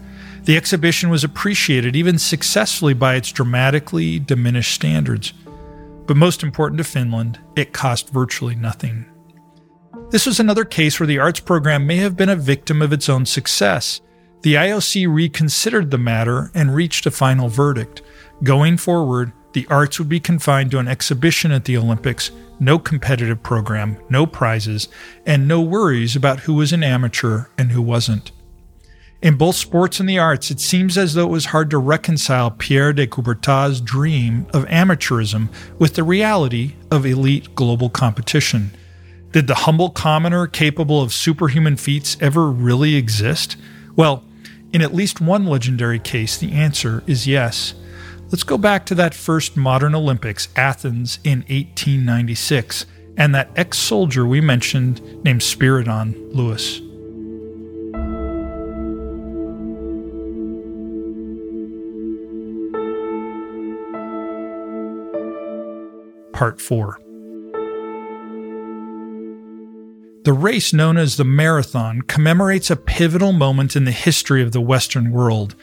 The 0.46 0.58
exhibition 0.58 1.12
was 1.12 1.24
appreciated 1.24 1.96
even 1.96 2.18
successfully 2.18 2.96
by 2.96 3.14
its 3.14 3.32
dramatically 3.32 4.18
diminished 4.18 4.74
standards. 4.74 5.34
But 6.08 6.18
most 6.18 6.44
important 6.44 6.78
to 6.80 6.84
Finland, 6.84 7.40
it 7.56 7.74
cost 7.74 8.10
virtually 8.10 8.56
nothing. 8.56 9.06
This 10.10 10.26
was 10.26 10.40
another 10.40 10.66
case 10.66 11.00
where 11.00 11.08
the 11.08 11.20
arts 11.20 11.40
program 11.40 11.88
may 11.88 11.98
have 11.98 12.18
been 12.18 12.30
a 12.30 12.36
victim 12.36 12.82
of 12.82 12.92
its 12.92 13.08
own 13.08 13.26
success. 13.26 14.02
The 14.42 14.56
IOC 14.56 15.08
reconsidered 15.14 15.92
the 15.92 15.98
matter 15.98 16.52
and 16.54 16.76
reached 16.76 17.06
a 17.06 17.12
final 17.12 17.48
verdict. 17.48 18.02
Going 18.44 18.78
forward, 18.78 19.32
the 19.54 19.68
arts 19.70 20.00
would 20.00 20.10
be 20.10 20.20
confined 20.20 20.72
to 20.72 20.80
an 20.80 20.88
exhibition 20.88 21.52
at 21.52 21.66
the 21.66 21.78
Olympics, 21.78 22.32
no 22.60 22.80
competitive 22.80 23.44
program, 23.44 23.98
no 24.10 24.26
prizes, 24.26 24.88
and 25.26 25.48
no 25.48 25.62
worries 25.62 26.16
about 26.16 26.42
who 26.42 26.56
was 26.56 26.74
an 26.74 26.84
amateur 26.84 27.46
and 27.58 27.72
who 27.72 27.82
wasn't. 27.82 28.32
In 29.22 29.36
both 29.36 29.56
sports 29.56 30.00
and 30.00 30.10
the 30.10 30.18
arts, 30.18 30.50
it 30.50 30.60
seems 30.60 30.98
as 30.98 31.14
though 31.14 31.28
it 31.28 31.30
was 31.30 31.46
hard 31.46 31.70
to 31.70 31.78
reconcile 31.78 32.50
Pierre 32.50 32.92
de 32.92 33.06
Coubertin's 33.06 33.80
dream 33.80 34.48
of 34.52 34.66
amateurism 34.66 35.50
with 35.78 35.94
the 35.94 36.04
reality 36.04 36.74
of 36.90 37.06
elite 37.06 37.54
global 37.54 37.88
competition. 37.88 38.72
Did 39.32 39.46
the 39.46 39.54
humble 39.56 39.92
commoner 39.92 40.48
capable 40.48 41.04
of 41.04 41.14
superhuman 41.14 41.78
feats 41.78 42.18
ever 42.20 42.50
really 42.50 42.96
exist? 42.96 43.58
Well, 43.96 44.24
in 44.74 44.82
at 44.82 44.94
least 44.94 45.22
one 45.22 45.46
legendary 45.46 46.00
case, 46.00 46.38
the 46.38 46.54
answer 46.54 47.04
is 47.06 47.28
yes. 47.28 47.76
Let's 48.32 48.44
go 48.44 48.58
back 48.58 48.88
to 48.88 48.96
that 48.96 49.14
first 49.14 49.56
modern 49.56 49.94
Olympics, 49.94 50.48
Athens, 50.56 51.20
in 51.24 51.40
1896, 51.42 52.88
and 53.18 53.36
that 53.36 53.52
ex 53.56 53.78
soldier 53.78 54.26
we 54.26 54.42
mentioned 54.42 55.00
named 55.24 55.42
Spyridon 55.42 56.34
Louis. 56.34 56.91
Part 66.42 66.60
4 66.60 66.98
The 70.24 70.34
race 70.34 70.74
known 70.74 70.98
as 70.98 71.16
the 71.16 71.24
Marathon 71.24 72.02
commemorates 72.02 72.72
a 72.72 72.76
pivotal 72.76 73.32
moment 73.32 73.76
in 73.76 73.86
the 73.86 73.92
history 73.92 74.42
of 74.42 74.52
the 74.52 74.60
Western 74.60 75.12
world. 75.12 75.54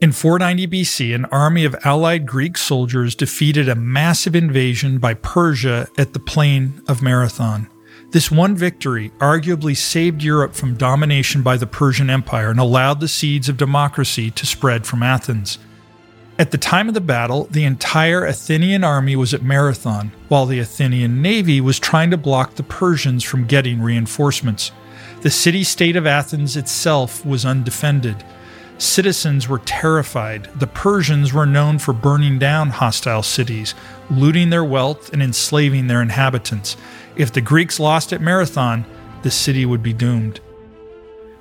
In 0.00 0.12
490 0.12 0.68
BC, 0.68 1.12
an 1.12 1.24
army 1.24 1.64
of 1.64 1.74
allied 1.84 2.24
Greek 2.24 2.56
soldiers 2.56 3.16
defeated 3.16 3.68
a 3.68 3.74
massive 3.74 4.36
invasion 4.36 4.98
by 4.98 5.14
Persia 5.14 5.88
at 5.98 6.12
the 6.12 6.20
plain 6.20 6.80
of 6.86 7.02
Marathon. 7.02 7.68
This 8.12 8.30
one 8.30 8.54
victory 8.54 9.10
arguably 9.18 9.76
saved 9.76 10.22
Europe 10.22 10.54
from 10.54 10.76
domination 10.76 11.42
by 11.42 11.56
the 11.56 11.66
Persian 11.66 12.08
Empire 12.08 12.50
and 12.50 12.60
allowed 12.60 13.00
the 13.00 13.08
seeds 13.08 13.48
of 13.48 13.56
democracy 13.56 14.30
to 14.30 14.46
spread 14.46 14.86
from 14.86 15.02
Athens. 15.02 15.58
At 16.38 16.50
the 16.50 16.58
time 16.58 16.88
of 16.88 16.94
the 16.94 17.00
battle, 17.02 17.46
the 17.50 17.64
entire 17.64 18.24
Athenian 18.24 18.84
army 18.84 19.16
was 19.16 19.34
at 19.34 19.42
Marathon, 19.42 20.12
while 20.28 20.46
the 20.46 20.60
Athenian 20.60 21.20
navy 21.20 21.60
was 21.60 21.78
trying 21.78 22.10
to 22.10 22.16
block 22.16 22.54
the 22.54 22.62
Persians 22.62 23.22
from 23.22 23.46
getting 23.46 23.82
reinforcements. 23.82 24.72
The 25.20 25.30
city 25.30 25.62
state 25.62 25.94
of 25.94 26.06
Athens 26.06 26.56
itself 26.56 27.24
was 27.26 27.44
undefended. 27.44 28.24
Citizens 28.78 29.46
were 29.46 29.58
terrified. 29.58 30.48
The 30.58 30.66
Persians 30.66 31.34
were 31.34 31.44
known 31.44 31.78
for 31.78 31.92
burning 31.92 32.38
down 32.38 32.70
hostile 32.70 33.22
cities, 33.22 33.74
looting 34.10 34.48
their 34.48 34.64
wealth, 34.64 35.12
and 35.12 35.22
enslaving 35.22 35.86
their 35.86 36.00
inhabitants. 36.00 36.78
If 37.14 37.30
the 37.30 37.42
Greeks 37.42 37.78
lost 37.78 38.10
at 38.10 38.22
Marathon, 38.22 38.86
the 39.22 39.30
city 39.30 39.66
would 39.66 39.82
be 39.82 39.92
doomed. 39.92 40.40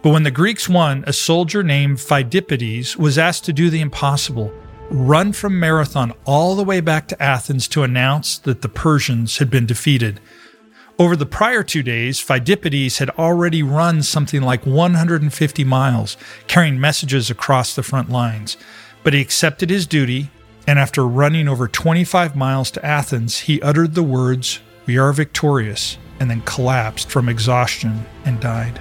But 0.02 0.10
when 0.10 0.24
the 0.24 0.32
Greeks 0.32 0.68
won, 0.68 1.06
a 1.08 1.14
soldier 1.14 1.64
named 1.64 2.00
Phidippides 2.00 2.98
was 2.98 3.18
asked 3.18 3.46
to 3.46 3.54
do 3.54 3.70
the 3.70 3.82
impossible 3.82 4.54
run 4.92 5.32
from 5.32 5.58
Marathon 5.58 6.12
all 6.26 6.56
the 6.56 6.64
way 6.64 6.82
back 6.82 7.08
to 7.08 7.22
Athens 7.22 7.68
to 7.70 7.84
announce 7.84 8.38
that 8.40 8.62
the 8.62 8.70
Persians 8.70 9.38
had 9.38 9.50
been 9.50 9.66
defeated. 9.66 10.20
Over 11.00 11.16
the 11.16 11.26
prior 11.26 11.64
two 11.64 11.82
days, 11.82 12.20
Phidippides 12.20 13.00
had 13.00 13.10
already 13.12 13.64
run 13.64 14.04
something 14.04 14.42
like 14.42 14.66
150 14.66 15.64
miles, 15.64 16.18
carrying 16.48 16.80
messages 16.80 17.30
across 17.30 17.74
the 17.74 17.84
front 17.84 18.10
lines. 18.10 18.58
But 19.02 19.14
he 19.14 19.22
accepted 19.22 19.70
his 19.70 19.88
duty, 19.88 20.30
and 20.68 20.78
after 20.78 21.08
running 21.08 21.48
over 21.48 21.68
25 21.68 22.36
miles 22.36 22.70
to 22.72 22.86
Athens, 22.86 23.40
he 23.40 23.62
uttered 23.62 23.96
the 23.96 24.04
words, 24.04 24.60
We 24.86 24.98
are 24.98 25.14
victorious, 25.14 25.98
and 26.20 26.30
then 26.30 26.42
collapsed 26.42 27.10
from 27.10 27.30
exhaustion 27.30 28.06
and 28.26 28.40
died. 28.40 28.80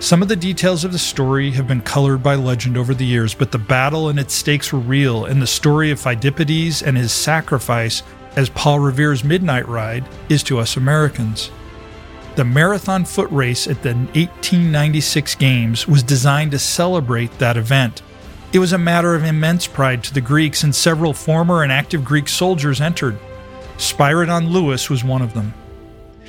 Some 0.00 0.22
of 0.22 0.28
the 0.28 0.36
details 0.36 0.84
of 0.84 0.92
the 0.92 0.98
story 0.98 1.50
have 1.50 1.66
been 1.66 1.80
colored 1.80 2.22
by 2.22 2.36
legend 2.36 2.76
over 2.76 2.94
the 2.94 3.04
years, 3.04 3.34
but 3.34 3.50
the 3.50 3.58
battle 3.58 4.08
and 4.08 4.18
its 4.18 4.32
stakes 4.32 4.72
were 4.72 4.78
real, 4.78 5.24
and 5.24 5.42
the 5.42 5.46
story 5.46 5.90
of 5.90 5.98
Phidippides 5.98 6.86
and 6.86 6.96
his 6.96 7.10
sacrifice 7.10 8.04
as 8.36 8.48
Paul 8.48 8.78
Revere's 8.78 9.24
Midnight 9.24 9.66
Ride 9.66 10.04
is 10.28 10.44
to 10.44 10.60
us 10.60 10.76
Americans. 10.76 11.50
The 12.36 12.44
marathon 12.44 13.04
foot 13.04 13.28
race 13.32 13.66
at 13.66 13.82
the 13.82 13.94
1896 13.94 15.34
Games 15.34 15.88
was 15.88 16.04
designed 16.04 16.52
to 16.52 16.60
celebrate 16.60 17.36
that 17.40 17.56
event. 17.56 18.02
It 18.52 18.60
was 18.60 18.72
a 18.72 18.78
matter 18.78 19.16
of 19.16 19.24
immense 19.24 19.66
pride 19.66 20.04
to 20.04 20.14
the 20.14 20.20
Greeks, 20.20 20.62
and 20.62 20.72
several 20.72 21.12
former 21.12 21.64
and 21.64 21.72
active 21.72 22.04
Greek 22.04 22.28
soldiers 22.28 22.80
entered. 22.80 23.18
Spyridon 23.78 24.48
Louis 24.48 24.88
was 24.88 25.02
one 25.02 25.22
of 25.22 25.34
them. 25.34 25.52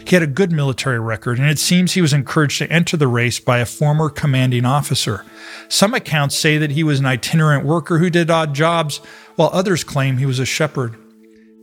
He 0.05 0.15
had 0.15 0.23
a 0.23 0.27
good 0.27 0.51
military 0.51 0.99
record, 0.99 1.39
and 1.39 1.49
it 1.49 1.59
seems 1.59 1.93
he 1.93 2.01
was 2.01 2.13
encouraged 2.13 2.57
to 2.59 2.71
enter 2.71 2.97
the 2.97 3.07
race 3.07 3.39
by 3.39 3.59
a 3.59 3.65
former 3.65 4.09
commanding 4.09 4.65
officer. 4.65 5.25
Some 5.67 5.93
accounts 5.93 6.37
say 6.37 6.57
that 6.57 6.71
he 6.71 6.83
was 6.83 6.99
an 6.99 7.05
itinerant 7.05 7.65
worker 7.65 7.99
who 7.99 8.09
did 8.09 8.31
odd 8.31 8.55
jobs, 8.55 8.97
while 9.35 9.49
others 9.53 9.83
claim 9.83 10.17
he 10.17 10.25
was 10.25 10.39
a 10.39 10.45
shepherd. 10.45 10.95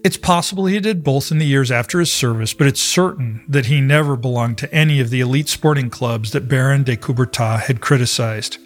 It's 0.05 0.17
possible 0.17 0.67
he 0.67 0.79
did 0.79 1.03
both 1.03 1.33
in 1.33 1.39
the 1.39 1.47
years 1.47 1.73
after 1.73 1.99
his 1.99 2.13
service, 2.13 2.55
but 2.55 2.69
it's 2.69 2.81
certain 2.81 3.45
that 3.49 3.67
he 3.67 3.81
never 3.81 4.15
belonged 4.15 4.59
to 4.59 4.73
any 4.73 5.01
of 5.01 5.11
the 5.11 5.21
elite 5.21 5.49
sporting 5.49 5.91
clubs 5.91 6.31
that 6.31 6.49
Baron 6.49 6.85
de 6.85 6.97
Coubertin 6.97 7.59
had 7.59 7.81
criticized. 7.81 8.59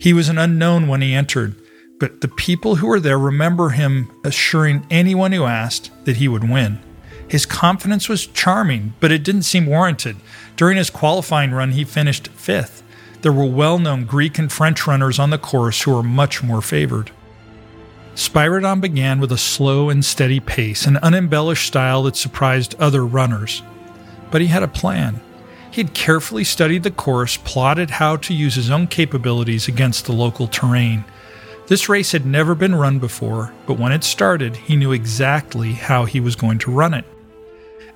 He 0.00 0.14
was 0.14 0.30
an 0.30 0.38
unknown 0.38 0.88
when 0.88 1.02
he 1.02 1.12
entered, 1.12 1.56
but 2.00 2.22
the 2.22 2.28
people 2.28 2.76
who 2.76 2.86
were 2.86 3.00
there 3.00 3.18
remember 3.18 3.70
him 3.70 4.10
assuring 4.24 4.86
anyone 4.90 5.32
who 5.32 5.44
asked 5.44 5.90
that 6.06 6.16
he 6.16 6.28
would 6.28 6.48
win. 6.48 6.80
His 7.28 7.44
confidence 7.44 8.08
was 8.08 8.26
charming, 8.26 8.94
but 9.00 9.12
it 9.12 9.22
didn't 9.22 9.42
seem 9.42 9.66
warranted. 9.66 10.16
During 10.56 10.78
his 10.78 10.90
qualifying 10.90 11.50
run, 11.50 11.72
he 11.72 11.84
finished 11.84 12.28
fifth. 12.28 12.82
There 13.20 13.32
were 13.32 13.44
well 13.44 13.78
known 13.78 14.04
Greek 14.04 14.38
and 14.38 14.50
French 14.50 14.86
runners 14.86 15.18
on 15.18 15.30
the 15.30 15.38
course 15.38 15.82
who 15.82 15.94
were 15.94 16.02
much 16.02 16.42
more 16.42 16.62
favored. 16.62 17.10
Spyridon 18.14 18.80
began 18.80 19.20
with 19.20 19.30
a 19.30 19.38
slow 19.38 19.90
and 19.90 20.04
steady 20.04 20.40
pace, 20.40 20.86
an 20.86 20.96
unembellished 20.98 21.66
style 21.66 22.02
that 22.04 22.16
surprised 22.16 22.74
other 22.78 23.04
runners. 23.04 23.62
But 24.30 24.40
he 24.40 24.48
had 24.48 24.62
a 24.62 24.68
plan. 24.68 25.20
He 25.70 25.82
had 25.82 25.94
carefully 25.94 26.44
studied 26.44 26.82
the 26.82 26.90
course, 26.90 27.36
plotted 27.36 27.90
how 27.90 28.16
to 28.16 28.34
use 28.34 28.54
his 28.54 28.70
own 28.70 28.86
capabilities 28.86 29.68
against 29.68 30.06
the 30.06 30.12
local 30.12 30.48
terrain. 30.48 31.04
This 31.66 31.88
race 31.88 32.12
had 32.12 32.24
never 32.24 32.54
been 32.54 32.74
run 32.74 32.98
before, 32.98 33.52
but 33.66 33.78
when 33.78 33.92
it 33.92 34.02
started, 34.02 34.56
he 34.56 34.76
knew 34.76 34.92
exactly 34.92 35.72
how 35.72 36.06
he 36.06 36.18
was 36.18 36.34
going 36.34 36.58
to 36.60 36.70
run 36.70 36.94
it. 36.94 37.04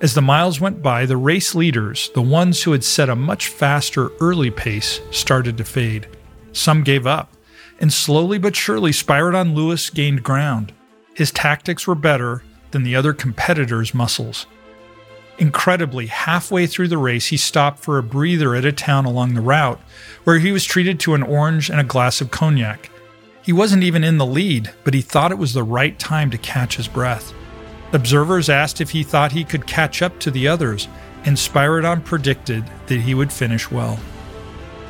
As 0.03 0.15
the 0.15 0.21
miles 0.21 0.59
went 0.59 0.81
by, 0.81 1.05
the 1.05 1.15
race 1.15 1.55
leaders, 1.55 2.09
the 2.13 2.21
ones 2.21 2.63
who 2.63 2.73
had 2.73 2.83
set 2.83 3.07
a 3.07 3.15
much 3.15 3.47
faster 3.47 4.11
early 4.19 4.51
pace, 4.51 4.99
started 5.11 5.55
to 5.55 5.63
fade. 5.63 6.09
Some 6.51 6.83
gave 6.83 7.07
up, 7.07 7.31
and 7.79 7.91
slowly 7.91 8.37
but 8.37 8.53
surely 8.53 8.91
Spyridon 8.91 9.55
Louis 9.55 9.89
gained 9.91 10.21
ground. 10.21 10.73
His 11.13 11.31
tactics 11.31 11.87
were 11.87 11.95
better 11.95 12.43
than 12.71 12.83
the 12.83 12.97
other 12.97 13.13
competitors' 13.13 13.93
muscles. 13.93 14.45
Incredibly, 15.37 16.07
halfway 16.07 16.67
through 16.67 16.89
the 16.89 16.97
race, 16.97 17.27
he 17.27 17.37
stopped 17.37 17.79
for 17.79 17.97
a 17.97 18.03
breather 18.03 18.55
at 18.55 18.65
a 18.65 18.73
town 18.73 19.05
along 19.05 19.35
the 19.35 19.39
route, 19.41 19.79
where 20.25 20.39
he 20.39 20.51
was 20.51 20.65
treated 20.65 20.99
to 20.99 21.13
an 21.13 21.23
orange 21.23 21.69
and 21.69 21.79
a 21.79 21.85
glass 21.85 22.19
of 22.19 22.29
cognac. 22.29 22.89
He 23.41 23.53
wasn't 23.53 23.83
even 23.83 24.03
in 24.03 24.17
the 24.17 24.25
lead, 24.25 24.73
but 24.83 24.93
he 24.93 25.01
thought 25.01 25.31
it 25.31 25.37
was 25.37 25.53
the 25.53 25.63
right 25.63 25.97
time 25.97 26.29
to 26.31 26.37
catch 26.37 26.75
his 26.75 26.89
breath. 26.89 27.33
Observers 27.93 28.49
asked 28.49 28.81
if 28.81 28.89
he 28.89 29.03
thought 29.03 29.31
he 29.31 29.43
could 29.43 29.67
catch 29.67 30.01
up 30.01 30.19
to 30.19 30.31
the 30.31 30.47
others, 30.47 30.87
and 31.25 31.37
Spyridon 31.37 32.03
predicted 32.03 32.65
that 32.87 32.99
he 32.99 33.13
would 33.13 33.31
finish 33.31 33.69
well. 33.69 33.99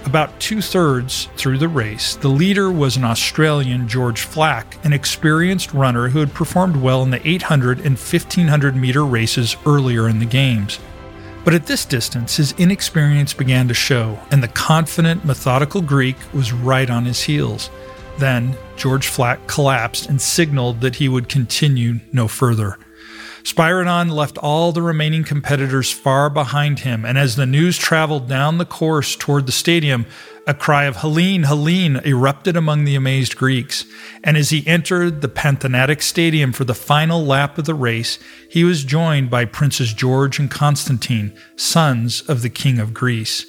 About 0.05 0.37
two 0.39 0.61
thirds 0.61 1.29
through 1.37 1.57
the 1.57 1.67
race, 1.67 2.15
the 2.15 2.27
leader 2.27 2.71
was 2.71 2.97
an 2.97 3.03
Australian, 3.03 3.87
George 3.87 4.21
Flack, 4.21 4.77
an 4.85 4.91
experienced 4.91 5.73
runner 5.73 6.09
who 6.09 6.19
had 6.19 6.33
performed 6.33 6.75
well 6.77 7.03
in 7.03 7.09
the 7.09 7.25
800 7.27 7.79
and 7.79 7.97
1500 7.97 8.75
meter 8.75 9.05
races 9.05 9.55
earlier 9.65 10.09
in 10.09 10.19
the 10.19 10.25
Games. 10.25 10.79
But 11.43 11.53
at 11.53 11.67
this 11.67 11.85
distance, 11.85 12.37
his 12.37 12.53
inexperience 12.53 13.33
began 13.33 13.67
to 13.67 13.73
show, 13.73 14.17
and 14.31 14.41
the 14.41 14.47
confident, 14.49 15.25
methodical 15.25 15.81
Greek 15.81 16.15
was 16.33 16.53
right 16.53 16.89
on 16.89 17.05
his 17.05 17.21
heels. 17.21 17.69
Then, 18.17 18.55
George 18.77 19.07
Flack 19.07 19.45
collapsed 19.47 20.07
and 20.07 20.21
signaled 20.21 20.81
that 20.81 20.95
he 20.95 21.09
would 21.09 21.27
continue 21.27 21.99
no 22.11 22.27
further. 22.27 22.77
Spyridon 23.43 24.09
left 24.09 24.37
all 24.37 24.71
the 24.71 24.81
remaining 24.81 25.25
competitors 25.25 25.91
far 25.91 26.29
behind 26.29 26.79
him, 26.79 27.03
and 27.03 27.17
as 27.17 27.35
the 27.35 27.45
news 27.45 27.77
traveled 27.77 28.29
down 28.29 28.57
the 28.57 28.65
course 28.65 29.17
toward 29.17 29.45
the 29.45 29.51
stadium, 29.51 30.05
a 30.47 30.53
cry 30.53 30.85
of 30.85 30.97
Hellene, 30.97 31.43
Hellene 31.43 32.05
erupted 32.05 32.55
among 32.55 32.85
the 32.85 32.95
amazed 32.95 33.35
Greeks. 33.37 33.85
And 34.23 34.37
as 34.37 34.49
he 34.49 34.65
entered 34.65 35.21
the 35.21 35.27
Panathenaic 35.27 36.01
Stadium 36.01 36.53
for 36.53 36.63
the 36.63 36.73
final 36.73 37.23
lap 37.23 37.57
of 37.57 37.65
the 37.65 37.75
race, 37.75 38.17
he 38.49 38.63
was 38.63 38.83
joined 38.83 39.29
by 39.29 39.45
Princes 39.45 39.93
George 39.93 40.39
and 40.39 40.49
Constantine, 40.49 41.33
sons 41.55 42.21
of 42.21 42.41
the 42.41 42.49
King 42.49 42.79
of 42.79 42.93
Greece. 42.93 43.45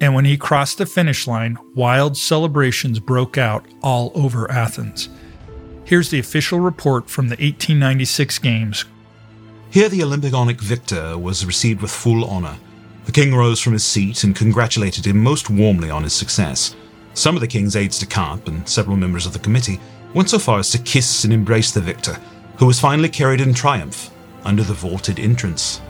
And 0.00 0.14
when 0.14 0.24
he 0.24 0.36
crossed 0.36 0.78
the 0.78 0.86
finish 0.86 1.26
line, 1.26 1.56
wild 1.74 2.16
celebrations 2.16 2.98
broke 2.98 3.38
out 3.38 3.66
all 3.82 4.10
over 4.14 4.50
Athens. 4.50 5.08
Here's 5.84 6.10
the 6.10 6.18
official 6.18 6.60
report 6.60 7.08
from 7.08 7.28
the 7.28 7.36
1896 7.36 8.38
Games. 8.38 8.84
Here, 9.74 9.88
the 9.88 10.04
Olympionic 10.04 10.60
victor 10.60 11.18
was 11.18 11.44
received 11.44 11.82
with 11.82 11.90
full 11.90 12.24
honor. 12.26 12.56
The 13.06 13.10
king 13.10 13.34
rose 13.34 13.58
from 13.58 13.72
his 13.72 13.84
seat 13.84 14.22
and 14.22 14.36
congratulated 14.36 15.04
him 15.04 15.20
most 15.20 15.50
warmly 15.50 15.90
on 15.90 16.04
his 16.04 16.12
success. 16.12 16.76
Some 17.14 17.34
of 17.34 17.40
the 17.40 17.48
king's 17.48 17.74
aides 17.74 17.98
de 17.98 18.06
camp 18.06 18.46
and 18.46 18.68
several 18.68 18.96
members 18.96 19.26
of 19.26 19.32
the 19.32 19.40
committee 19.40 19.80
went 20.14 20.30
so 20.30 20.38
far 20.38 20.60
as 20.60 20.70
to 20.70 20.78
kiss 20.78 21.24
and 21.24 21.32
embrace 21.32 21.72
the 21.72 21.80
victor, 21.80 22.16
who 22.58 22.66
was 22.66 22.78
finally 22.78 23.08
carried 23.08 23.40
in 23.40 23.52
triumph 23.52 24.10
under 24.44 24.62
the 24.62 24.74
vaulted 24.74 25.18
entrance. 25.18 25.80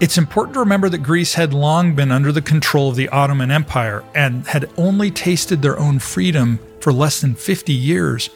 It's 0.00 0.16
important 0.16 0.54
to 0.54 0.60
remember 0.60 0.88
that 0.88 1.02
Greece 1.02 1.34
had 1.34 1.52
long 1.52 1.94
been 1.94 2.12
under 2.12 2.32
the 2.32 2.40
control 2.40 2.88
of 2.88 2.96
the 2.96 3.10
Ottoman 3.10 3.50
Empire 3.50 4.02
and 4.14 4.46
had 4.46 4.70
only 4.78 5.10
tasted 5.10 5.60
their 5.60 5.78
own 5.78 5.98
freedom 5.98 6.60
for 6.80 6.94
less 6.94 7.20
than 7.20 7.34
50 7.34 7.74
years. 7.74 8.30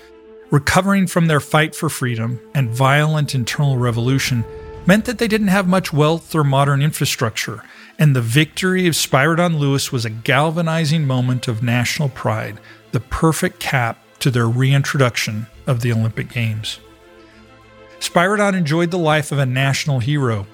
Recovering 0.50 1.06
from 1.06 1.28
their 1.28 1.38
fight 1.38 1.76
for 1.76 1.88
freedom 1.88 2.40
and 2.54 2.70
violent 2.70 3.36
internal 3.36 3.78
revolution 3.78 4.44
meant 4.84 5.04
that 5.04 5.18
they 5.18 5.28
didn't 5.28 5.48
have 5.48 5.68
much 5.68 5.92
wealth 5.92 6.34
or 6.34 6.42
modern 6.42 6.82
infrastructure, 6.82 7.62
and 8.00 8.16
the 8.16 8.20
victory 8.20 8.88
of 8.88 8.94
Spyridon 8.94 9.60
Louis 9.60 9.92
was 9.92 10.04
a 10.04 10.10
galvanizing 10.10 11.06
moment 11.06 11.46
of 11.46 11.62
national 11.62 12.08
pride, 12.08 12.58
the 12.90 12.98
perfect 12.98 13.60
cap 13.60 14.02
to 14.18 14.30
their 14.30 14.48
reintroduction 14.48 15.46
of 15.68 15.82
the 15.82 15.92
Olympic 15.92 16.30
Games. 16.30 16.80
Spyridon 18.00 18.54
enjoyed 18.54 18.90
the 18.90 18.98
life 18.98 19.30
of 19.30 19.38
a 19.38 19.46
national 19.46 20.00
hero. 20.00 20.46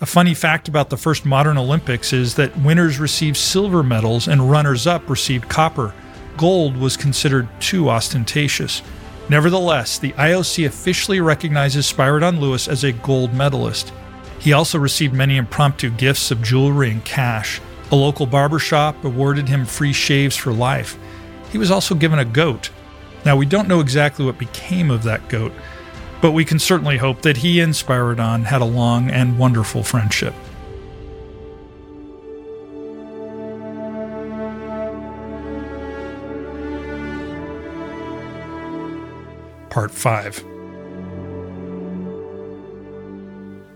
A 0.00 0.06
funny 0.06 0.32
fact 0.32 0.68
about 0.68 0.88
the 0.88 0.96
first 0.96 1.26
modern 1.26 1.58
Olympics 1.58 2.14
is 2.14 2.36
that 2.36 2.56
winners 2.58 2.98
received 2.98 3.36
silver 3.36 3.82
medals 3.82 4.26
and 4.26 4.50
runners 4.50 4.86
up 4.86 5.10
received 5.10 5.50
copper. 5.50 5.92
Gold 6.38 6.76
was 6.78 6.96
considered 6.96 7.48
too 7.60 7.90
ostentatious. 7.90 8.80
Nevertheless, 9.28 9.98
the 9.98 10.12
IOC 10.12 10.66
officially 10.66 11.20
recognizes 11.20 11.90
Spyridon 11.90 12.40
Louis 12.40 12.68
as 12.68 12.84
a 12.84 12.92
gold 12.92 13.32
medalist. 13.32 13.92
He 14.38 14.52
also 14.52 14.78
received 14.78 15.14
many 15.14 15.38
impromptu 15.38 15.90
gifts 15.90 16.30
of 16.30 16.42
jewelry 16.42 16.90
and 16.90 17.04
cash. 17.04 17.60
A 17.90 17.96
local 17.96 18.26
barbershop 18.26 19.02
awarded 19.04 19.48
him 19.48 19.64
free 19.64 19.94
shaves 19.94 20.36
for 20.36 20.52
life. 20.52 20.98
He 21.50 21.58
was 21.58 21.70
also 21.70 21.94
given 21.94 22.18
a 22.18 22.24
goat. 22.24 22.70
Now, 23.24 23.36
we 23.36 23.46
don't 23.46 23.68
know 23.68 23.80
exactly 23.80 24.26
what 24.26 24.36
became 24.36 24.90
of 24.90 25.02
that 25.04 25.28
goat, 25.28 25.52
but 26.20 26.32
we 26.32 26.44
can 26.44 26.58
certainly 26.58 26.98
hope 26.98 27.22
that 27.22 27.38
he 27.38 27.60
and 27.60 27.72
Spyridon 27.72 28.44
had 28.44 28.60
a 28.60 28.66
long 28.66 29.10
and 29.10 29.38
wonderful 29.38 29.82
friendship. 29.82 30.34
Part 39.74 39.90
5. 39.90 40.36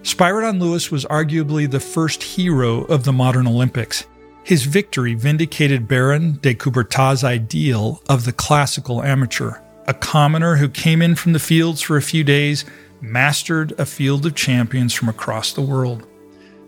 Spyridon 0.03 0.61
Louis 0.61 0.93
was 0.93 1.05
arguably 1.07 1.69
the 1.69 1.81
first 1.81 2.23
hero 2.23 2.85
of 2.85 3.03
the 3.03 3.13
modern 3.13 3.49
Olympics. 3.49 4.07
His 4.45 4.63
victory 4.63 5.15
vindicated 5.15 5.89
Baron 5.89 6.39
de 6.41 6.55
Coubertin's 6.55 7.25
ideal 7.25 8.01
of 8.09 8.25
the 8.25 8.33
classical 8.33 9.03
amateur, 9.03 9.55
a 9.89 9.93
commoner 9.95 10.55
who 10.55 10.69
came 10.69 11.03
in 11.03 11.17
from 11.17 11.33
the 11.33 11.41
fields 11.41 11.83
for 11.83 11.97
a 11.97 12.01
few 12.01 12.23
days, 12.23 12.65
mastered 13.01 13.73
a 13.73 13.85
field 13.85 14.25
of 14.25 14.37
champions 14.37 14.95
from 14.95 15.09
across 15.09 15.53
the 15.53 15.63
world. 15.63 16.07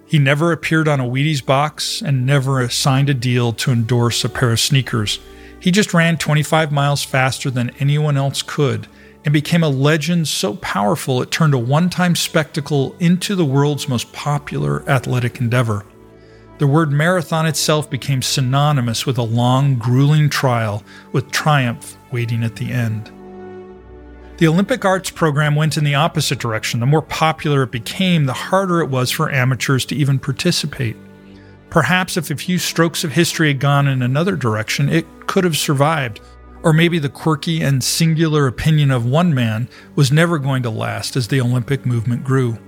He 0.07 0.19
never 0.19 0.51
appeared 0.51 0.89
on 0.89 0.99
a 0.99 1.07
Wheaties 1.07 1.47
box 1.47 2.03
and 2.03 2.27
never 2.27 2.69
signed 2.69 3.09
a 3.09 3.15
deal 3.15 3.53
to 3.53 3.71
endorse 3.71 4.25
a 4.25 4.29
pair 4.29 4.51
of 4.51 4.59
sneakers. 4.59 5.21
He 5.61 5.71
just 5.71 5.95
ran 5.95 6.17
25 6.19 6.73
miles 6.73 7.05
faster 7.05 7.49
than 7.49 7.71
anyone 7.79 8.17
else 8.17 8.43
could 8.43 8.89
and 9.25 9.33
became 9.33 9.63
a 9.63 9.69
legend 9.69 10.29
so 10.29 10.55
powerful 10.55 11.21
it 11.23 11.31
turned 11.31 11.55
a 11.55 11.59
one 11.59 11.91
time 11.91 12.15
spectacle 12.15 12.97
into 13.01 13.35
the 13.35 13.45
world's 13.45 13.89
most 13.89 14.13
popular 14.13 14.89
athletic 14.89 15.41
endeavor. 15.41 15.85
The 16.59 16.67
word 16.67 16.93
marathon 16.93 17.47
itself 17.47 17.89
became 17.89 18.21
synonymous 18.21 19.07
with 19.07 19.17
a 19.17 19.23
long, 19.23 19.77
grueling 19.77 20.29
trial, 20.29 20.83
with 21.13 21.31
triumph 21.31 21.97
waiting 22.13 22.45
at 22.45 22.57
the 22.57 22.71
end. 22.71 23.11
The 24.37 24.49
Olympic 24.49 24.85
arts 24.85 25.11
program 25.11 25.55
went 25.55 25.77
in 25.77 25.85
the 25.85 25.95
opposite 25.95 26.39
direction. 26.39 26.81
The 26.81 26.87
more 26.87 27.03
popular 27.03 27.63
it 27.63 27.71
became, 27.71 28.25
the 28.25 28.33
harder 28.33 28.81
it 28.81 28.89
was 28.89 29.11
for 29.11 29.31
amateurs 29.31 29.85
to 29.87 29.97
even 29.97 30.19
participate. 30.19 30.97
Perhaps 31.69 32.17
if 32.17 32.31
a 32.31 32.37
few 32.37 32.59
strokes 32.59 33.05
of 33.05 33.13
history 33.13 33.49
had 33.49 33.61
gone 33.61 33.87
in 33.87 34.03
another 34.03 34.37
direction, 34.37 34.89
it 34.89 35.07
could 35.27 35.45
have 35.45 35.57
survived, 35.57 36.21
or 36.63 36.73
maybe 36.73 36.99
the 36.99 37.09
quirky 37.09 37.63
and 37.63 37.83
singular 37.83 38.47
opinion 38.47 38.91
of 38.91 39.07
one 39.07 39.35
man 39.35 39.69
was 39.95 40.13
never 40.13 40.39
going 40.39 40.63
to 40.63 40.71
last 40.71 41.17
as 41.17 41.29
the 41.29 41.41
Olympic 41.41 41.87
movement 41.87 42.25
grew. 42.25 42.59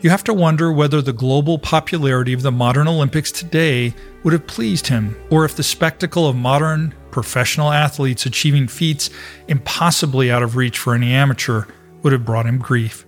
You 0.00 0.10
have 0.10 0.24
to 0.24 0.34
wonder 0.34 0.70
whether 0.70 1.00
the 1.00 1.12
global 1.12 1.58
popularity 1.58 2.32
of 2.32 2.42
the 2.42 2.52
modern 2.52 2.86
Olympics 2.86 3.32
today 3.32 3.94
would 4.22 4.32
have 4.32 4.46
pleased 4.46 4.86
him, 4.86 5.16
or 5.30 5.44
if 5.44 5.56
the 5.56 5.62
spectacle 5.62 6.28
of 6.28 6.36
modern 6.36 6.94
professional 7.10 7.72
athletes 7.72 8.26
achieving 8.26 8.68
feats 8.68 9.08
impossibly 9.48 10.30
out 10.30 10.42
of 10.42 10.54
reach 10.54 10.78
for 10.78 10.94
any 10.94 11.12
amateur 11.12 11.64
would 12.02 12.12
have 12.12 12.26
brought 12.26 12.46
him 12.46 12.58
grief. 12.58 13.06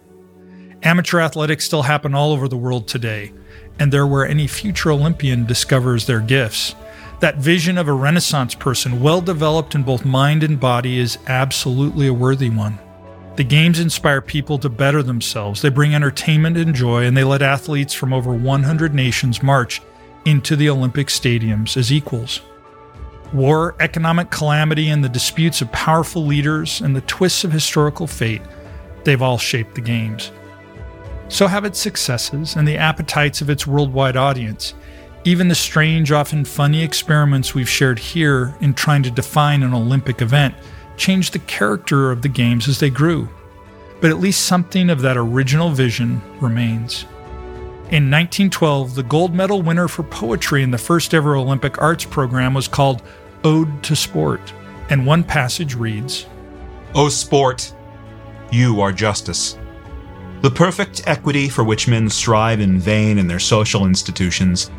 Amateur 0.83 1.21
athletics 1.21 1.65
still 1.65 1.83
happen 1.83 2.15
all 2.15 2.33
over 2.33 2.49
the 2.49 2.57
world 2.57 2.89
today, 2.89 3.33
and 3.79 3.93
they're 3.93 4.07
where 4.07 4.27
any 4.27 4.47
future 4.47 4.91
Olympian 4.91 5.45
discovers 5.45 6.07
their 6.07 6.21
gifts. 6.21 6.75
That 7.21 7.39
vision 7.39 7.79
of 7.79 7.89
a 7.89 7.93
Renaissance 7.93 8.55
person, 8.55 9.01
well 9.01 9.21
developed 9.21 9.75
in 9.75 9.83
both 9.83 10.05
mind 10.05 10.45
and 10.45 10.61
body, 10.61 10.99
is 10.99 11.19
absolutely 11.27 12.07
a 12.07 12.15
worthy 12.15 12.49
one. 12.49 12.79
The 13.35 13.45
games 13.45 13.81
inspire 13.81 14.21
people 14.21 14.59
to 14.59 14.69
better 14.69 15.03
themselves. 15.03 15.61
They 15.61 15.69
bring 15.69 15.95
entertainment 15.95 16.57
and 16.57 16.75
joy, 16.75 17.05
and 17.05 17.17
they 17.17 17.25
let 17.25 17.43
athletes 17.43 17.93
from 17.93 18.13
over 18.13 18.33
100 18.33 18.95
nations 18.95 19.43
march 19.43 19.83
into 20.25 20.55
the 20.55 20.69
Olympic 20.69 21.09
stadiums 21.09 21.77
as 21.77 21.93
equals. 21.93 22.41
War, 23.33 23.75
economic 23.81 24.31
calamity, 24.31 24.89
and 24.89 25.03
the 25.03 25.09
disputes 25.09 25.61
of 25.61 25.73
powerful 25.73 26.25
leaders 26.25 26.81
and 26.81 26.95
the 26.95 27.01
twists 27.03 27.45
of 27.45 27.53
historical 27.53 28.07
fate, 28.07 28.43
they've 29.05 29.23
all 29.23 29.39
shaped 29.39 29.75
the 29.75 29.81
Games. 29.81 30.31
So 31.29 31.47
have 31.47 31.65
its 31.65 31.79
successes 31.79 32.57
and 32.57 32.67
the 32.67 32.79
appetites 32.79 33.41
of 33.41 33.51
its 33.51 33.67
worldwide 33.67 34.17
audience. 34.17 34.75
Even 35.25 35.49
the 35.49 35.55
strange, 35.55 36.13
often 36.13 36.45
funny 36.45 36.83
experiments 36.83 37.55
we've 37.55 37.69
shared 37.69 37.99
here 37.99 38.55
in 38.61 38.73
trying 38.73 39.03
to 39.03 39.11
define 39.11 39.63
an 39.63 39.75
Olympic 39.75 40.23
event 40.23 40.55
changed 40.97 41.33
the 41.33 41.39
character 41.41 42.11
of 42.11 42.23
the 42.23 42.29
Games 42.29 42.69
as 42.69 42.81
they 42.81 42.91
grew. 42.91 43.29
But 44.01 44.11
at 44.11 44.21
least 44.21 44.47
something 44.47 44.91
of 44.91 45.03
that 45.03 45.17
original 45.17 45.71
vision 45.71 46.23
remains. 46.41 47.05
In 47.91 48.11
1912, 48.11 48.95
the 48.95 49.03
gold 49.03 49.35
medal 49.35 49.63
winner 49.63 49.89
for 49.89 50.03
poetry 50.05 50.63
in 50.63 50.71
the 50.71 50.79
first 50.79 51.15
ever 51.15 51.37
Olympic 51.37 51.81
arts 51.81 52.05
program 52.05 52.55
was 52.55 52.69
called 52.69 53.03
Ode 53.45 53.83
to 53.85 53.97
Sport, 53.97 54.53
and 54.91 55.07
one 55.07 55.25
passage 55.25 55.75
reads 55.75 56.27
O 56.95 57.09
sport, 57.09 57.73
you 58.51 58.81
are 58.81 58.93
justice. 58.93 59.59
The 60.43 60.51
perfect 60.51 61.03
equity 61.07 61.49
for 61.49 61.65
which 61.65 61.89
men 61.89 62.09
strive 62.09 62.61
in 62.61 62.79
vain 62.79 63.19
in 63.19 63.27
their 63.27 63.41
social 63.41 63.87
institutions 63.87 64.71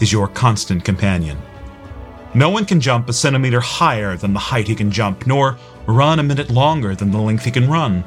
is 0.00 0.12
your 0.12 0.28
constant 0.28 0.84
companion. 0.84 1.38
No 2.34 2.50
one 2.50 2.66
can 2.66 2.80
jump 2.80 3.08
a 3.08 3.12
centimeter 3.12 3.60
higher 3.60 4.16
than 4.16 4.34
the 4.34 4.38
height 4.38 4.68
he 4.68 4.74
can 4.74 4.90
jump, 4.90 5.26
nor 5.26 5.56
run 5.86 6.18
a 6.18 6.22
minute 6.22 6.50
longer 6.50 6.94
than 6.94 7.10
the 7.10 7.18
length 7.18 7.44
he 7.44 7.50
can 7.50 7.70
run. 7.70 8.04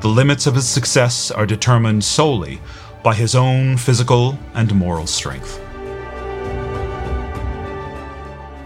The 0.00 0.08
limits 0.08 0.46
of 0.46 0.54
his 0.54 0.68
success 0.68 1.30
are 1.30 1.46
determined 1.46 2.04
solely 2.04 2.60
by 3.02 3.14
his 3.14 3.34
own 3.34 3.76
physical 3.76 4.38
and 4.54 4.74
moral 4.74 5.06
strength. 5.06 5.60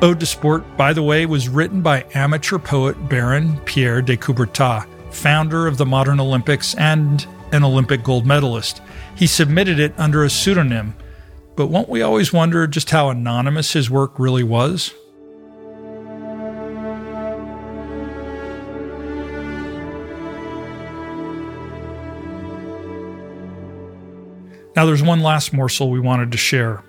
Ode 0.03 0.18
to 0.18 0.26
Sport, 0.26 0.76
by 0.76 0.93
the 0.93 1.03
way, 1.03 1.26
was 1.26 1.49
written 1.49 1.80
by 1.80 2.05
amateur 2.14 2.59
poet 2.59 3.09
Baron 3.09 3.59
Pierre 3.61 4.03
de 4.03 4.16
Coubertin, 4.16 4.84
founder 5.12 5.66
of 5.66 5.76
the 5.76 5.86
modern 5.86 6.18
Olympics 6.18 6.74
and 6.74 7.26
an 7.53 7.62
Olympic 7.62 8.03
gold 8.03 8.26
medalist. 8.26 8.82
He 9.14 9.26
submitted 9.26 9.78
it 9.78 9.95
under 9.99 10.24
a 10.24 10.30
pseudonym, 10.30 10.95
but 11.57 11.67
won't 11.67 11.89
we 11.89 12.03
always 12.03 12.33
wonder 12.33 12.67
just 12.67 12.91
how 12.91 13.11
anonymous 13.11 13.73
his 13.73 13.91
work 13.91 14.19
really 14.19 14.43
was? 14.43 14.95
Now, 24.75 24.87
there's 24.87 25.03
one 25.03 25.21
last 25.21 25.53
morsel 25.53 25.91
we 25.91 26.01
wanted 26.01 26.33
to 26.33 26.39
share. 26.39 26.83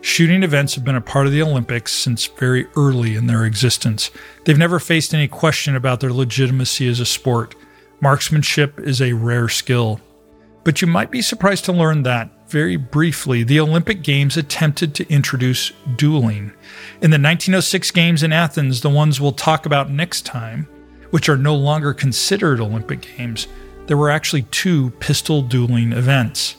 Shooting 0.00 0.42
events 0.42 0.74
have 0.74 0.84
been 0.84 0.96
a 0.96 1.02
part 1.02 1.26
of 1.26 1.32
the 1.32 1.42
Olympics 1.42 1.92
since 1.92 2.26
very 2.26 2.66
early 2.76 3.14
in 3.14 3.26
their 3.26 3.44
existence. 3.44 4.10
They've 4.44 4.56
never 4.56 4.78
faced 4.78 5.12
any 5.12 5.28
question 5.28 5.76
about 5.76 6.00
their 6.00 6.12
legitimacy 6.12 6.88
as 6.88 7.00
a 7.00 7.04
sport. 7.04 7.54
Marksmanship 8.00 8.80
is 8.80 9.02
a 9.02 9.12
rare 9.12 9.50
skill. 9.50 10.00
But 10.64 10.80
you 10.80 10.88
might 10.88 11.10
be 11.10 11.20
surprised 11.20 11.66
to 11.66 11.72
learn 11.72 12.02
that, 12.04 12.30
very 12.50 12.76
briefly, 12.76 13.42
the 13.42 13.60
Olympic 13.60 14.02
Games 14.02 14.36
attempted 14.36 14.94
to 14.94 15.08
introduce 15.08 15.72
dueling. 15.96 16.52
In 17.00 17.10
the 17.10 17.18
1906 17.18 17.90
Games 17.92 18.22
in 18.22 18.32
Athens, 18.32 18.80
the 18.80 18.90
ones 18.90 19.20
we'll 19.20 19.32
talk 19.32 19.66
about 19.66 19.90
next 19.90 20.26
time, 20.26 20.68
which 21.10 21.28
are 21.28 21.36
no 21.36 21.54
longer 21.54 21.94
considered 21.94 22.60
Olympic 22.60 23.06
Games, 23.16 23.46
there 23.86 23.96
were 23.96 24.10
actually 24.10 24.42
two 24.50 24.90
pistol 25.00 25.42
dueling 25.42 25.92
events. 25.92 26.56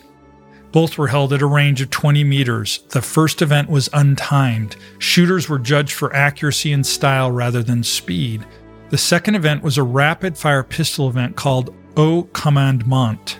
Both 0.72 0.98
were 0.98 1.08
held 1.08 1.34
at 1.34 1.42
a 1.42 1.46
range 1.46 1.82
of 1.82 1.90
20 1.90 2.24
meters. 2.24 2.80
The 2.90 3.02
first 3.02 3.42
event 3.42 3.70
was 3.70 3.90
untimed. 3.90 4.78
Shooters 5.00 5.50
were 5.50 5.60
judged 5.60 5.94
for 5.94 6.16
accuracy 6.16 6.72
and 6.72 6.86
style 6.86 7.32
rather 7.32 7.62
than 7.62 7.84
speed. 7.84 8.46
The 8.90 8.98
second 8.98 9.36
event 9.36 9.64
was 9.64 9.78
a 9.78 9.84
rapid 9.84 10.38
fire 10.38 10.64
pistol 10.64 11.10
event 11.10 11.36
called 11.36 11.76
Au 11.98 12.24
Commandement. 12.34 13.40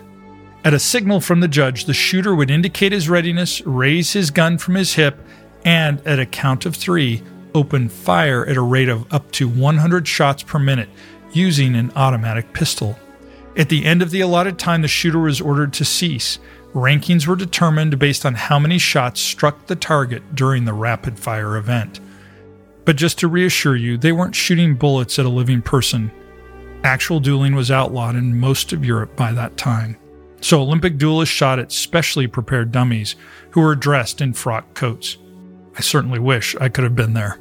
At 0.64 0.74
a 0.74 0.78
signal 0.78 1.20
from 1.20 1.40
the 1.40 1.48
judge, 1.48 1.86
the 1.86 1.94
shooter 1.94 2.36
would 2.36 2.50
indicate 2.50 2.92
his 2.92 3.08
readiness, 3.08 3.60
raise 3.66 4.12
his 4.12 4.30
gun 4.30 4.58
from 4.58 4.76
his 4.76 4.94
hip, 4.94 5.18
and 5.64 6.00
at 6.06 6.20
a 6.20 6.26
count 6.26 6.66
of 6.66 6.76
three, 6.76 7.22
open 7.52 7.88
fire 7.88 8.46
at 8.46 8.56
a 8.56 8.62
rate 8.62 8.88
of 8.88 9.12
up 9.12 9.30
to 9.32 9.48
100 9.48 10.06
shots 10.06 10.44
per 10.44 10.60
minute 10.60 10.88
using 11.32 11.74
an 11.74 11.90
automatic 11.96 12.52
pistol. 12.52 12.96
At 13.56 13.70
the 13.70 13.84
end 13.84 14.02
of 14.02 14.12
the 14.12 14.20
allotted 14.20 14.56
time, 14.56 14.82
the 14.82 14.88
shooter 14.88 15.18
was 15.18 15.40
ordered 15.40 15.72
to 15.74 15.84
cease. 15.84 16.38
Rankings 16.74 17.26
were 17.26 17.36
determined 17.36 17.98
based 17.98 18.24
on 18.24 18.34
how 18.34 18.58
many 18.60 18.78
shots 18.78 19.20
struck 19.20 19.66
the 19.66 19.76
target 19.76 20.34
during 20.34 20.64
the 20.64 20.72
rapid 20.72 21.18
fire 21.18 21.56
event. 21.56 21.98
But 22.84 22.96
just 22.96 23.18
to 23.18 23.28
reassure 23.28 23.76
you, 23.76 23.98
they 23.98 24.12
weren't 24.12 24.34
shooting 24.34 24.76
bullets 24.76 25.18
at 25.18 25.26
a 25.26 25.30
living 25.30 25.60
person. 25.60 26.12
Actual 26.84 27.20
dueling 27.20 27.54
was 27.54 27.70
outlawed 27.70 28.14
in 28.14 28.38
most 28.38 28.72
of 28.72 28.84
Europe 28.84 29.16
by 29.16 29.32
that 29.32 29.56
time. 29.56 29.96
So 30.42 30.60
Olympic 30.60 30.98
duelists 30.98 31.34
shot 31.34 31.60
at 31.60 31.70
specially 31.70 32.26
prepared 32.26 32.72
dummies 32.72 33.14
who 33.52 33.60
were 33.60 33.76
dressed 33.76 34.20
in 34.20 34.32
frock 34.32 34.74
coats. 34.74 35.16
I 35.78 35.80
certainly 35.80 36.18
wish 36.18 36.56
I 36.56 36.68
could 36.68 36.82
have 36.82 36.96
been 36.96 37.14
there. 37.14 37.38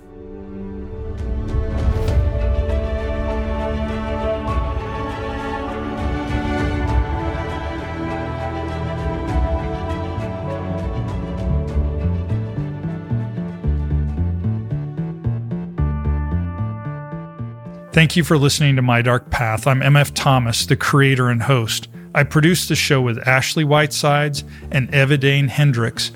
Thank 17.92 18.16
you 18.16 18.24
for 18.24 18.38
listening 18.38 18.78
to 18.78 18.82
My 18.82 19.02
Dark 19.02 19.32
Path. 19.32 19.68
I'm 19.68 19.82
MF 19.82 20.12
Thomas, 20.14 20.66
the 20.66 20.78
creator 20.78 21.30
and 21.30 21.44
host. 21.44 21.90
I 22.14 22.24
produced 22.24 22.68
the 22.68 22.76
show 22.76 23.02
with 23.02 23.26
Ashley 23.26 23.64
Whitesides 23.64 24.44
and 24.70 24.92
Evidane 24.92 25.48
Hendricks. 25.48 26.12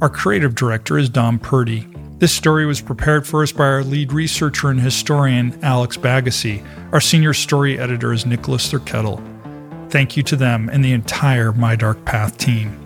Our 0.00 0.08
creative 0.08 0.54
director 0.54 0.98
is 0.98 1.08
Dom 1.08 1.40
Purdy. 1.40 1.88
This 2.18 2.32
story 2.32 2.64
was 2.64 2.80
prepared 2.80 3.26
for 3.26 3.42
us 3.42 3.50
by 3.50 3.64
our 3.64 3.82
lead 3.82 4.12
researcher 4.12 4.70
and 4.70 4.80
historian, 4.80 5.58
Alex 5.64 5.96
Bagassi. 5.96 6.64
Our 6.92 7.00
senior 7.00 7.34
story 7.34 7.76
editor 7.76 8.12
is 8.12 8.24
Nicholas 8.24 8.72
Thurkettle. 8.72 9.20
Thank 9.90 10.16
you 10.16 10.22
to 10.22 10.36
them 10.36 10.68
and 10.68 10.84
the 10.84 10.92
entire 10.92 11.50
My 11.50 11.74
Dark 11.74 12.04
Path 12.04 12.38
team. 12.38 12.78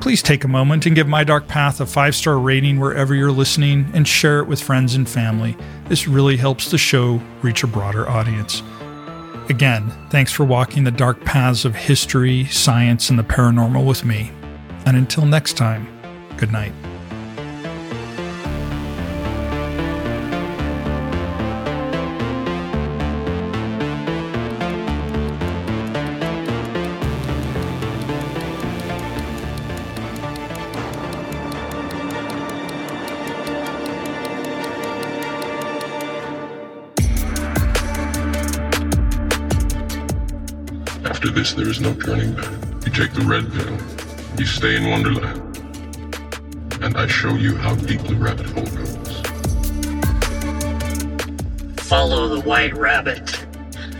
Please 0.00 0.22
take 0.22 0.44
a 0.44 0.48
moment 0.48 0.86
and 0.86 0.96
give 0.96 1.06
My 1.06 1.24
Dark 1.24 1.46
Path 1.46 1.78
a 1.82 1.86
five 1.86 2.14
star 2.14 2.38
rating 2.38 2.80
wherever 2.80 3.14
you're 3.14 3.30
listening 3.30 3.90
and 3.92 4.08
share 4.08 4.38
it 4.38 4.46
with 4.46 4.62
friends 4.62 4.94
and 4.94 5.06
family. 5.06 5.56
This 5.88 6.08
really 6.08 6.38
helps 6.38 6.70
the 6.70 6.78
show 6.78 7.20
reach 7.42 7.62
a 7.62 7.66
broader 7.66 8.08
audience. 8.08 8.62
Again, 9.48 9.90
thanks 10.10 10.32
for 10.32 10.44
walking 10.44 10.84
the 10.84 10.90
dark 10.90 11.22
paths 11.24 11.64
of 11.64 11.74
history, 11.74 12.44
science, 12.46 13.10
and 13.10 13.18
the 13.18 13.24
paranormal 13.24 13.86
with 13.86 14.04
me. 14.04 14.30
And 14.86 14.96
until 14.96 15.26
next 15.26 15.56
time, 15.56 15.86
good 16.36 16.52
night. 16.52 16.72
This, 41.42 41.54
there 41.54 41.68
is 41.68 41.80
no 41.80 41.92
turning 41.94 42.34
back. 42.34 42.52
You 42.86 42.92
take 42.92 43.12
the 43.14 43.22
red 43.22 43.52
pill, 43.52 43.76
you 44.38 44.46
stay 44.46 44.76
in 44.76 44.88
Wonderland, 44.88 45.58
and 46.80 46.96
I 46.96 47.08
show 47.08 47.34
you 47.34 47.56
how 47.56 47.74
deep 47.74 48.00
the 48.02 48.14
rabbit 48.14 48.46
hole 48.46 48.64
goes. 48.64 49.22
Follow 51.84 52.28
the 52.28 52.42
white 52.42 52.76
rabbit. 52.76 53.28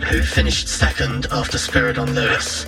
Who 0.07 0.21
finished 0.21 0.69
second 0.69 1.27
after 1.31 1.57
Spyridon 1.57 2.15
Louis? 2.15 2.63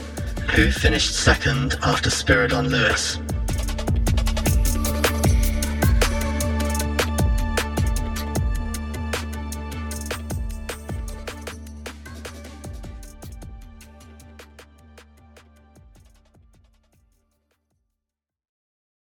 Who 0.55 0.69
finished 0.71 1.15
second 1.15 1.77
after 1.81 2.09
Spyridon 2.09 2.69
Louis? 2.69 3.24